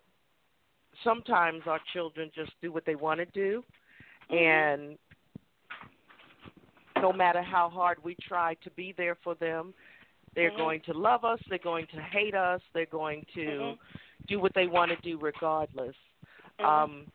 [1.04, 3.64] sometimes our children just do what they want to do,
[4.30, 4.98] and
[7.02, 9.74] no matter how hard we try to be there for them,
[10.36, 10.58] they're Mhm.
[10.58, 13.80] going to love us, they're going to hate us, they're going to Mhm.
[14.28, 15.96] Do what they want to do regardless.
[16.60, 16.66] Mhm.
[16.66, 17.12] Um,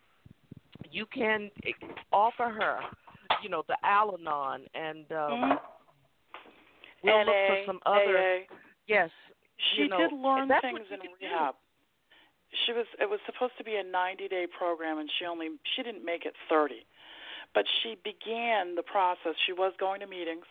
[0.90, 1.50] you can
[2.12, 2.80] offer her,
[3.42, 5.60] you know, the Al-Anon, and um, Mhm.
[7.02, 8.46] we'll look for some other.
[8.86, 9.10] Yes,
[9.56, 11.08] She you know, did learn things in do.
[11.20, 11.54] rehab.
[12.52, 16.04] She was it was supposed to be a 90-day program and she only she didn't
[16.04, 16.84] make it 30.
[17.52, 19.36] But she began the process.
[19.46, 20.46] She was going to meetings.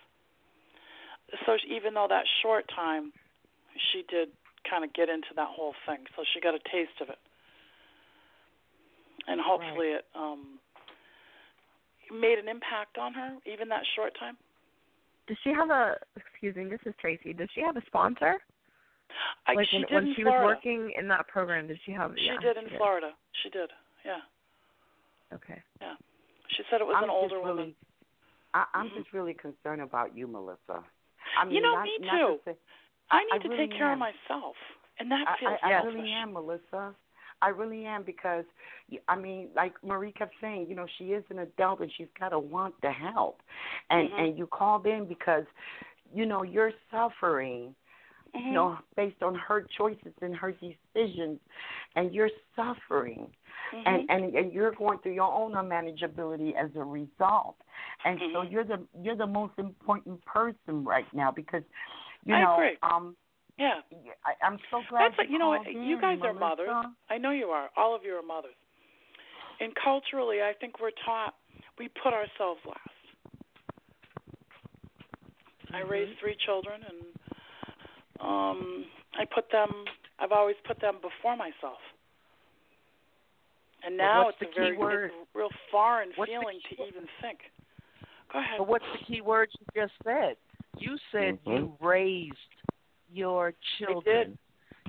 [1.46, 3.14] So she, even though that short time,
[3.92, 4.30] she did
[4.70, 6.00] kind of get into that whole thing.
[6.16, 7.18] So she got a taste of it.
[9.28, 10.60] And hopefully it um
[12.12, 14.38] made an impact on her even that short time.
[15.28, 15.96] Does she have a?
[16.18, 17.32] Excuse me, this is Tracy.
[17.34, 18.40] Does she have a sponsor?
[19.48, 20.44] I, like she when, did when in she Florida.
[20.44, 22.12] was working in that program, did she have?
[22.18, 23.12] She yeah, did in she Florida.
[23.44, 23.70] She did.
[24.04, 24.20] Yeah.
[25.34, 25.62] Okay.
[25.82, 25.96] Yeah.
[26.58, 27.58] She said it was I'm an older just woman.
[27.58, 27.76] really,
[28.54, 28.98] I, I'm Mhm.
[28.98, 30.84] just really concerned about you, Melissa.
[31.40, 32.28] I mean, You know, not, me not too.
[32.46, 32.58] To say,
[33.14, 33.94] I need I to really take care am.
[33.94, 34.56] of myself,
[35.00, 35.94] and that feels I, I selfish.
[35.96, 36.96] really am, Melissa.
[37.42, 38.46] I really am because,
[39.10, 42.30] I mean, like Marie kept saying, you know, she is an adult and she's got
[42.30, 43.42] to want to help,
[43.90, 44.20] and Mhm.
[44.20, 45.44] and you called in because,
[46.14, 47.76] you know, you're suffering,
[48.34, 48.46] Mhm.
[48.46, 51.40] you know, based on her choices and her decisions,
[51.96, 53.30] and you're suffering,
[53.74, 53.84] Mhm.
[53.88, 57.58] and and and you're going through your own unmanageability as a result,
[58.06, 58.52] and so Mhm.
[58.52, 61.64] you're the you're the most important person right now because,
[62.26, 62.78] you I know, agree.
[62.84, 63.16] um.
[63.58, 63.82] yeah,
[64.26, 66.70] I, I'm so glad That's like- you know what, you guys are mothers.
[67.10, 67.70] I know you are.
[67.78, 68.56] All of you are mothers.
[69.60, 71.36] and culturally, I think we're taught
[71.80, 72.80] we put ourselves last.
[75.74, 75.90] I Mm-hmm.
[75.90, 77.00] raised three children, and
[78.22, 78.86] um,
[79.18, 79.70] I put them.
[80.20, 81.82] I've always put them before myself.
[83.86, 85.06] And now it's a key very word?
[85.06, 87.40] it's real foreign What's feeling to even think.
[88.32, 88.60] Go ahead.
[88.60, 90.36] But what's the key word you just said?
[90.78, 92.38] You said you raised
[93.12, 94.38] your children.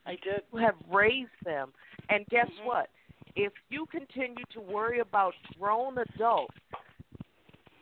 [0.07, 0.43] I did.
[0.53, 1.73] You have raised them.
[2.09, 2.65] And guess Mhm.
[2.65, 2.91] what?
[3.37, 6.55] If you continue to worry about grown adults,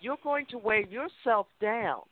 [0.00, 2.02] you're going to wear yourself down.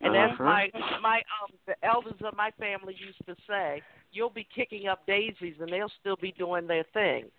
[0.00, 0.44] And as Uh-huh.
[0.44, 0.70] my
[1.00, 5.56] my um the elders of my family used to say, you'll be kicking up daisies
[5.60, 7.30] and they'll still be doing their thing.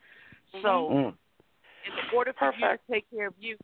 [0.62, 1.18] So Mm.
[1.86, 3.58] in order for you to take care of you,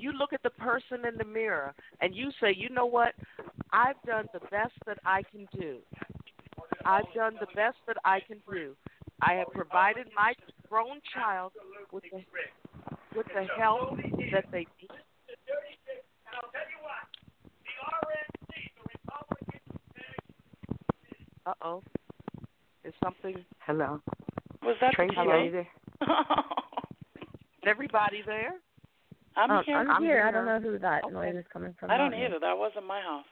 [0.00, 3.14] you look at the person in the mirror and you say, you know what?
[3.72, 5.78] I've done the best that I can do.
[6.84, 8.74] I've done the best that I can do.
[9.22, 10.34] I have provided my
[10.68, 11.52] grown child
[11.92, 12.22] with the
[13.16, 13.96] with the help
[14.32, 14.90] that they need.
[21.46, 21.82] Uh oh.
[22.84, 23.36] Is something
[23.66, 24.00] Hello.
[24.62, 25.66] Was that Tracy, the are TV?
[26.00, 26.06] you
[27.66, 28.54] everybody there?
[29.36, 29.76] I'm Um, here.
[29.76, 30.22] I'm, I'm here.
[30.26, 31.12] I don't know who that Okay.
[31.12, 31.90] noise is coming from.
[31.90, 32.26] I don't Not me.
[32.26, 32.38] either.
[32.38, 33.24] That wasn't my house,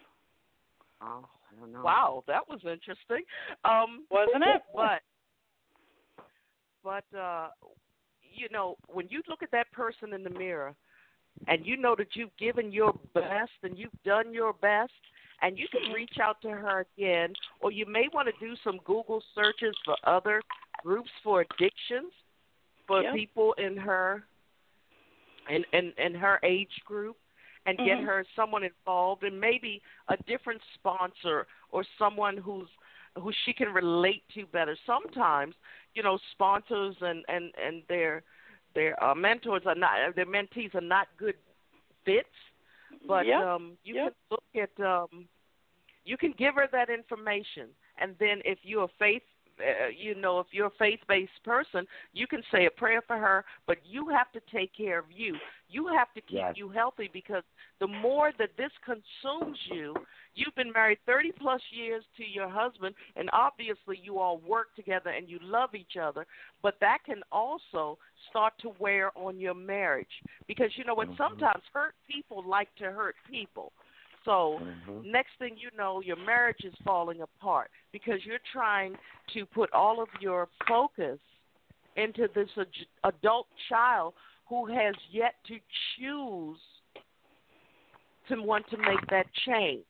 [1.00, 1.82] Oh, I don't know.
[1.82, 3.24] Wow, that was interesting.
[3.64, 4.62] Um wasn't it?
[4.74, 5.02] but
[6.82, 7.48] but uh
[8.22, 10.74] you know when you look at that person in the mirror
[11.46, 14.92] and you know that you've given your best and you've done your best
[15.42, 18.78] and you can reach out to her again or you may want to do some
[18.84, 20.42] google searches for other
[20.82, 22.12] groups for addictions
[22.86, 23.14] for Yep.
[23.14, 24.24] people in her
[25.48, 27.16] in, in in her age group
[27.66, 28.04] and get Mhm.
[28.04, 32.68] her someone involved and maybe a different sponsor or someone who's
[33.16, 34.76] who she can relate to better.
[34.86, 35.54] Sometimes,
[35.94, 38.22] you know, sponsors and and and their
[38.74, 41.34] their uh, mentors are not their mentees are not good
[42.04, 42.28] fits,
[43.06, 43.40] but Yep.
[43.40, 44.04] um you Yep.
[44.04, 45.28] can look at um
[46.04, 47.68] you can give her that information
[48.00, 49.22] and then if you're a faith
[49.60, 53.44] uh, you know if you're a faith-based person you can say a prayer for her
[53.66, 55.36] but you have to take care of you
[55.68, 56.56] you have to keep Yes.
[56.56, 57.42] you healthy because
[57.80, 59.94] the more that this consumes you
[60.34, 65.10] you've been married 30 plus years to your husband and obviously you all work together
[65.10, 66.26] and you love each other
[66.62, 67.98] but that can also
[68.30, 71.16] start to wear on your marriage because you know what Mhm.
[71.16, 73.72] sometimes hurt people like to hurt people
[74.24, 75.04] so Mhm.
[75.04, 78.98] next thing you know your marriage is falling apart because you're trying
[79.28, 81.20] to put all of your focus
[81.96, 84.14] into this ad- adult child
[84.46, 85.60] who has yet to
[85.96, 86.60] choose
[88.28, 89.84] to want to make that change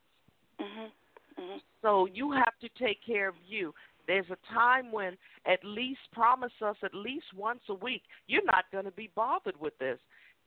[0.58, 0.92] Mhm.
[1.38, 1.62] Mhm.
[1.82, 3.74] so you have to take care of you.
[4.06, 8.70] There's a time when at least promise us at least once a week you're not
[8.70, 10.00] going to be bothered with this.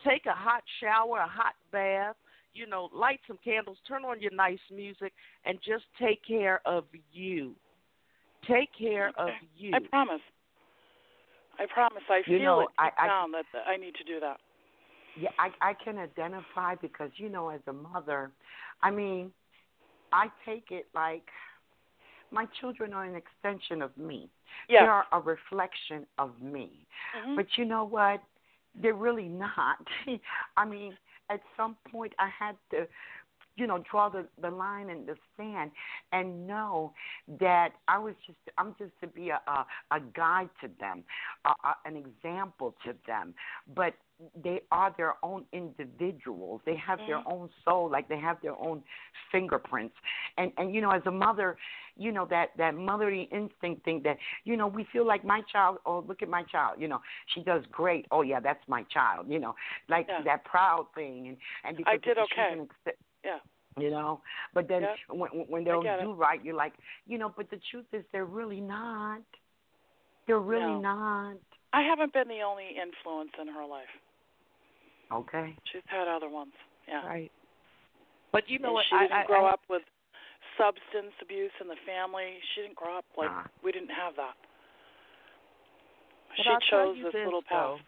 [0.03, 2.17] Take a hot shower, a hot bath,
[2.53, 5.13] you know, light some candles, turn on your nice music
[5.45, 7.55] and just take care of you.
[8.47, 9.75] Take care of you.
[9.75, 10.21] I promise.
[11.59, 12.03] I promise.
[12.09, 14.39] I feel know, it I- I- down that I need to do that.
[15.15, 18.31] Yeah, I I can identify because you know, as a mother,
[18.81, 19.31] I mean,
[20.11, 21.29] I take it like
[22.31, 24.29] my children are an extension of me.
[24.69, 26.87] They are a reflection of me.
[27.15, 27.35] Mhm.
[27.35, 28.21] But you know what?
[28.75, 29.77] They're really not.
[30.57, 30.97] I mean,
[31.31, 32.87] at some point, I had to,
[33.55, 35.71] you know, draw the the line in the sand
[36.11, 36.93] and know
[37.39, 41.03] that I was just I'm just to be a a, a guide to them,
[41.45, 43.33] a, a, an example to them.
[43.75, 43.93] But
[44.43, 46.61] they are their own individuals.
[46.65, 47.23] They have their Mhm.
[47.27, 48.83] own soul, like they have their own
[49.31, 49.95] fingerprints.
[50.37, 51.57] And and you know, as a mother,
[51.97, 55.77] you know that that motherly instinct thing that you know we feel like my child.
[55.85, 56.79] Oh, look at my child.
[56.79, 57.01] You know,
[57.33, 58.05] she does great.
[58.11, 59.27] Oh yeah, that's my child.
[59.29, 59.55] You know,
[59.89, 60.21] like Yeah.
[60.23, 61.27] that proud thing.
[61.29, 62.51] And and because I did she's okay.
[62.51, 63.39] an ex- Yeah.
[63.77, 64.21] you know.
[64.53, 64.97] But then Yep.
[65.09, 66.03] when when they'll get it.
[66.03, 66.73] do right, you're like,
[67.07, 67.29] you know.
[67.29, 69.21] But the truth is, they're really not.
[70.27, 70.79] They're really No.
[70.81, 71.37] not.
[71.73, 73.89] I haven't been the only influence in her life.
[75.11, 75.55] Okay.
[75.71, 76.53] She's had other ones.
[76.87, 77.05] Yeah.
[77.05, 77.31] Right.
[78.31, 78.85] But you know and what?
[78.89, 79.83] she I, didn't I, grow I, up with
[80.57, 82.39] substance abuse in the family.
[82.55, 83.47] She didn't grow up like Ah.
[83.63, 84.35] we didn't have that.
[86.29, 87.77] But she I'll chose this this, little though.
[87.77, 87.85] path.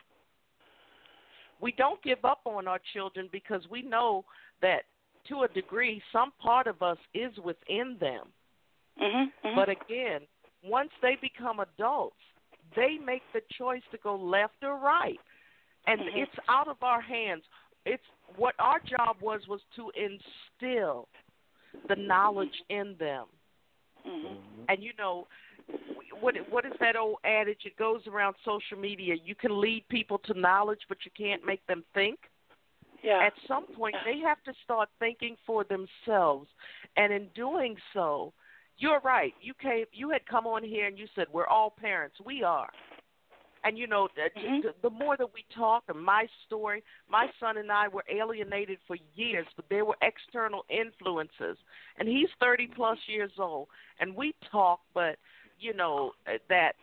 [1.61, 4.25] we don't give up on our children because we know
[4.61, 4.84] that
[5.28, 8.28] to a degree some part of us is within them.
[8.99, 9.32] Mhm.
[9.43, 9.55] mhm.
[9.55, 10.21] But again,
[10.63, 12.17] once they become adults,
[12.76, 15.19] they make the choice to go left or right.
[15.86, 16.17] And Mhm.
[16.17, 17.43] it's out of our hands.
[17.86, 18.05] It's
[18.36, 21.09] what our job was was to instill
[21.88, 23.28] the knowledge in them.
[24.05, 24.65] Mhm.
[24.69, 25.28] And you know,
[26.19, 27.65] what what is that old adage?
[27.65, 29.15] It goes around social media.
[29.15, 32.30] You can lead people to knowledge, but you can't make them think.
[33.04, 33.22] Yeah.
[33.26, 36.47] At some point, they have to start thinking for themselves,
[36.95, 38.34] and in doing so,
[38.78, 39.34] you're right.
[39.41, 42.16] You came, you had come on here and you said we're all parents.
[42.26, 42.70] We are.
[43.66, 44.62] And you know, mm-hmm.
[44.62, 48.80] the, the more that we talk, and my story, my son and I were alienated
[48.88, 51.58] for years, but there were external influences.
[51.97, 55.18] And he's 30 plus years old, and we talk, but
[55.60, 56.12] you know
[56.49, 56.74] that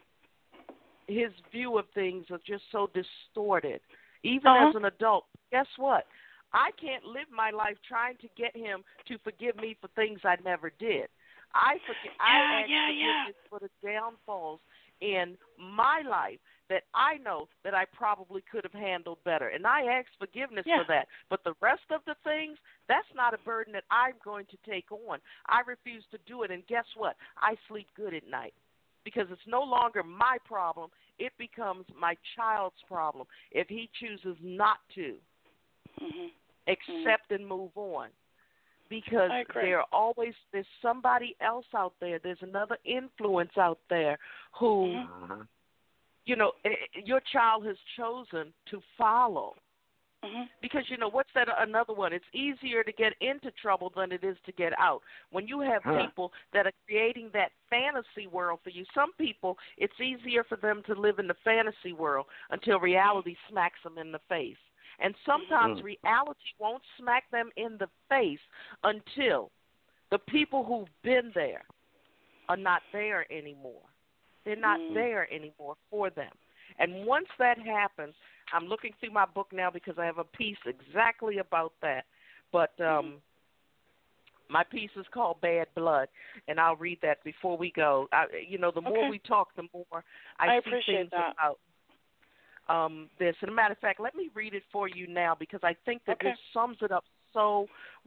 [1.06, 3.80] his view of things are just so distorted.
[4.22, 4.68] Even uh-huh.
[4.70, 6.04] as an adult, guess what?
[6.52, 10.36] I can't live my life trying to get him to forgive me for things I
[10.44, 11.06] never did.
[11.54, 12.14] I forgive.
[12.18, 13.48] Yeah, I ask yeah, forgiveness yeah.
[13.48, 14.60] for the downfalls
[15.00, 16.38] in my life
[16.68, 19.48] that I know that I probably could have handled better.
[19.48, 20.78] And I ask forgiveness Yeah.
[20.78, 21.08] for that.
[21.28, 24.90] But the rest of the things, that's not a burden that I'm going to take
[24.92, 25.20] on.
[25.46, 26.50] I refuse to do it.
[26.50, 27.16] And guess what?
[27.36, 28.54] I sleep good at night
[29.04, 30.90] because it's no longer my problem.
[31.18, 35.16] It becomes my child's problem if he chooses not to
[36.00, 36.30] Mhm.
[36.68, 38.10] accept and move on
[38.88, 44.18] because there are always there's somebody else out there there's another influence out there
[44.52, 45.22] who Mhm.
[45.22, 45.44] Uh-huh.
[46.26, 49.56] you know eh, eh, your child has chosen to follow
[50.22, 50.48] Mhm.
[50.60, 54.22] because you know what's that another one it's easier to get into trouble than it
[54.22, 55.96] is to get out when you have Huh.
[56.06, 60.82] people that are creating that fantasy world for you some people it's easier for them
[60.84, 64.58] to live in the fantasy world until reality smacks them in the face
[65.00, 65.84] and sometimes Mhm.
[65.84, 68.40] reality won't smack them in the face
[68.84, 69.50] until
[70.10, 71.64] the people who've been there
[72.48, 73.82] are not there anymore
[74.44, 74.94] they're not Mm.
[74.94, 76.32] there anymore for them
[76.78, 78.14] and once that happens
[78.52, 82.04] I'm looking through my book now because I have a piece exactly about that.
[82.52, 83.22] But um
[84.48, 86.08] my piece is called Bad Blood,
[86.48, 88.08] and I'll read that before we go.
[88.12, 90.02] I, you know, the more we talk, the more
[90.40, 91.32] I, I see appreciate things that.
[91.38, 91.60] about
[92.70, 93.34] um this.
[93.40, 96.02] And a matter of fact, let me read it for you now because I think
[96.06, 96.30] that Okay.
[96.30, 97.66] this sums it up so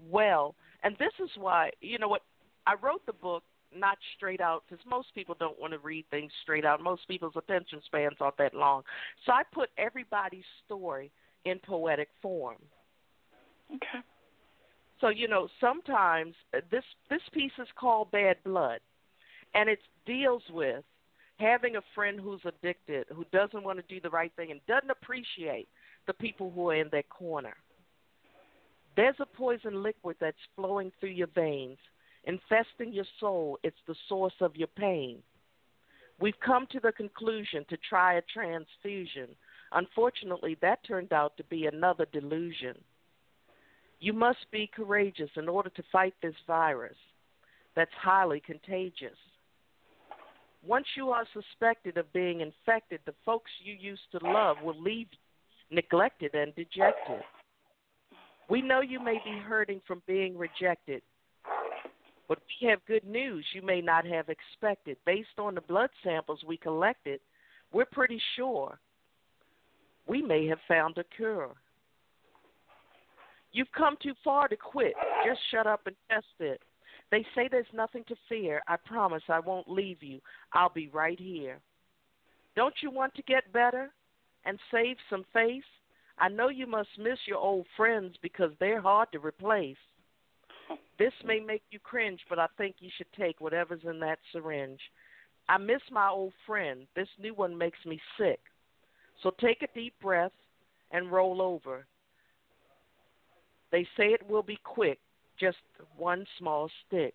[0.09, 0.55] well.
[0.83, 2.23] And this is why, you know what,
[2.65, 3.43] I wrote the book
[3.75, 6.81] not straight out because most people don't want to read things straight out.
[6.81, 8.83] Most people's attention spans aren't that long.
[9.25, 11.11] So I put everybody's story
[11.45, 12.57] in poetic form.
[13.73, 14.03] Okay.
[15.01, 18.79] So you know, sometimes uh, this this piece is called Bad Blood,
[19.53, 20.83] and it deals with
[21.43, 24.89] having a friend who's addicted, who doesn't want to do the right thing, and doesn't
[24.89, 25.67] appreciate
[26.07, 27.53] the people who are in their corner.
[28.95, 31.77] There's a poison liquid that's flowing through your veins,
[32.25, 33.59] infesting your soul.
[33.63, 35.21] It's the source of your pain.
[36.19, 39.29] We've come to the conclusion to try a transfusion.
[39.71, 42.77] Unfortunately, that turned out to be another delusion.
[43.99, 46.97] You must be courageous in order to fight this virus
[47.75, 49.17] that's highly contagious.
[50.65, 55.07] Once you are suspected of being infected, the folks you used to love will leave
[55.11, 55.17] you
[55.71, 57.21] neglected and dejected.
[58.49, 61.01] We know you may be hurting from being rejected,
[62.27, 64.97] but we have good news you may not have expected.
[65.05, 67.19] Based on the blood samples we collected,
[67.71, 68.79] we're pretty sure
[70.07, 71.51] we may have found a cure.
[73.51, 74.93] You've come too far to quit.
[75.25, 76.61] Just shut up and test it.
[77.13, 78.63] They say there's nothing to fear.
[78.67, 80.19] I promise I won't leave you.
[80.51, 81.59] I'll be right here.
[82.55, 83.91] Don't you want to get better
[84.45, 85.61] and save some face?
[86.17, 89.77] I know you must miss your old friends because they're hard to replace.
[90.97, 94.79] This may make you cringe, but I think you should take whatever's in that syringe.
[95.47, 96.87] I miss my old friend.
[96.95, 98.39] This new one makes me sick.
[99.21, 100.31] So take a deep breath
[100.91, 101.85] and roll over.
[103.71, 104.99] They say it will be quick,
[105.43, 105.57] just
[105.97, 107.13] one small stick.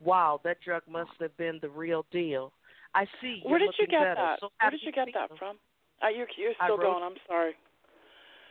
[0.00, 2.52] Wow, that drug must have been the real deal.
[2.94, 3.40] I see.
[3.42, 4.14] You're Where did you get better.
[4.14, 4.38] that?
[4.40, 5.56] So Where did you get that from?
[6.02, 7.02] Uh, you're you're still wrote- going.
[7.04, 7.52] I'm sorry.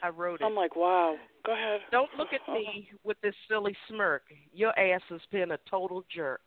[0.04, 0.44] I wrote it.
[0.44, 1.16] I'm like, wow.
[1.46, 1.80] Go ahead.
[1.92, 4.24] Don't look at me with this silly smirk.
[4.54, 6.42] Your ass has been a total jerk.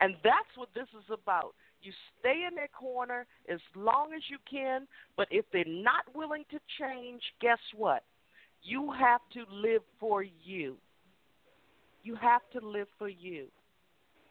[0.00, 1.54] And that's what this is about.
[1.82, 4.86] You stay in their corner as long as you can,
[5.16, 8.04] but if they're not willing to change, guess what?
[8.62, 10.76] You have to live for you.
[12.08, 13.48] You have to live for you.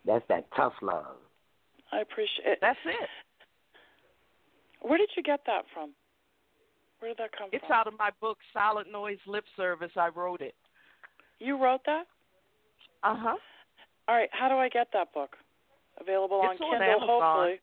[0.03, 1.17] That's that tough love.
[1.91, 2.57] I appreciate it.
[2.59, 3.07] That's it.
[4.81, 5.91] Where did you get that from?
[6.97, 7.67] Where did that come It's from?
[7.67, 9.91] It's out of my book, Silent Noise Lip Service.
[9.95, 10.55] I wrote it.
[11.37, 12.05] You wrote that?
[13.03, 13.35] Uh huh.
[14.07, 14.29] All right.
[14.31, 15.35] How do I get that book?
[16.01, 17.21] Available It's on on Kindle, Amazon.
[17.21, 17.59] hopefully.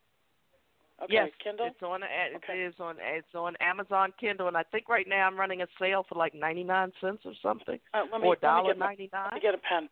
[1.03, 1.66] Okay, yes, Kindle.
[1.66, 2.03] it's on.
[2.05, 2.62] It Okay.
[2.62, 2.97] is on.
[3.01, 6.35] It's on Amazon Kindle, and I think right now I'm running a sale for like
[6.35, 9.41] ninety nine cents or something, Uh, let me, or dollar get my- ninety Let me
[9.41, 9.89] get a pen.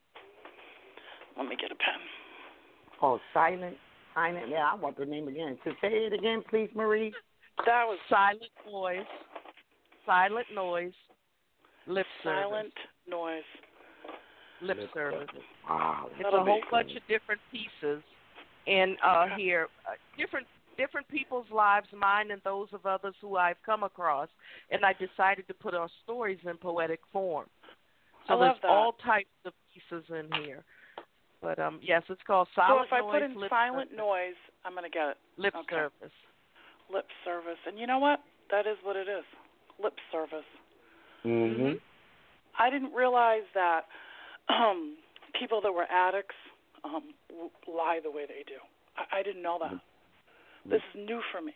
[1.37, 2.01] Let me get a pen.
[3.01, 3.77] Oh, silent.
[4.15, 4.49] Silent.
[4.49, 5.59] Yeah, I want the name again.
[5.65, 7.13] To say it again, please, Marie.
[7.67, 9.07] That was Silent noise.
[10.07, 10.93] Silent noise.
[11.87, 12.43] Lip service.
[12.43, 12.73] silent
[13.09, 13.43] noise.
[14.61, 14.83] service.
[14.83, 15.29] Lip service.
[15.69, 16.07] Wow.
[16.13, 16.79] It's That'll a whole cool.
[16.79, 18.03] bunch of different pieces,
[18.67, 20.47] in uh, here uh, different
[20.79, 24.29] different people's lives, mine and those of others who I've come across,
[24.71, 27.47] and I decided to put our stories in poetic form.
[28.27, 28.71] So I love there's that.
[28.71, 30.65] all types of pieces in here.
[31.43, 32.83] But um, yes, it's called silent.
[32.83, 32.87] Noise.
[32.87, 33.99] So silent if I put in lip silent service.
[33.99, 35.17] noise, I'm gonna get it.
[35.37, 35.75] lip okay.
[35.75, 36.15] service.
[36.93, 37.59] Lip service.
[37.67, 38.21] And you know what?
[38.51, 39.25] That is what it is.
[39.83, 40.47] Lip service.
[41.27, 41.79] Mm-hmm.
[42.59, 43.83] I didn't realize that
[44.49, 44.97] um
[45.39, 46.37] people that were addicts
[46.85, 47.11] um
[47.67, 48.61] lie the way they do.
[48.97, 49.75] I, I didn't know that.
[50.65, 51.53] This is new for me.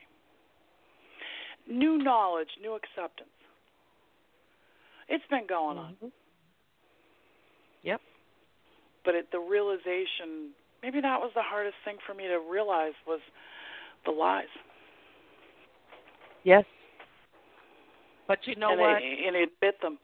[1.69, 3.31] New knowledge, new acceptance.
[5.09, 6.13] It's been going on, Mhm.
[7.83, 8.01] Yep.
[9.07, 10.51] But it, the realization,
[10.83, 13.21] maybe that was the hardest thing for me to realize was
[14.05, 14.45] the lies.
[16.45, 16.65] Yes.
[18.29, 18.99] But you know and what?
[18.99, 19.99] They, and admit them.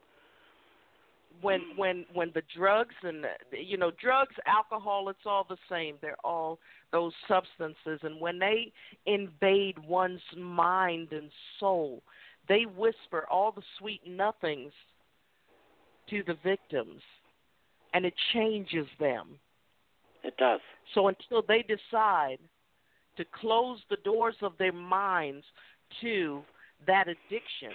[1.41, 3.29] when when when the drugs and the,
[3.61, 6.59] you know drugs alcohol it's all the same they're all
[6.91, 8.71] those substances and when they
[9.05, 12.01] invade one's mind and soul
[12.47, 14.71] they whisper all the sweet nothings
[16.09, 17.01] to the victims
[17.93, 19.39] and it changes them
[20.23, 20.59] It does.
[20.93, 22.37] so until they decide
[23.17, 25.45] to close the doors of their minds
[26.01, 26.41] to
[26.87, 27.71] that addiction,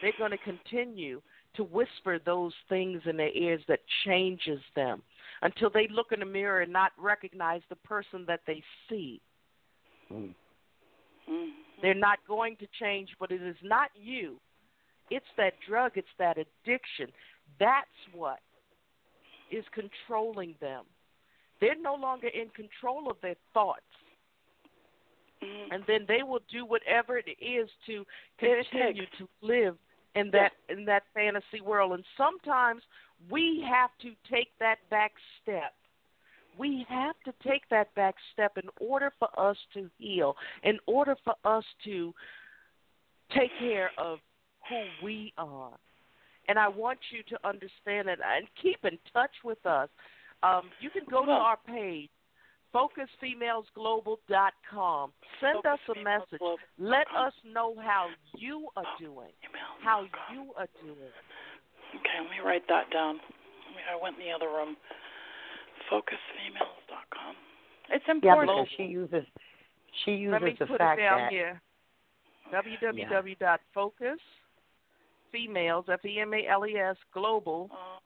[0.00, 1.20] they're going to continue
[1.54, 5.02] to whisper those things in their ears that changes them
[5.42, 9.20] until they look in the mirror and not recognize the person that they see.
[10.10, 10.34] Mm.
[11.30, 11.48] Mm.
[11.82, 14.36] They're not going to change, but it is not you.
[15.10, 17.08] It's that drug, it's that addiction.
[17.58, 18.38] That's what
[19.50, 20.84] is controlling them.
[21.60, 23.82] They're no longer in control of their thoughts.
[25.42, 25.74] Mm.
[25.74, 28.04] and then they will do whatever it is to
[28.40, 29.76] continue to live
[30.16, 32.82] in that in that fantasy world and sometimes
[33.30, 35.74] we have to take that back step
[36.58, 40.34] we have to take that back step in order for us to heal
[40.64, 42.12] in order for us to
[43.36, 44.18] take care of
[44.68, 45.78] who we are
[46.48, 49.88] and i want you to understand that and keep in touch with us
[50.42, 52.10] um, you can go to our page
[52.74, 55.12] focusfemalesglobal.com.
[55.40, 56.40] Send us a message.
[56.78, 59.32] Let us know how you are doing.
[59.82, 60.02] How
[60.32, 61.12] you are doing.
[61.96, 63.18] Okay, let me write that down.
[63.90, 64.76] I went in the other room.
[65.90, 67.34] Focusfemales.com.
[67.90, 68.50] It's Yeah, important.
[68.50, 69.24] because she uses
[70.04, 71.62] she uses Let me the put fact it down that here.
[75.34, 77.98] www.focusfemales, F E M A L E S, global Uh,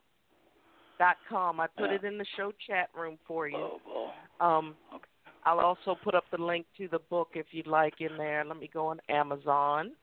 [0.99, 1.59] dot com.
[1.59, 1.95] I put Yeah.
[1.95, 3.57] it in the show chat room for you.
[3.57, 4.13] global.
[4.39, 5.09] Um, Okay.
[5.45, 8.45] I'll also put up the link to the book if you'd like in there.
[8.45, 9.95] Let me go on Amazon.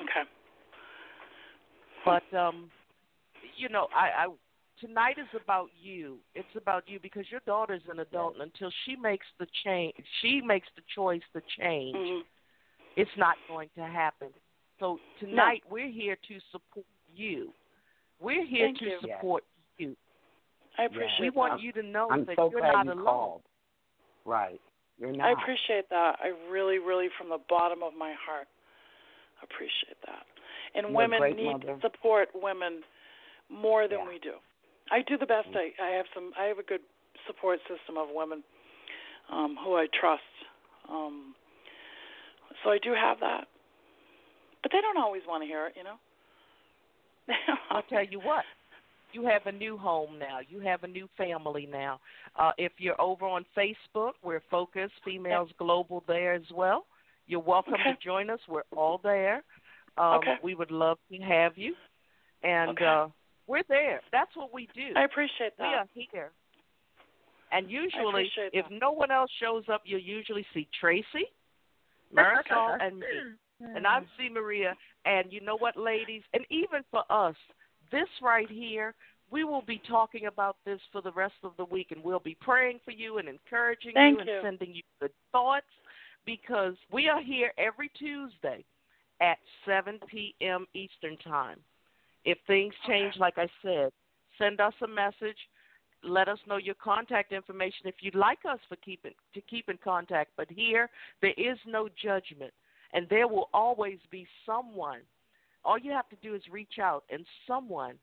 [0.00, 0.24] Okay.
[2.04, 2.70] But um,
[3.56, 4.26] you know, I, I
[4.80, 6.18] tonight is about you.
[6.34, 10.40] It's about you because your daughter's an adult, and until she makes the change, she
[10.40, 11.96] makes the choice to change.
[11.96, 12.20] hmm
[12.96, 14.28] It's not going to happen.
[14.80, 17.52] So tonight we're here to support you.
[18.20, 18.98] We're here Thank to you.
[19.02, 19.44] support
[19.78, 19.96] you.
[20.78, 21.36] I appreciate We that.
[21.36, 23.04] want you to know I'm that so you're not you alone.
[23.04, 23.42] called.
[24.24, 24.60] Right.
[24.98, 25.26] You're not.
[25.28, 26.16] I appreciate that.
[26.20, 28.46] I really, really, from the bottom of my heart,
[29.42, 30.24] appreciate that.
[30.74, 31.76] And You're women great need mother.
[31.76, 32.82] to support women
[33.50, 34.08] more than Yeah.
[34.08, 34.34] we do.
[34.90, 35.48] I do the best.
[35.54, 36.32] I, I have some.
[36.38, 36.80] I have a good
[37.26, 38.42] support system of women
[39.30, 40.22] um, who I trust.
[40.90, 41.34] Um,
[42.62, 43.46] so I do have that,
[44.64, 45.74] but they don't always want to hear it.
[45.76, 45.96] You know.
[47.70, 48.44] I'll tell you what.
[49.12, 50.38] You have a new home now.
[50.48, 52.00] You have a new family now.
[52.36, 56.86] Uh, if you're over on Facebook, we're Focus Females Global there as well.
[57.28, 57.92] You're welcome Okay.
[57.92, 58.40] to join us.
[58.48, 59.42] We're all there.
[59.98, 60.34] Um, Okay.
[60.42, 61.76] We would love to have you.
[62.42, 62.84] And Okay.
[62.84, 63.08] uh,
[63.46, 64.00] we're there.
[64.10, 64.92] That's what we do.
[64.96, 65.68] I appreciate that.
[65.68, 66.32] we are here.
[67.52, 71.30] And usually, if no one else shows up, you'll usually see Tracy,
[72.12, 73.06] Marisol, and me.
[73.74, 74.28] And I'm C.
[74.28, 74.74] Maria.
[75.04, 76.22] And you know what, ladies?
[76.32, 77.36] And even for us,
[77.90, 78.94] this right here,
[79.30, 82.36] we will be talking about this for the rest of the week, and we'll be
[82.40, 85.66] praying for you and encouraging Thank you and sending you good thoughts
[86.26, 88.64] because we are here every Tuesday
[89.20, 90.66] at 7 p.m.
[90.74, 91.58] Eastern Time.
[92.24, 93.90] If things change, like I said,
[94.38, 95.36] send us a message.
[96.02, 99.68] Let us know your contact information if you'd like us for keep in, to keep
[99.68, 100.30] in contact.
[100.36, 100.90] But here,
[101.22, 102.52] there is no judgment,
[102.94, 105.00] and there will always be someone.
[105.64, 107.96] All you have to do is reach out, and someone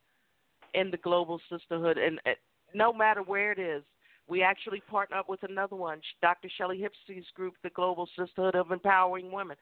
[0.74, 2.32] in the global sisterhood, and uh,
[2.74, 3.84] no matter where it is,
[4.28, 6.50] We actually partner up with another one, Dr.
[6.58, 9.58] Shelley Hipsey's group, the Global Sisterhood of Empowering Women.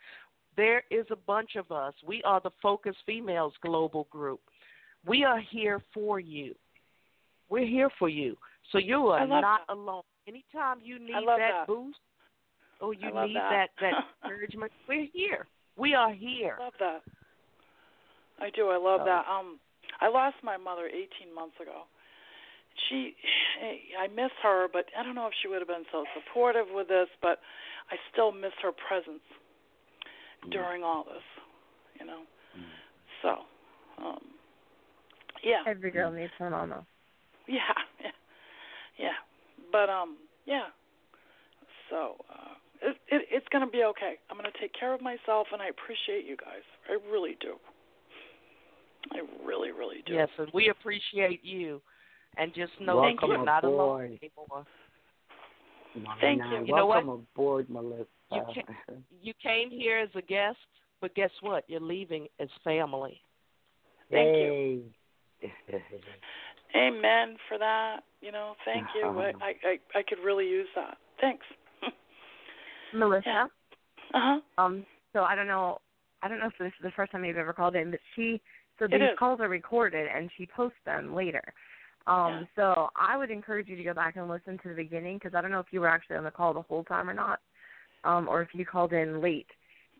[0.55, 1.95] There is a bunch of us.
[2.05, 4.41] We are the Focus Females Global Group.
[5.07, 6.53] We are here for you.
[7.49, 8.37] We're here for you.
[8.71, 9.73] So you are not that.
[9.73, 10.03] alone.
[10.27, 11.97] Anytime you need that, that, boost
[12.81, 13.69] or you need that.
[13.79, 13.93] that, that
[14.23, 15.45] encouragement, we're here.
[15.77, 16.57] We are here.
[16.59, 17.01] I love that.
[18.39, 18.67] I do.
[18.69, 19.25] I love So- that.
[19.29, 19.59] Um,
[20.01, 21.83] I lost my mother 18 months ago.
[22.87, 23.15] She,
[24.01, 26.87] I miss her, but I don't know if she would have been so supportive with
[26.87, 27.39] this, but
[27.91, 29.23] I still miss her presence
[30.51, 31.23] during all this,
[31.99, 32.21] you know.
[33.21, 33.29] So,
[34.01, 34.19] um,
[35.43, 36.85] yeah, Every girl needs her mama.
[37.47, 37.59] yeah,
[38.01, 38.11] yeah,
[38.97, 39.19] yeah.
[39.73, 40.15] But um,
[40.45, 40.67] yeah.
[41.89, 44.15] So uh, it, it it's gonna be okay.
[44.29, 46.63] I'm gonna take care of myself, and I appreciate you guys.
[46.89, 47.55] I really do.
[49.11, 50.13] I really, really do.
[50.13, 51.81] Yes, and we appreciate you.
[52.37, 54.19] And just know Welcome that you're not alone aboard.
[54.21, 54.65] anymore.
[56.21, 56.65] Thank Nah, you.
[56.67, 57.05] You know what?
[57.05, 58.05] Welcome aboard, Melissa.
[58.31, 58.41] You
[59.21, 60.57] You came here as a guest,
[61.01, 61.63] but guess what?
[61.67, 63.19] You're leaving as family.
[64.11, 64.83] Thank you.
[66.75, 68.01] Amen for that.
[68.21, 69.05] You know, thank you.
[69.05, 69.31] I uh-huh.
[69.41, 70.97] I I, I could really use that.
[71.19, 71.45] Thanks.
[72.93, 73.23] Melissa.
[73.25, 73.47] Yeah.
[74.13, 74.19] Uh
[74.57, 74.63] huh.
[74.63, 74.85] Um.
[75.13, 75.79] So I don't know.
[76.21, 78.41] I don't know if this is the first time you've ever called in, but she.
[78.77, 81.43] So these calls are recorded, and she posts them later.
[82.07, 82.47] Um.
[82.55, 85.41] So I would encourage you to go back and listen to the beginning because I
[85.41, 87.39] don't know if you were actually on the call the whole time or not,
[88.03, 89.47] um, or if you called in late.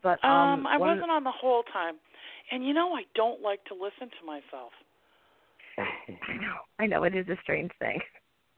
[0.02, 1.96] But um, Um, I wasn't on the whole time,
[2.50, 4.72] and you know I don't like to listen to myself.
[5.78, 6.56] I know.
[6.78, 8.00] I know it is a strange thing.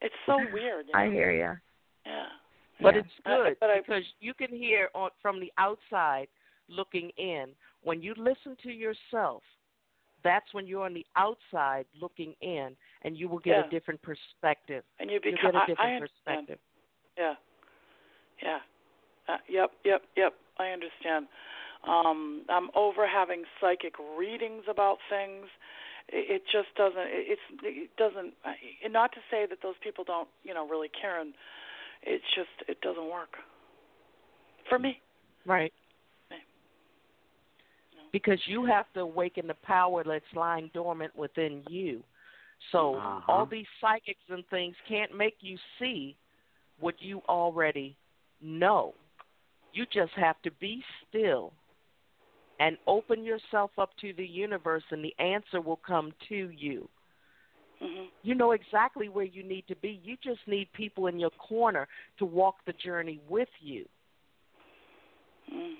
[0.01, 0.87] It's so weird.
[0.87, 0.99] You know?
[0.99, 1.53] I hear you.
[2.05, 2.25] Yeah.
[2.81, 3.01] But Yeah.
[3.01, 6.27] it's good but I- because you can hear on, from the outside
[6.67, 7.55] looking in.
[7.81, 9.43] When you listen to yourself,
[10.23, 13.65] that's when you're on the outside looking in, and you will get Yeah.
[13.65, 14.83] a different perspective.
[14.99, 15.51] And you You become.
[15.51, 16.47] get a different understand.
[16.47, 16.59] perspective.
[17.17, 17.35] Yeah.
[18.41, 18.59] Yeah.
[19.27, 19.71] Uh, yep.
[19.83, 20.03] Yep.
[20.15, 20.33] Yep.
[20.57, 21.27] I understand.
[21.83, 25.47] Um, I'm over having psychic readings about things.
[26.07, 26.97] It, it just doesn't.
[27.07, 27.41] It, it's.
[27.63, 28.33] It doesn't.
[28.45, 28.57] I-
[28.89, 31.19] not to say that those people don't, you know, really care.
[31.19, 31.33] And
[32.05, 32.69] it's just.
[32.69, 33.29] It doesn't work.
[34.69, 35.01] For me.
[35.45, 35.73] Right.
[36.31, 36.37] No.
[38.11, 42.03] Because you have to awaken the power that's lying dormant within you.
[42.71, 43.31] So Uh-huh.
[43.31, 46.15] all these psychics and things can't make you see
[46.79, 47.97] what you already
[48.41, 48.93] know.
[49.73, 51.51] You just have to be still
[52.59, 56.87] and open yourself up to the universe, and the answer will come to you.
[57.83, 58.07] Mhm.
[58.21, 59.99] You know exactly where you need to be.
[60.03, 61.87] You just need people in your corner
[62.17, 63.87] to walk the journey with you.
[65.51, 65.75] Mm.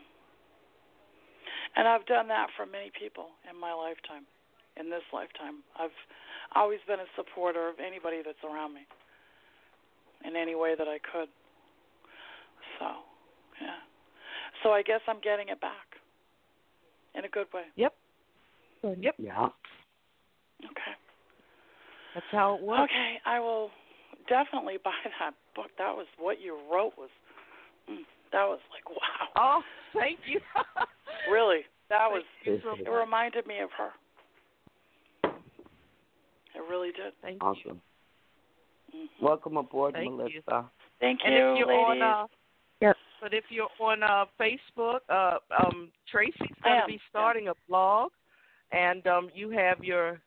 [1.75, 4.25] And I've done that for many people in my lifetime,
[4.75, 5.63] in this lifetime.
[5.79, 5.95] I've
[6.55, 8.85] always been a supporter of anybody that's around me
[10.25, 11.29] in any way that I could.
[12.79, 12.85] So,
[13.61, 13.79] yeah.
[14.61, 15.97] So I guess I'm getting it back
[17.15, 17.63] in a good way.
[17.75, 17.93] Yep.
[18.83, 19.15] Yep.
[19.17, 19.49] Yeah.
[20.65, 20.93] Okay.
[22.13, 22.83] That's how it works.
[22.91, 23.69] Okay, I will
[24.29, 25.71] definitely buy that book.
[25.77, 27.09] That was what you wrote was
[27.89, 27.97] mm,
[28.31, 29.27] that was like wow.
[29.35, 29.61] Oh,
[29.93, 30.39] thank you.
[31.31, 31.61] Really.
[31.89, 33.91] That was you it reminded me of her.
[36.55, 37.13] It really did.
[37.21, 37.47] Thank you.
[37.47, 37.81] Awesome.
[38.95, 39.07] Mhm.
[39.21, 40.17] Welcome aboard, Thank you.
[40.17, 40.69] Melissa.
[40.99, 41.85] Thank And you, if you're ladies.
[41.85, 42.27] on uh
[42.81, 42.97] Yep.
[43.21, 46.99] but if you're on uh Facebook, uh um Tracy's gonna am, be yeah.
[47.09, 48.11] starting a blog
[48.71, 50.19] and um you have your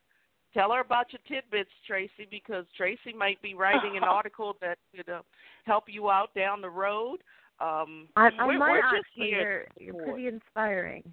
[0.57, 5.09] tell her about your tidbits, Tracy, because Tracy might be writing an article that could
[5.09, 5.21] uh,
[5.65, 7.19] help you out down the road.
[7.61, 9.27] Um I, I we're, might we're just actually.
[9.29, 11.05] here You're, you're pretty inspiring.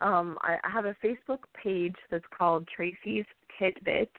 [0.00, 3.26] Um, I, I have a Facebook page that's called Tracy's
[3.58, 4.10] Tidbits.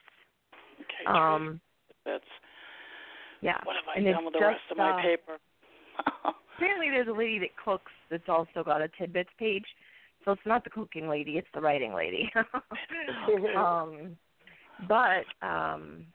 [0.78, 1.60] okay, Um,
[2.04, 2.22] that's
[3.40, 3.58] yeah.
[3.64, 5.38] what have I and done it's with the just, rest of my uh, paper?
[6.56, 9.64] Apparently, there's a lady that cooks that's also got a tidbits page.
[10.24, 12.30] So it's not the cooking lady; it's the writing lady.
[13.56, 14.16] um,
[14.88, 16.06] but um,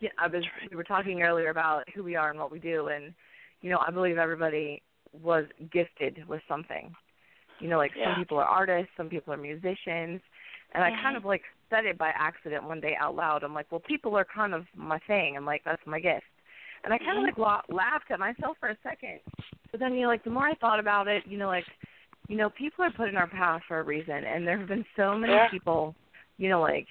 [0.00, 0.44] yeah, I was.
[0.70, 3.12] We were talking earlier about who we are and what we do, and
[3.60, 4.82] you know, I believe everybody
[5.12, 6.94] was gifted with something.
[7.58, 8.14] You know, like Yeah.
[8.14, 10.20] some people are artists, some people are musicians,
[10.72, 11.18] and I kind Mhm.
[11.18, 13.42] of like said it by accident one day out loud.
[13.42, 15.36] I'm like, well, people are kind of my thing.
[15.36, 16.24] I'm like, that's my gift.
[16.84, 17.26] And I kind of Mhm.
[17.26, 19.20] like la- laughed at myself for a second.
[19.70, 21.66] But then, you know, like the more I thought about it, you know, like,
[22.30, 24.86] you know, people are put in our path for a reason, and there have been
[24.94, 25.48] so many Yeah.
[25.48, 25.96] people,
[26.38, 26.86] you know, like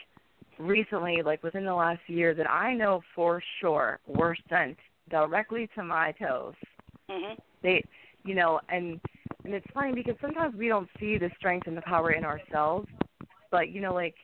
[0.58, 5.84] recently, like within the last year, that I know for sure were sent directly to
[5.84, 6.56] my toes.
[7.10, 7.38] mhm.
[7.62, 7.86] They,
[8.24, 9.00] you know, and
[9.46, 12.90] and it's funny because sometimes we don't see the strength and the power in ourselves,
[13.50, 14.16] but you know, like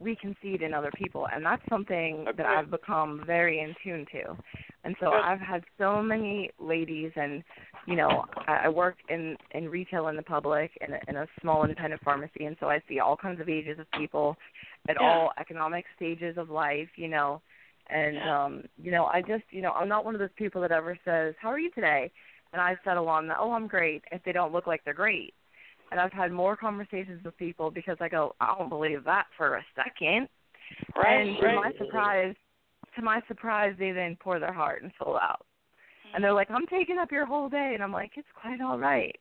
[0.00, 3.74] we can see it in other people, and that's something that I've become very in
[3.84, 4.36] tune to.
[4.84, 7.42] And so I've had so many ladies, and
[7.86, 11.64] you know, I work in in retail in the public in a, in a small
[11.64, 14.36] independent pharmacy, and so I see all kinds of ages of people
[14.88, 15.02] at Yeah.
[15.02, 16.88] all economic stages of life.
[16.96, 17.40] You know,
[17.88, 18.44] and Yeah.
[18.44, 20.98] um, you know, I just you know, I'm not one of those people that ever
[21.04, 22.10] says, "How are you today?"
[22.52, 25.34] and I settle on the, "Oh, I'm great," if they don't look like they're great.
[25.90, 29.56] And I've had more conversations with people because I go, "I don't believe that for
[29.56, 30.28] a second.
[30.96, 31.54] Right, And to right.
[31.54, 32.34] my surprise,
[32.96, 35.44] to my surprise, they then pour their heart and soul out.
[36.14, 38.78] And they're like, "I'm taking up your whole day," and I'm like, "It's quite all
[38.78, 39.18] right."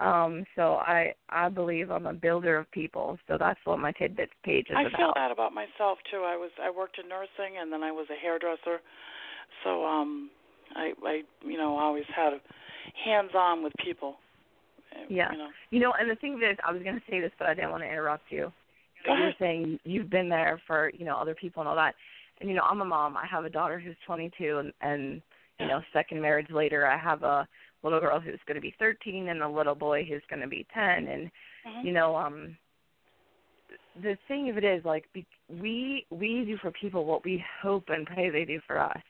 [0.00, 3.16] Um, so I I believe I'm a builder of people.
[3.28, 4.94] So that's what my tidbits page is I about.
[4.94, 6.22] I feel that about myself too.
[6.26, 8.80] I was I worked in nursing and then I was a hairdresser.
[9.62, 10.30] So um
[10.74, 12.32] I I you know, always had
[13.04, 14.16] hands on with people.
[14.92, 15.30] Uh, Yeah.
[15.30, 15.48] You know.
[15.70, 17.70] You know, and the thing is, I was going to say this, but I didn't
[17.70, 18.52] want to interrupt you.
[19.06, 21.94] Go you were saying you've been there for you know other people and all that.
[22.40, 23.16] And you know, I'm a mom.
[23.16, 25.22] I have a daughter who's 22, and and
[25.60, 27.46] you know, second marriage later, I have a
[27.82, 30.66] little girl who's going to be 13 and a little boy who's going to be
[30.74, 31.06] 10.
[31.08, 31.30] And
[31.66, 31.84] Mhm.
[31.84, 32.56] you know, um,
[34.02, 37.88] the thing of it is, like, be, we we do for people what we hope
[37.88, 39.02] and pray they do for us.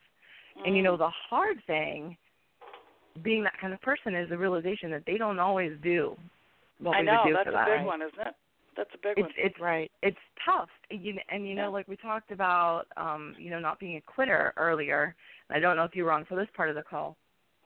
[0.65, 0.99] And you know, Mm.
[0.99, 2.17] the hard thing,
[3.23, 6.17] being that kind of person, is the realization that they don't always do
[6.79, 8.35] what I we know, would do that's for a big one, isn't it?
[8.77, 9.31] That's a big It's one.
[9.37, 9.91] it's Right.
[10.03, 11.69] it's tough you, and you know Yeah.
[11.69, 15.15] like we talked about um you know not being a quitter earlier
[15.51, 17.17] i don't know if you were on for this part of the call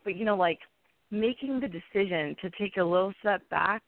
[0.05, 0.61] but you know like
[1.11, 3.83] making the decision to take a little step back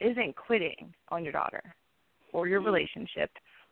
[0.00, 1.62] isn't quitting on your daughter
[2.32, 2.64] or your Mhm.
[2.66, 3.30] relationship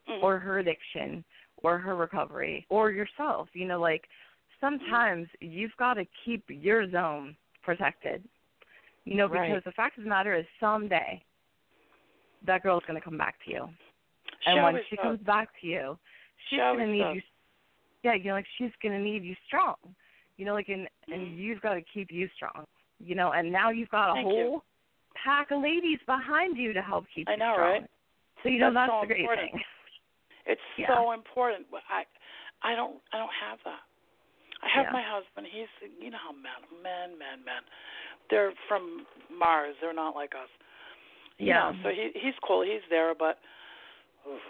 [0.09, 0.23] Mhm.
[0.23, 1.25] or her addiction
[1.63, 4.07] or her recovery or yourself you know like
[4.61, 8.23] sometimes you've got to keep your zone protected
[9.05, 9.65] you know because Right.
[9.65, 11.23] the fact of the matter is someday
[12.47, 13.69] that girl's going to come back to you
[14.47, 15.99] and when she comes back to you,
[16.49, 17.15] she's gonna need does.
[17.17, 17.23] you.
[18.05, 19.77] Yeah, you know, like she's gonna need you strong.
[20.37, 21.37] You know, like and and Mhm.
[21.37, 22.67] you've got to keep you strong.
[23.01, 24.45] You know, and now you've got a Thank you.
[24.45, 24.65] whole
[25.15, 27.43] pack of ladies behind you to help keep you strong.
[27.43, 27.71] I know, strong.
[27.73, 27.91] right?
[28.43, 29.53] So you know That's that's, so the great important.
[29.53, 29.65] thing.
[30.47, 30.87] It's Yeah.
[30.95, 31.67] so important.
[31.91, 32.07] I
[32.63, 33.83] I don't I don't have that.
[34.63, 34.93] I have Yeah.
[34.93, 35.47] my husband.
[35.47, 35.69] He's
[36.01, 37.63] you know how men men men men
[38.31, 39.77] they're from Mars.
[39.81, 40.49] They're not like us.
[41.39, 41.71] Yeah.
[41.73, 42.63] know, so he he's cool.
[42.63, 43.39] He's there, but
[44.29, 44.41] oof,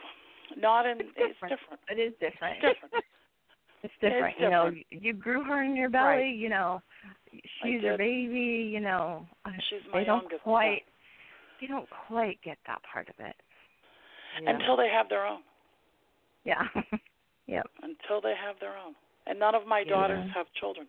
[0.56, 1.00] not in.
[1.00, 1.60] It's It's different.
[1.60, 1.80] different.
[1.90, 2.56] It is different.
[2.62, 3.04] It's different.
[3.84, 4.34] It's different.
[4.40, 6.04] You know, you grew her in your belly.
[6.16, 6.34] Right.
[6.36, 6.82] You know,
[7.62, 8.68] she's your baby.
[8.72, 9.24] You know,
[9.70, 10.42] She's my they don't youngest.
[10.42, 10.82] quite.
[11.60, 13.36] They don't quite get that part of it.
[14.42, 14.50] Yeah.
[14.50, 15.42] Until they have their own.
[16.44, 16.62] Yeah.
[17.46, 17.66] yep.
[17.82, 18.94] Until they have their own.
[19.28, 19.90] And none of my Yeah.
[19.90, 20.88] daughters have children,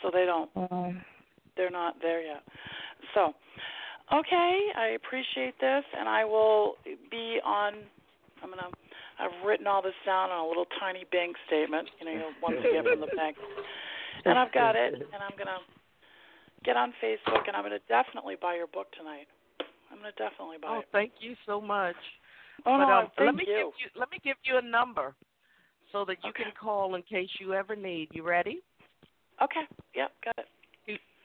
[0.00, 0.48] so they don't.
[0.56, 1.04] Um,
[1.58, 2.42] they're not there yet.
[3.12, 3.34] So,
[4.12, 6.74] okay, I appreciate this, and I will
[7.10, 7.74] be on.
[8.42, 8.70] I'm gonna.
[9.18, 11.88] I've written all this down on a little tiny bank statement.
[12.00, 13.36] You know, you know, ones you get from the bank,
[14.24, 14.94] and I've got it.
[14.94, 15.58] And I'm gonna
[16.64, 19.26] get on Facebook, and I'm gonna definitely buy your book tonight.
[19.90, 20.84] I'm gonna definitely buy Oh, it.
[20.86, 21.96] Oh, thank you so much.
[22.66, 23.56] Oh but no, um, thank let me you.
[23.56, 25.14] give you let me give you a number
[25.92, 26.44] so that you Okay.
[26.44, 28.08] can call in case you ever need.
[28.12, 28.60] You ready?
[29.42, 29.64] Okay.
[29.94, 30.48] Yep, got it.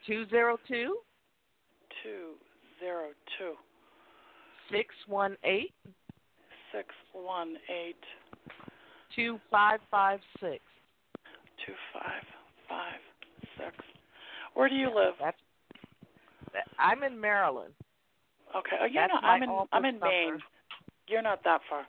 [0.06, 0.96] Two zero two
[2.02, 2.34] Two
[2.82, 3.54] zero two
[4.70, 5.72] six one eight
[6.72, 8.02] six one eight
[9.14, 10.58] two five five six.
[11.64, 12.24] two five
[12.68, 13.00] five
[13.56, 13.76] six.
[14.54, 15.14] Where do you live?
[15.20, 15.36] That's
[16.52, 17.72] that- I'm in Maryland.
[18.56, 18.76] Okay.
[18.82, 19.24] Oh, you're That's not.
[19.24, 19.50] I'm in.
[19.72, 20.06] I'm in number.
[20.08, 20.38] Maine.
[21.06, 21.86] You're not that far.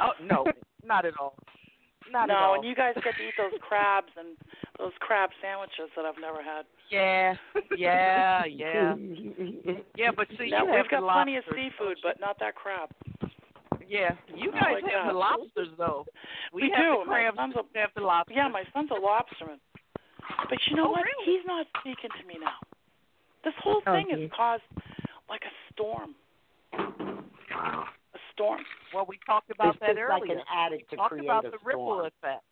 [0.00, 0.44] Oh no,
[0.84, 1.34] not at all.
[2.12, 2.54] Not no, at all.
[2.56, 4.36] and you guys get to eat those crabs and
[4.78, 6.64] those crab sandwiches that I've never had.
[6.90, 7.34] Yeah,
[7.76, 8.94] yeah, yeah,
[9.96, 10.10] yeah.
[10.16, 12.90] But see, now you we've got plenty of seafood, but not that crab.
[13.88, 15.08] yeah, you Oh, guys my have God.
[15.14, 16.06] the lobsters though.
[16.52, 17.00] We have do.
[17.04, 18.36] The My crabs, son's a- we have the lobsters.
[18.36, 19.58] Yeah, my son's a lobsterman.
[20.48, 21.04] But you know Oh, what?
[21.04, 21.36] really?
[21.38, 22.58] He's not speaking to me now.
[23.44, 24.20] This whole Oh, thing geez.
[24.22, 24.62] has caused
[25.28, 26.14] like a storm.
[26.72, 27.84] A
[28.36, 28.60] storm.
[28.92, 30.38] Well, we talked about it's that just like earlier.
[30.38, 32.44] an addict to talked create about a the ripple effect.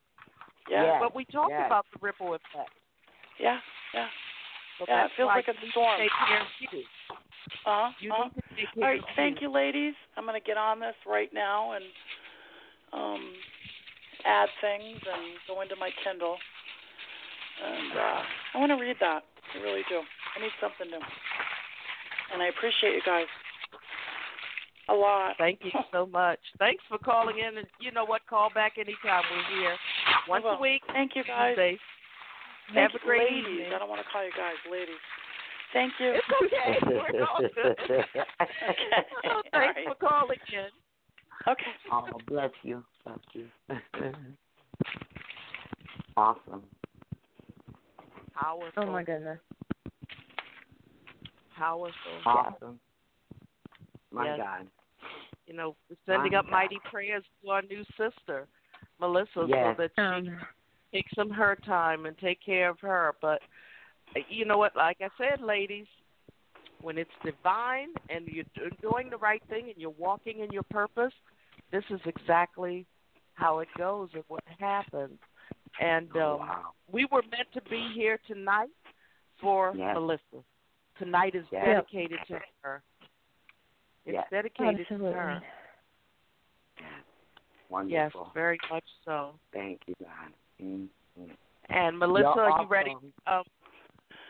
[0.69, 0.97] Yeah.
[0.97, 1.69] Yes, But we talked yes.
[1.69, 2.73] about the ripple effect.
[3.39, 3.61] Yeah.
[3.93, 4.09] Yeah.
[4.81, 6.01] So Yeah, it feels why like a you to storm.
[6.01, 6.83] Take care of you.
[7.69, 7.91] Uh-huh.
[8.01, 8.29] You uh-huh.
[8.33, 9.95] need take care right, of thank you, ladies.
[10.17, 11.85] I'm going to get on this right now and
[12.93, 13.23] um,
[14.25, 16.37] add things and go into my Kindle.
[17.61, 18.21] And uh,
[18.55, 19.23] I want to read that.
[19.55, 20.01] I really do.
[20.01, 21.05] I need something new.
[22.33, 23.29] And I appreciate you guys
[24.89, 25.35] a lot.
[25.39, 26.39] Thank you so much.
[26.59, 28.27] Thanks for calling in, and you know what?
[28.29, 29.23] Call back anytime.
[29.31, 29.77] We're here
[30.29, 30.53] once will.
[30.53, 30.83] a week.
[30.93, 31.55] Thank you, guys.
[31.57, 31.79] Tuesdays.
[32.75, 33.45] Thank Have a great ladies.
[33.49, 33.73] evening.
[33.75, 35.01] I don't want to call you guys ladies.
[35.73, 36.15] Thank you.
[36.15, 36.79] It's okay.
[36.87, 37.77] We're all good.
[37.91, 38.05] Okay.
[39.25, 39.87] All thanks right.
[39.89, 40.69] for calling in.
[41.47, 41.63] Okay.
[41.93, 42.85] oh, bless you.
[43.05, 43.47] Bless you.
[46.17, 46.63] Awesome.
[48.41, 48.85] Powerful.
[48.85, 49.39] Oh my goodness.
[51.57, 51.93] Powerful.
[52.25, 52.79] Awesome.
[54.13, 54.39] My Yes.
[54.39, 54.67] God.
[55.47, 55.77] You know,
[56.07, 58.47] sending up mighty prayers to our new sister,
[58.99, 59.77] Melissa, Yes.
[59.77, 60.47] so that she Um,
[60.93, 63.15] take some her time and take care of her.
[63.21, 63.43] But
[64.17, 64.75] uh, you know what?
[64.77, 65.87] Like I said, ladies,
[66.81, 68.45] when it's divine and you're
[68.81, 71.13] doing the right thing and you're walking in your purpose,
[71.73, 72.87] this is exactly
[73.35, 75.19] how it goes and what happens.
[75.81, 76.75] And Oh, um, wow.
[76.91, 78.71] we were meant to be here tonight
[79.41, 79.95] for Yes.
[79.95, 80.45] Melissa.
[80.99, 81.65] Tonight is Yes.
[81.65, 82.83] dedicated to her.
[84.07, 84.27] It's Yes.
[84.31, 85.13] dedicated absolutely.
[85.13, 85.43] to her.
[87.87, 88.31] Yes, Wonderful.
[88.35, 89.35] very much so.
[89.53, 90.33] Thank you, God.
[90.63, 90.89] mm
[91.69, 92.97] And Melissa, You're are you ready?
[93.27, 93.43] Um,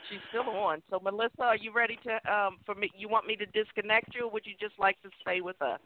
[0.08, 0.82] she's still on.
[0.90, 2.90] So Melissa, are you ready to um for me?
[2.96, 5.80] You want me to disconnect you, or would you just like to stay with us?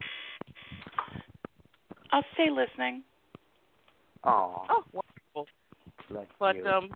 [2.11, 3.03] I'll stay listening.
[4.23, 5.47] Oh, Oh, wonderful.
[6.09, 6.67] bless But you.
[6.67, 6.89] um,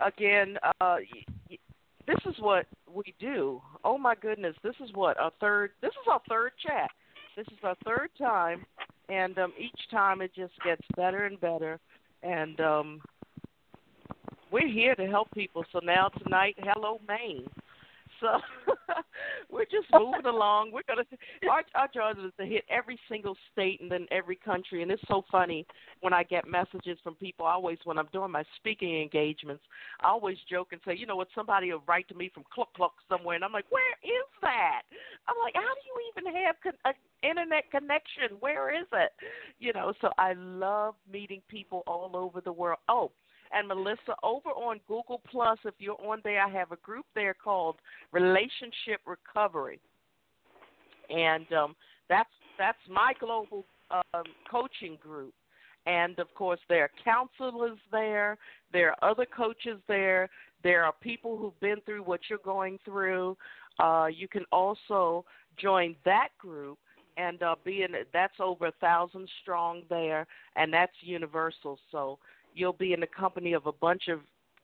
[0.00, 1.24] again, uh, y- y-
[2.06, 3.60] this is what we do.
[3.84, 5.70] Oh my goodness, this is what our third.
[5.80, 6.90] This is our third chat.
[7.36, 8.64] This is our third time,
[9.08, 11.80] and um, each time it just gets better and better.
[12.22, 13.00] And um,
[14.50, 15.64] we're here to help people.
[15.72, 17.46] So now tonight, hello Maine.
[18.24, 18.40] So
[19.50, 20.72] we're just moving along.
[20.72, 21.04] We're gonna
[21.50, 24.82] our our job is to hit every single state and then every country.
[24.82, 25.66] And it's so funny
[26.00, 27.44] when I get messages from people.
[27.44, 29.62] I always when I'm doing my speaking engagements,
[30.00, 32.72] I always joke and say, you know what, somebody will write to me from Cluck
[32.74, 34.82] Cluck somewhere, and I'm like, where is that?
[35.28, 38.38] I'm like, how do you even have con- an internet connection?
[38.40, 39.12] Where is it?
[39.58, 42.78] You know, so I love meeting people all over the world.
[42.88, 43.12] Oh,
[43.52, 47.34] and Melissa, over on Google Plus, if you're on there, I have a group there
[47.34, 47.76] called
[48.12, 49.80] Relationship Recovery,
[51.10, 51.76] and um,
[52.08, 55.34] that's that's my global um, coaching group.
[55.86, 58.38] And of course, there are counselors there.
[58.72, 60.30] There are other coaches there.
[60.62, 63.36] There are people who've been through what you're going through.
[63.78, 65.24] Uh, you can also
[65.60, 66.78] join that group
[67.16, 67.90] and uh, be in.
[68.12, 70.26] That's over a thousand strong there,
[70.56, 71.78] and that's universal.
[71.92, 72.18] So
[72.54, 74.20] you'll be in the company of a bunch of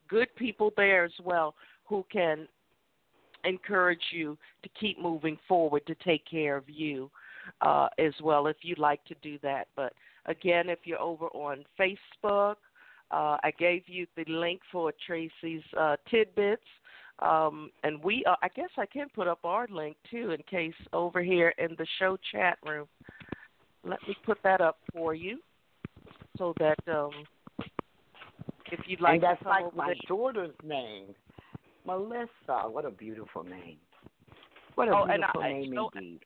[0.09, 1.55] good people there as well
[1.85, 2.47] who can
[3.45, 7.11] encourage you to keep moving forward to take care of you
[7.63, 9.69] uh, as well if you'd like to do that.
[9.77, 9.93] But
[10.27, 12.57] again, if you're over on Facebook,
[13.11, 16.63] uh, I gave you the link for Tracy's uh, tidbits.
[17.21, 20.75] Um, and we, uh, I guess I can put up our link too in case
[20.93, 22.87] over here in the show chat room.
[23.85, 25.39] Let me put that up for you
[26.39, 27.11] so that um,
[28.73, 29.95] if you'd like and that's like my there.
[30.09, 31.15] daughter's name,
[31.87, 32.69] Melissa.
[32.69, 33.77] What a beautiful name.
[34.75, 36.21] What a Oh, beautiful I- name indeed.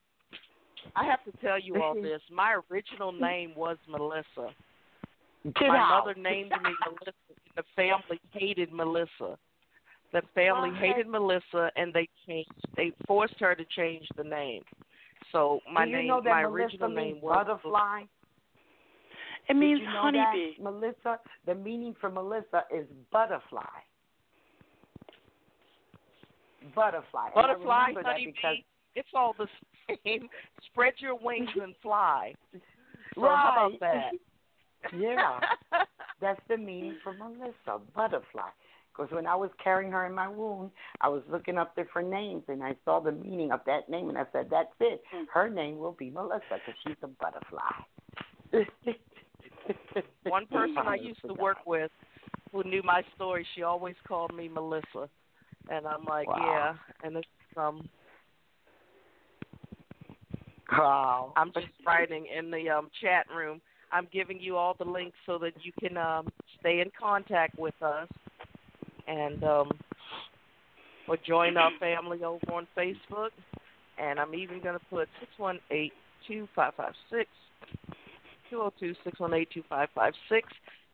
[0.95, 2.21] I have to tell you all this.
[2.31, 4.53] My original name was Melissa.
[5.43, 6.05] Get My out.
[6.05, 7.13] mother named me Melissa.
[7.27, 9.37] and The family hated Melissa.
[10.13, 12.49] The family hated Melissa, and they changed.
[12.77, 14.61] They forced her to change the name.
[15.31, 18.03] So my name, my Melissa original name was butterfly?
[19.47, 20.53] It means you know honeybee.
[20.57, 23.61] That, Melissa, the meaning for Melissa is butterfly.
[26.73, 27.29] Butterfly.
[27.35, 28.63] Butterfly, honeybee.
[28.95, 29.47] It's all the
[30.03, 30.29] same.
[30.71, 32.33] Spread your wings and fly.
[33.13, 33.35] So right.
[33.35, 34.11] how about that?
[34.97, 35.39] yeah,
[36.21, 38.49] that's the meaning for Melissa, butterfly.
[38.91, 42.43] Because when I was carrying her in my womb, I was looking up different names,
[42.47, 45.03] and I saw the meaning of that name, and I said, "That's it.
[45.13, 45.25] Mm.
[45.33, 47.83] Her name will be Melissa because she's a butterfly."
[50.23, 51.91] One person I used to work with
[52.51, 55.09] who knew my story, she always called me Melissa.
[55.69, 56.37] And I'm like, Wow.
[56.39, 56.73] yeah.
[57.07, 57.27] And it's
[57.57, 57.87] um
[60.71, 61.33] Wow.
[61.35, 63.61] I'm just writing in the um chat room.
[63.91, 66.27] I'm giving you all the links so that you can um
[66.59, 68.07] stay in contact with us
[69.07, 69.71] and um
[71.07, 73.29] or join our family over on Facebook.
[73.97, 75.93] And I'm even gonna put six one eight
[76.27, 77.29] two five five six
[78.55, 80.47] two oh two six one eight two five five six.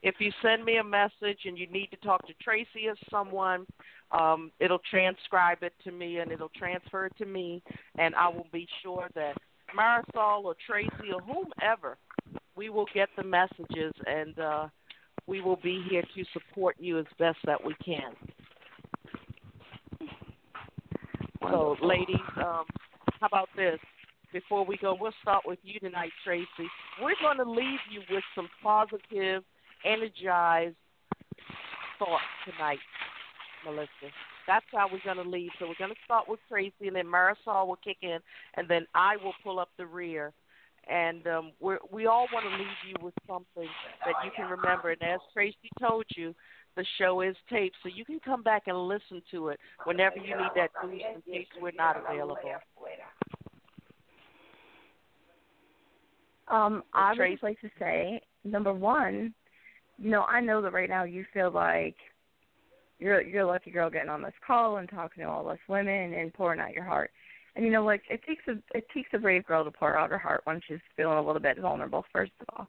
[0.04, 3.68] If you send me a message and you need to talk to Tracy or someone,
[4.12, 7.62] um, it'll transcribe it to me and it'll transfer it to me,
[8.00, 9.36] and I will be sure that
[9.78, 11.98] Marisol or Tracy or whomever,
[12.56, 14.68] we will get the messages and uh,
[15.28, 18.14] we will be here to support you as best that we can.
[21.42, 22.66] So, ladies, um,
[23.20, 23.80] how about this?
[24.34, 26.70] Before we go, we'll start with you tonight, Tracy.
[27.02, 29.44] We're going to leave you with some positive,
[29.84, 30.76] energized
[32.00, 32.80] thoughts tonight,
[33.66, 34.14] Melissa.
[34.48, 35.50] That's how we're going to leave.
[35.60, 38.20] So we're going to start with Tracy, and then Marisol will kick in,
[38.56, 40.32] and then I will pull up the rear,
[40.90, 43.70] and um, we we all want to leave you with something
[44.06, 44.92] that you can remember.
[44.92, 46.34] And as Tracy told you,
[46.76, 50.38] the show is taped, so you can come back and listen to it whenever you
[50.38, 52.38] need that boost in case we're not available.
[56.52, 59.34] Um, I would just like to say, number one,
[59.98, 61.96] you know, I know that right now you feel like
[63.00, 66.14] you're you're a lucky girl getting on this call and talking to all us women
[66.14, 67.12] and pouring out your heart.
[67.56, 70.12] And you know, like it takes a it takes a brave girl to pour out
[70.12, 72.06] her heart when she's feeling a little bit vulnerable.
[72.12, 72.68] First of all,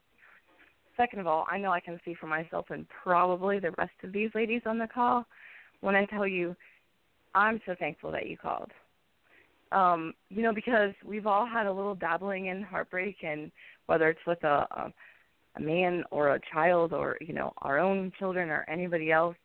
[0.96, 4.12] second of all, I know I can see for myself and probably the rest of
[4.12, 5.26] these ladies on the call
[5.80, 6.56] when I tell you,
[7.34, 8.70] I'm so thankful that you called.
[9.72, 13.50] Um, you know, because we've all had a little dabbling in heartbreak, and
[13.86, 14.92] whether it's with a, a
[15.56, 19.36] a man or a child or you know our own children or anybody else.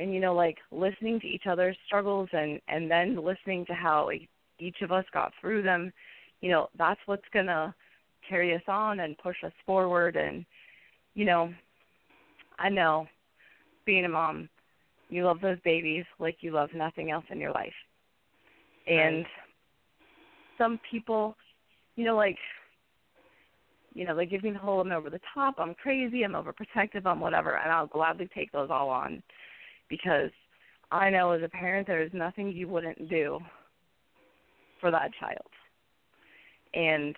[0.00, 4.10] And you know like listening to each other's struggles and and then listening to how
[4.58, 5.92] each of us got through them
[6.40, 7.74] you know that's what's going to
[8.28, 10.16] carry us on and push us forward.
[10.16, 10.44] And
[11.14, 11.52] you know
[12.58, 13.06] i know
[13.86, 14.48] being a mom
[15.10, 17.72] you love those babies like you love nothing else in your life.
[18.88, 19.26] And right.
[20.58, 21.36] some people
[21.94, 22.36] you know like
[23.94, 27.06] you know they give me the whole i'm over the top i'm crazy i'm overprotective
[27.06, 29.22] i'm whatever and i'll gladly take those all on
[29.88, 30.30] because
[30.90, 33.40] i know as a parent there is nothing you wouldn't do
[34.84, 35.48] for that child.
[36.74, 37.16] And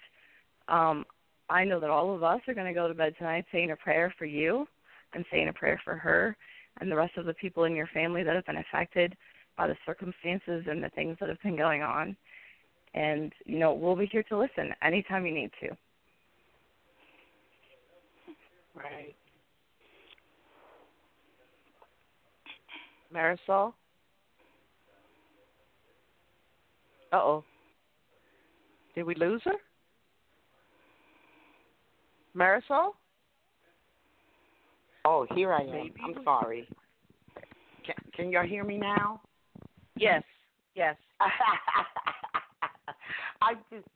[0.69, 1.05] um,
[1.51, 3.77] I know that all of us are going to go to bed tonight saying a
[3.77, 4.69] prayer for you
[5.15, 6.37] and saying a prayer for her
[6.81, 9.17] and the rest of the people in your family that have been affected
[9.59, 12.17] by the circumstances and the things that have been going on.
[12.95, 15.77] And, you know, we'll be here to listen anytime you need to.
[18.77, 19.17] Right.
[23.15, 23.73] Marisol?
[27.13, 27.45] Uh oh.
[28.95, 29.55] Did we lose her?
[32.37, 32.91] Marisol?
[35.05, 35.71] Oh, here I am.
[35.71, 35.95] Maybe.
[36.05, 36.69] I'm sorry.
[37.85, 39.21] Can, can y'all hear me now?
[39.97, 40.23] Yes.
[40.75, 40.97] Yes.
[43.41, 43.87] I just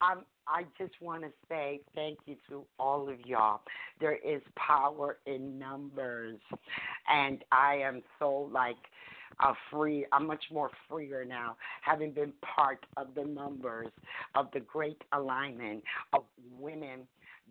[0.00, 3.60] um I just want to say thank you to all of y'all.
[4.00, 6.38] There is power in numbers
[7.08, 8.76] and I am so like
[9.40, 10.06] a free.
[10.12, 13.88] I'm much more freer now, having been part of the numbers
[14.34, 16.24] of the great alignment of
[16.58, 17.00] women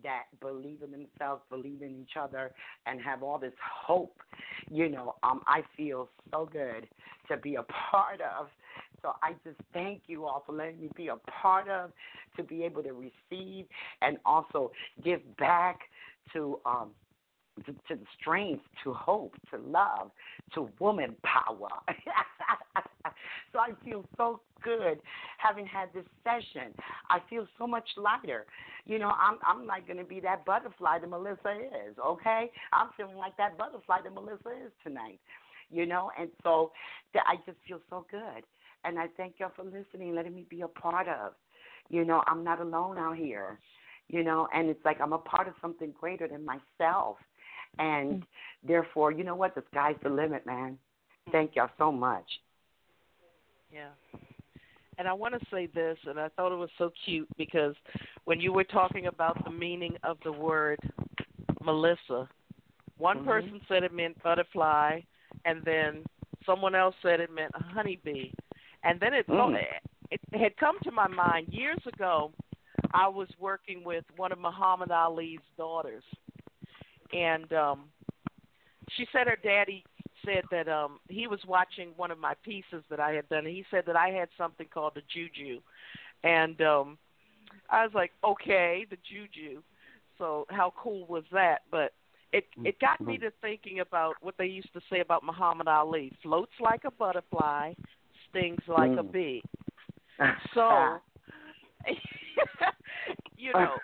[0.02, 2.52] that believe in themselves, believe in each other,
[2.86, 4.16] and have all this hope.
[4.70, 6.86] You know, um, I feel so good
[7.28, 8.48] to be a part of.
[9.02, 11.92] So I just thank you all for letting me be a part of,
[12.36, 13.66] to be able to receive
[14.02, 14.70] and also
[15.02, 15.80] give back
[16.32, 16.90] to um,
[17.66, 20.10] to, to strength, to hope, to love,
[20.54, 21.68] to woman power.
[23.52, 25.00] so I feel so good
[25.38, 26.72] having had this session.
[27.10, 28.46] I feel so much lighter.
[28.86, 31.56] You know, I'm I'm going to be that butterfly that Melissa
[31.88, 31.96] is.
[32.04, 35.20] Okay, I'm feeling like that butterfly that Melissa is tonight.
[35.70, 36.72] You know, and so
[37.14, 38.44] I just feel so good.
[38.84, 41.32] And I thank y'all for listening, letting me be a part of.
[41.90, 43.58] You know, I'm not alone out here
[44.08, 47.16] you know, and it's like I'm a part of something greater than myself.
[47.78, 48.24] And
[48.66, 49.54] therefore, you know what?
[49.54, 50.78] The sky's the limit, man.
[51.30, 52.24] Thank y'all so much.
[53.72, 53.90] Yeah.
[54.96, 57.74] And I want to say this, and I thought it was so cute because
[58.24, 60.78] when you were talking about the meaning of the word
[61.62, 62.28] Melissa,
[62.96, 63.28] one mm-hmm.
[63.28, 65.00] person said it meant butterfly,
[65.44, 66.02] and then
[66.44, 68.30] someone else said it meant a honeybee.
[68.88, 69.54] And then it, mm.
[70.10, 72.32] it had come to my mind years ago.
[72.94, 76.04] I was working with one of Muhammad Ali's daughters,
[77.12, 77.84] and um
[78.96, 79.84] she said her daddy
[80.24, 83.54] said that um he was watching one of my pieces that I had done and
[83.54, 85.60] he said that I had something called the juju
[86.24, 86.98] and um
[87.68, 89.62] I was like okay the juju
[90.16, 91.92] so how cool was that but
[92.32, 96.12] it it got me to thinking about what they used to say about Muhammad Ali
[96.22, 97.74] floats like a butterfly
[98.30, 99.12] stings like a mm.
[99.12, 99.42] bee
[100.54, 100.98] so
[103.36, 103.76] you know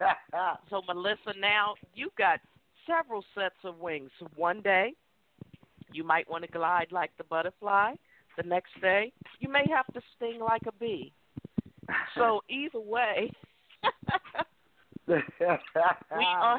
[0.70, 2.40] so Melissa now you've got
[2.86, 4.10] several sets of wings.
[4.36, 4.94] One day,
[5.92, 7.94] you might want to glide like the butterfly.
[8.36, 11.12] The next day, you may have to sting like a bee.
[12.16, 13.30] So either way,
[15.06, 15.60] we are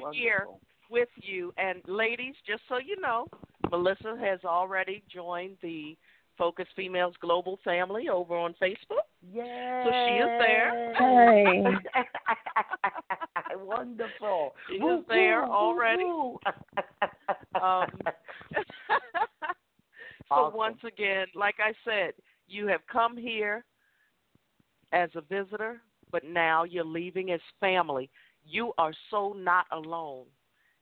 [0.02, 0.12] Wonderful.
[0.14, 0.46] here
[0.92, 1.52] with you.
[1.58, 3.28] And ladies, just so you know,
[3.72, 5.98] Melissa has already joined the
[6.38, 9.06] Focus Females Global family over on Facebook.
[9.32, 9.82] Yay.
[9.86, 10.94] So she is there.
[10.96, 11.64] Hey.
[13.66, 14.54] Wonderful.
[14.70, 16.04] She Woo, is there woo, already.
[16.04, 16.40] woo,
[17.62, 17.88] Um,
[20.30, 20.58] so Awesome.
[20.58, 22.14] once again, like I said,
[22.48, 23.64] you have come here
[24.92, 25.82] as a visitor,
[26.12, 28.10] but now you're leaving as family.
[28.46, 30.26] You are so not alone.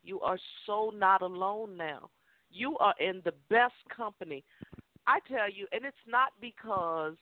[0.03, 2.09] You are so not alone now.
[2.51, 4.43] You are in the best company.
[5.11, 7.15] I tell you, and it's not because,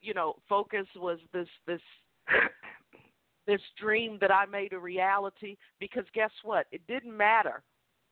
[0.00, 1.80] you know, focus was this this
[3.48, 6.66] this dream that I made a reality because guess what?
[6.70, 7.64] It didn't matter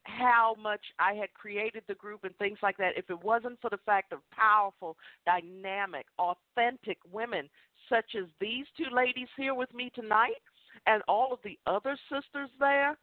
[0.03, 3.71] how much I had created the group and things like that if it wasn't for
[3.71, 7.49] the fact of powerful, dynamic, authentic women
[7.89, 10.43] such as these two ladies here with me tonight
[10.87, 12.99] and all of the other sisters there,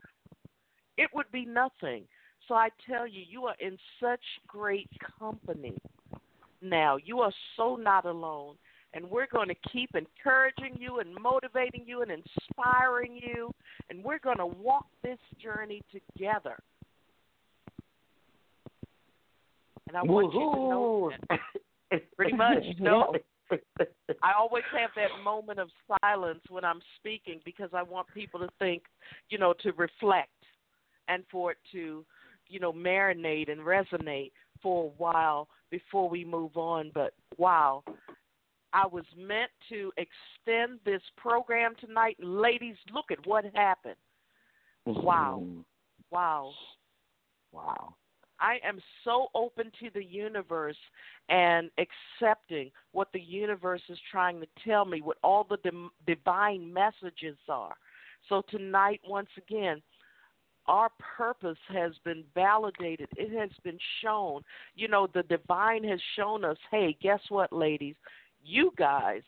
[0.97, 2.03] it would be nothing.
[2.47, 5.77] So I tell you, you are in such great company
[6.61, 6.97] now.
[7.03, 8.55] You are so not alone.
[8.93, 13.51] And we're going to keep encouraging you and motivating you and inspiring you.
[13.89, 16.57] And we're going to walk this journey together.
[19.87, 20.39] And I want Woo-hoo.
[20.39, 22.01] you to know that.
[22.15, 22.63] Pretty much.
[22.79, 23.13] No.
[24.23, 25.67] I always have that moment of
[26.01, 28.83] silence when I'm speaking because I want people to think,
[29.29, 30.29] you know, to reflect
[31.09, 32.05] and for it to,
[32.47, 34.31] you know, marinate and resonate
[34.63, 36.91] for a while before we move on.
[36.93, 37.83] But wow,
[38.73, 42.17] I was meant to extend this program tonight.
[42.21, 43.95] Ladies, look at what happened.
[44.85, 45.41] Wow.
[45.43, 45.61] Mm-hmm.
[46.11, 46.51] Wow.
[47.51, 47.95] Wow.
[48.39, 50.77] I am so open to the universe
[51.29, 55.57] and accepting what the universe is trying to tell me, what all the
[56.07, 57.75] divine messages are.
[58.29, 59.81] So tonight, once again,
[60.67, 63.09] our purpose has been validated.
[63.15, 64.41] It has been shown.
[64.75, 67.95] You know, the divine has shown us hey, guess what, ladies?
[68.43, 69.21] You guys,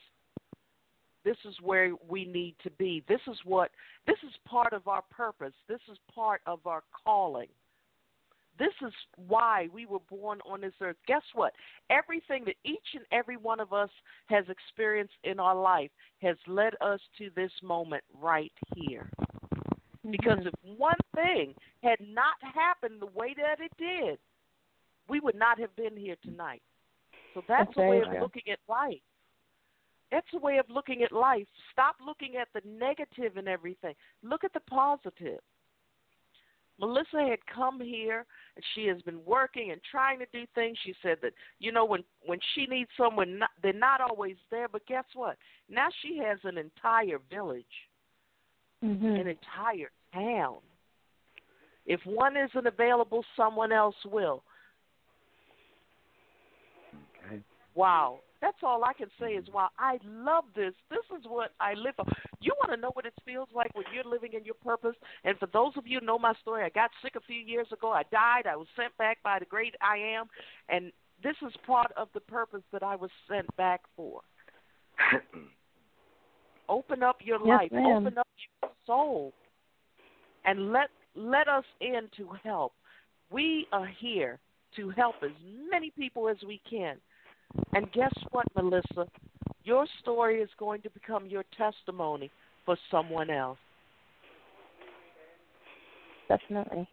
[1.23, 3.03] this is where we need to be.
[3.07, 3.71] This is what,
[4.05, 5.53] this is part of our purpose.
[5.67, 7.47] This is part of our calling.
[8.59, 8.93] This is
[9.27, 10.97] why we were born on this earth.
[11.07, 11.53] Guess what?
[11.89, 13.89] Everything that each and every one of us
[14.27, 15.89] has experienced in our life
[16.21, 19.09] has led us to this moment right here.
[20.09, 20.47] Because Mhm.
[20.47, 24.19] if one thing had not happened the way that it did,
[25.07, 26.61] we would not have been here tonight.
[27.33, 28.21] So that's That's a way very of true.
[28.21, 29.01] looking at life.
[30.11, 31.47] That's a way of looking at life.
[31.71, 33.95] Stop looking at the negative and everything.
[34.21, 35.39] Look at the positive.
[36.79, 38.25] Melissa had come here
[38.55, 40.77] and she has been working and trying to do things.
[40.83, 44.67] She said that you know when when she needs someone, not, they're not always there.
[44.67, 45.37] But guess what?
[45.69, 47.65] Now she has an entire village
[48.83, 49.19] Mhm.
[49.21, 50.59] an entire town.
[51.85, 54.43] If one isn't available, someone else will.
[57.25, 57.41] Okay.
[57.75, 58.19] Wow.
[58.41, 60.73] That's all I can say is wow, I love this.
[60.89, 62.05] This is what I live for.
[62.41, 64.95] You want to know what it feels like when you're living in your purpose?
[65.23, 67.67] And for those of you who know my story, I got sick a few years
[67.71, 67.91] ago.
[67.91, 68.45] I died.
[68.45, 70.25] I was sent back by the great I am.
[70.67, 70.91] And
[71.23, 74.19] this is part of the purpose that I was sent back for.
[76.67, 77.71] Open up your Yes, life.
[77.71, 78.05] ma'am.
[78.07, 78.27] Open up
[78.61, 79.33] your soul.
[80.43, 82.73] And let let us in to help.
[83.29, 84.39] We are here
[84.75, 85.31] to help as
[85.71, 86.97] many people as we can.
[87.73, 89.07] And guess what, Melissa?
[89.63, 92.31] Your story is going to become your testimony
[92.65, 93.57] for someone else.
[96.27, 96.87] Definitely.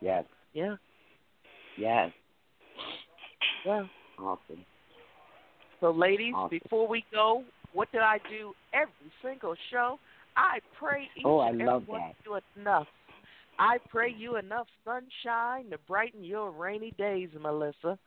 [0.00, 0.24] yes.
[0.52, 0.76] Yeah,
[1.78, 2.10] Yes.
[3.64, 3.84] yeah.
[4.18, 4.64] Awesome.
[5.80, 6.58] So, ladies, Awesome.
[6.62, 7.42] before we go,
[7.72, 9.98] what did I do every single show?
[10.36, 12.10] I pray each Oh, I and love every one that.
[12.10, 12.86] of you enough.
[13.58, 17.98] I pray you enough sunshine to brighten your rainy days, Melissa.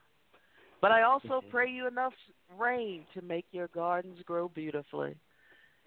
[0.81, 1.49] But I also Mhm.
[1.49, 2.13] pray you enough
[2.49, 5.17] rain to make your gardens grow beautifully.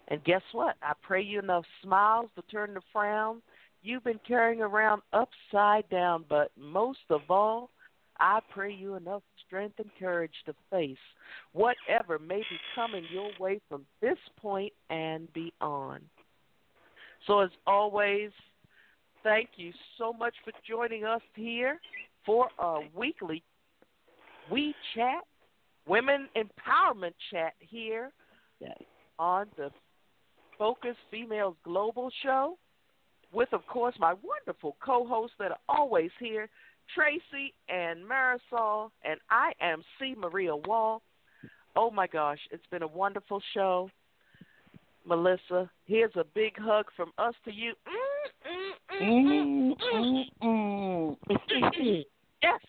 [0.07, 0.77] And guess what?
[0.81, 3.41] I pray you enough smiles to turn the frown
[3.83, 6.25] you've been carrying around upside down.
[6.29, 7.69] But most of all,
[8.19, 10.97] I pray you enough strength and courage to face
[11.53, 16.03] whatever may be coming your way from this point and beyond.
[17.27, 18.31] So, as always,
[19.23, 21.79] thank you so much for joining us here
[22.25, 23.43] for our weekly
[24.49, 25.23] We Chat,
[25.87, 28.11] Women Empowerment Chat here
[28.59, 28.77] Yes.
[29.17, 29.71] on the
[30.57, 32.57] Focus Females Global Show
[33.33, 36.49] with, of course, my wonderful co hosts that are always here,
[36.93, 40.13] Tracy and Marisol, and I am C.
[40.17, 41.01] Maria Wall.
[41.75, 43.89] Oh my gosh, it's been a wonderful show.
[45.05, 47.73] Melissa, here's a big hug from us to you.
[47.87, 48.71] Mm, mm,
[49.01, 52.05] mm, mm, mm.
[52.41, 52.59] yes.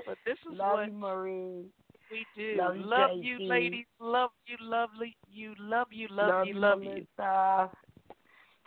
[0.05, 1.65] but this is Love what you, Marie.
[2.11, 2.55] We do.
[2.57, 3.85] Love, love you, ladies.
[3.99, 5.15] Love you, lovely.
[5.31, 7.05] You love you, love, love you, love you.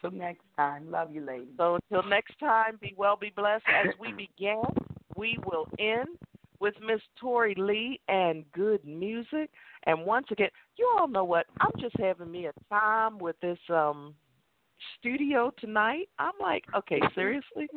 [0.00, 0.90] Till next time.
[0.90, 1.48] Love you, ladies.
[1.58, 3.64] So until next time, be well, be blessed.
[3.68, 4.62] As we begin,
[5.16, 6.08] we will end
[6.64, 9.50] with Miss Tori Lee and good music.
[9.84, 11.44] And once again, you all know what?
[11.60, 14.14] I'm just having me a time with this um
[14.98, 16.08] studio tonight.
[16.18, 17.68] I'm like, okay, seriously?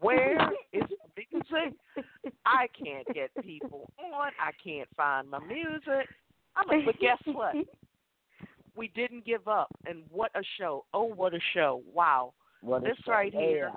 [0.00, 0.84] Where is
[1.14, 1.78] the music?
[2.46, 4.30] I can't get people on.
[4.40, 6.08] I can't find my music.
[6.56, 7.54] I'm like, but guess what?
[8.74, 10.86] We didn't give up, and what a show!
[10.94, 11.82] Oh, what a show!
[11.92, 12.32] Wow,
[12.62, 13.12] what this show.
[13.12, 13.72] right here.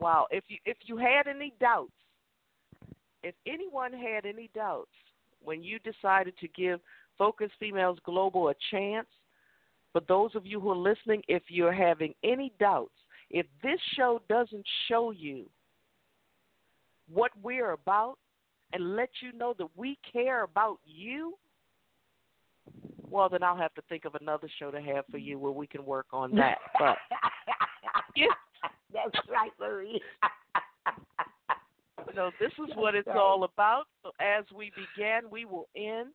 [0.00, 1.92] Wow, if you if you had any doubts,
[3.24, 4.90] if anyone had any doubts
[5.42, 6.80] when you decided to give
[7.16, 9.06] Focus Females Global a chance,
[9.92, 12.92] for those of you who are listening, if you're having any doubts,
[13.30, 15.46] if this show doesn't show you
[17.12, 18.18] what we're about
[18.72, 21.34] and let you know that we care about you,
[23.08, 25.66] well, then I'll have to think of another show to have for you where we
[25.66, 26.58] can work on that.
[26.78, 26.96] But
[28.16, 28.26] yeah.
[28.92, 30.00] that's right, Marie.
[32.14, 33.84] so this is what it's all about.
[34.02, 36.08] So as we begin, we will end.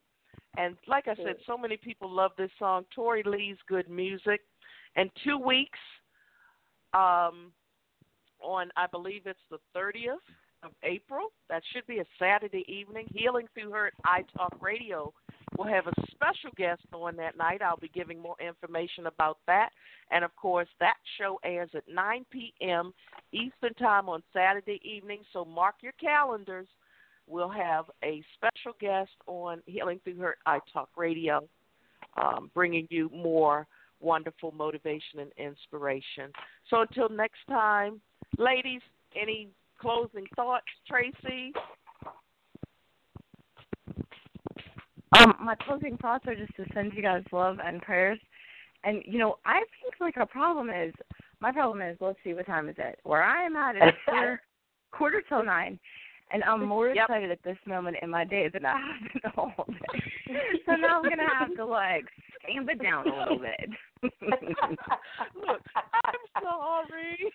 [0.58, 4.42] And like I said, so many people love this song, Tori Lee's Good Music.
[4.96, 5.80] And two weeks,
[6.94, 7.52] um,
[8.42, 10.16] on I believe it's the 30th
[10.64, 11.28] of April.
[11.50, 13.06] That should be a Saturday evening.
[13.14, 15.14] Healing Through Hurt iTalk Radio
[15.60, 17.62] will have a special guest on that night.
[17.62, 19.72] I'll be giving more information about that.
[20.10, 22.94] And of course, that show airs at 9 p.m.
[23.34, 25.20] Eastern Time on Saturday evening.
[25.34, 26.68] So mark your calendars.
[27.28, 31.42] We'll have a special guest on Healing Through Hurt iTalk Radio,
[32.16, 33.68] um, bringing you more
[34.00, 36.32] wonderful motivation and inspiration.
[36.70, 38.00] So until next time,
[38.38, 38.82] ladies,
[39.22, 39.50] any
[39.82, 41.52] closing thoughts, Tracy?
[45.18, 48.20] Um, my closing thoughts are just to send you guys love and prayers.
[48.84, 50.94] And you know, I think like a problem is
[51.42, 53.00] my problem is let's see what time is it.
[53.04, 54.42] Where I am at is quarter
[54.92, 55.80] quarter till nine.
[56.32, 57.06] And I'm more yep.
[57.06, 60.04] excited at this moment in my day than I have been the whole day.
[60.66, 62.06] so now I'm gonna have to like
[62.44, 63.70] stamp it down a little bit.
[64.04, 67.34] Look, I'm sorry.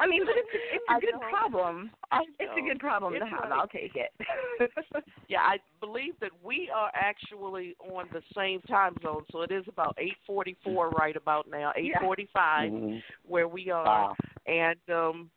[0.00, 1.28] I mean, but it's a, it's a I good know.
[1.30, 1.90] problem.
[2.10, 3.50] I It's a good problem It's to have.
[3.50, 4.12] like- I'll take it.
[5.28, 9.64] Yeah, I believe that we are actually on the same time zone, so it is
[9.66, 13.02] about 8:44 right about now, 8:45 Mhm.
[13.26, 14.16] where we are, Wow.
[14.46, 15.30] and um,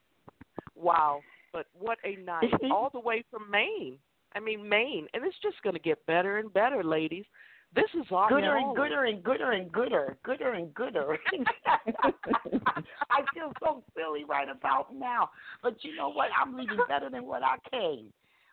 [0.76, 1.22] wow,
[1.52, 2.52] but what a night!
[2.72, 3.98] All the way from Maine.
[4.36, 7.26] I mean Maine, and it's just going to get better and better, ladies.
[7.75, 11.17] This is our Gooder and gooder and gooder and gooder, gooder and gooder.
[11.67, 15.29] I feel so silly right about now,
[15.61, 16.29] but you know what?
[16.39, 18.11] I'm leaving better than what I came.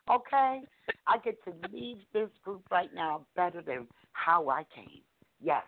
[0.09, 0.61] Okay,
[1.07, 5.01] I get to leave this group right now better than how I came.
[5.41, 5.63] Yes,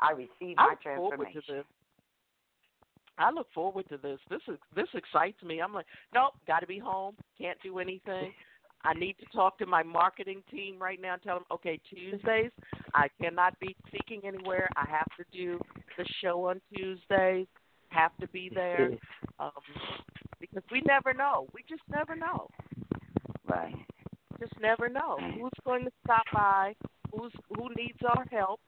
[0.00, 1.64] I received my to transformation.
[3.18, 4.18] I look forward to this.
[4.30, 5.60] This is this excites me.
[5.60, 7.16] I'm like, nope, got to be home.
[7.38, 8.32] Can't do anything.
[8.84, 12.50] I need to talk to my marketing team right now and tell them, okay, Tuesdays
[12.94, 14.68] I cannot be speaking anywhere.
[14.76, 15.58] I have to do
[15.96, 17.46] the show on Tuesdays.
[17.88, 18.90] Have to be there
[19.38, 19.50] um,
[20.40, 21.46] because we never know.
[21.54, 22.48] We just never know.
[23.46, 23.74] Right.
[24.40, 26.74] Just never know who's going to stop by,
[27.12, 28.60] who's who needs our help.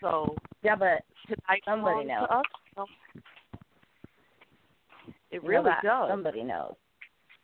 [0.00, 2.28] So yeah, but tonight Somebody belongs knows.
[2.28, 2.44] to us.
[2.74, 2.86] So
[5.30, 6.10] It You really know does.
[6.10, 6.74] Somebody knows.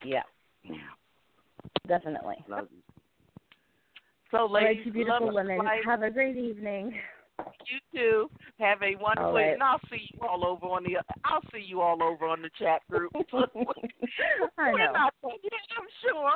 [0.05, 0.23] Yeah.
[0.65, 0.74] Yeah.
[1.86, 2.36] Definitely.
[4.31, 5.59] So, All right, ladies, you beautiful love women.
[5.65, 5.81] life.
[5.85, 6.93] Have a great evening.
[7.39, 8.31] You too.
[8.59, 9.53] Have a wonderful All right.
[9.53, 12.51] and I'll see you all over on the I'll see you all over on the
[12.59, 13.12] chat group.
[13.15, 14.93] I We're know.
[14.93, 16.32] not gonna get it, I'm sure.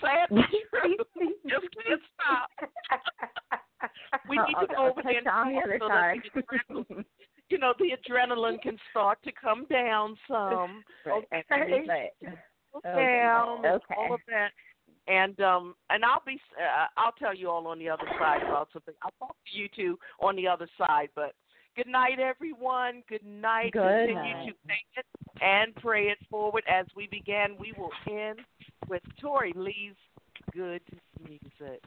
[0.00, 0.96] Sad but true.
[1.48, 3.90] Just can't stop.
[4.28, 6.20] we need I'll, to go I'll over there you on the other so side.
[6.34, 7.04] that the adrenaline,
[7.48, 10.84] you know, the adrenaline can start to come down some.
[11.06, 11.24] right.
[11.32, 11.44] Okay.
[11.50, 12.10] Right.
[12.76, 13.22] Okay.
[13.22, 13.94] and Okay.
[13.96, 14.50] all of that.
[15.08, 18.68] And um and I'll be uh, I'll tell you all on the other side about
[18.72, 18.94] something.
[19.02, 21.10] I'll talk to you two on the other side.
[21.14, 21.34] But
[21.76, 23.02] good night, everyone.
[23.08, 23.72] Good night.
[23.72, 24.46] Good Continue night.
[24.46, 25.06] to think it
[25.42, 26.64] and pray it forward.
[26.68, 28.40] As we began, we will end
[28.88, 29.94] with Tori Lee's
[30.52, 30.82] good
[31.24, 31.82] music.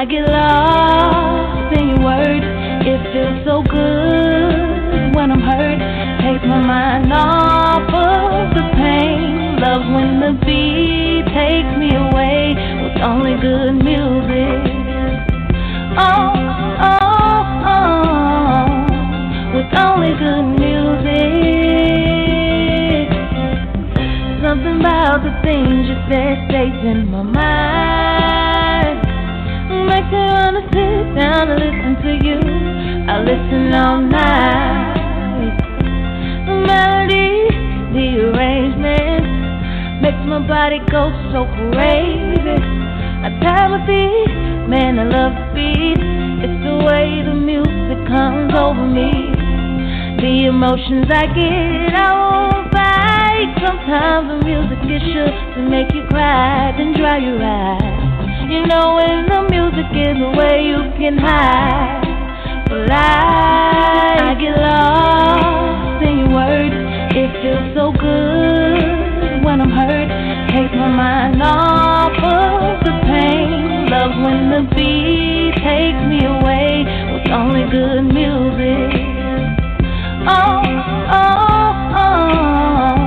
[0.00, 2.46] I get lost in your words.
[2.88, 5.76] It feels so good when I'm hurt.
[6.24, 9.60] Takes my mind off of the pain.
[9.60, 14.72] Love when the beat takes me away with only good music.
[16.00, 16.32] Oh,
[16.80, 17.44] oh,
[17.76, 18.72] oh,
[19.52, 21.04] with only good music.
[24.40, 27.89] Something about the things you said stays in my mind.
[31.30, 32.38] Down listen to you.
[33.06, 35.58] I listen all night.
[36.46, 37.46] The melody,
[37.94, 42.58] the arrangement makes my body go so crazy.
[43.22, 46.02] I tap my feet, man, I love the beat.
[46.42, 49.30] It's the way the music comes over me.
[50.18, 53.50] The emotions I get, I won't fight.
[53.62, 57.99] Sometimes the music is sure to make you cry, then dry your eyes.
[58.50, 62.02] You know when the music is away, you can hide.
[62.68, 66.74] But I, I get lost in your words.
[67.14, 70.10] It feels so good when I'm hurt.
[70.50, 73.86] Takes my mind off of the pain.
[73.86, 76.82] Love when the beat takes me away
[77.14, 78.98] with only good music.
[80.26, 80.58] Oh,
[81.06, 81.38] oh,
[81.94, 82.98] oh, oh.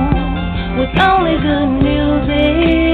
[0.80, 2.93] with only good music.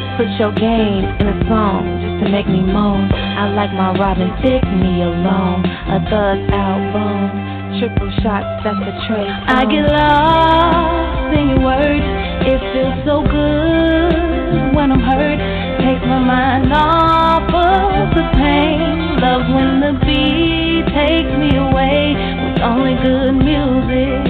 [0.21, 3.09] Put your game in a song just to make me moan.
[3.09, 5.65] I like my Robin Thicke, me alone.
[5.65, 7.73] A thug out.
[7.81, 9.33] Triple shots, that's a trace.
[9.49, 12.05] I get lost in your words.
[12.45, 15.41] It feels so good when I'm hurt.
[15.81, 19.17] Takes my mind off of the pain.
[19.25, 22.13] Love when the beat takes me away.
[22.13, 24.21] with only good music.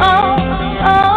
[0.00, 0.88] Oh, oh.
[0.88, 1.13] oh.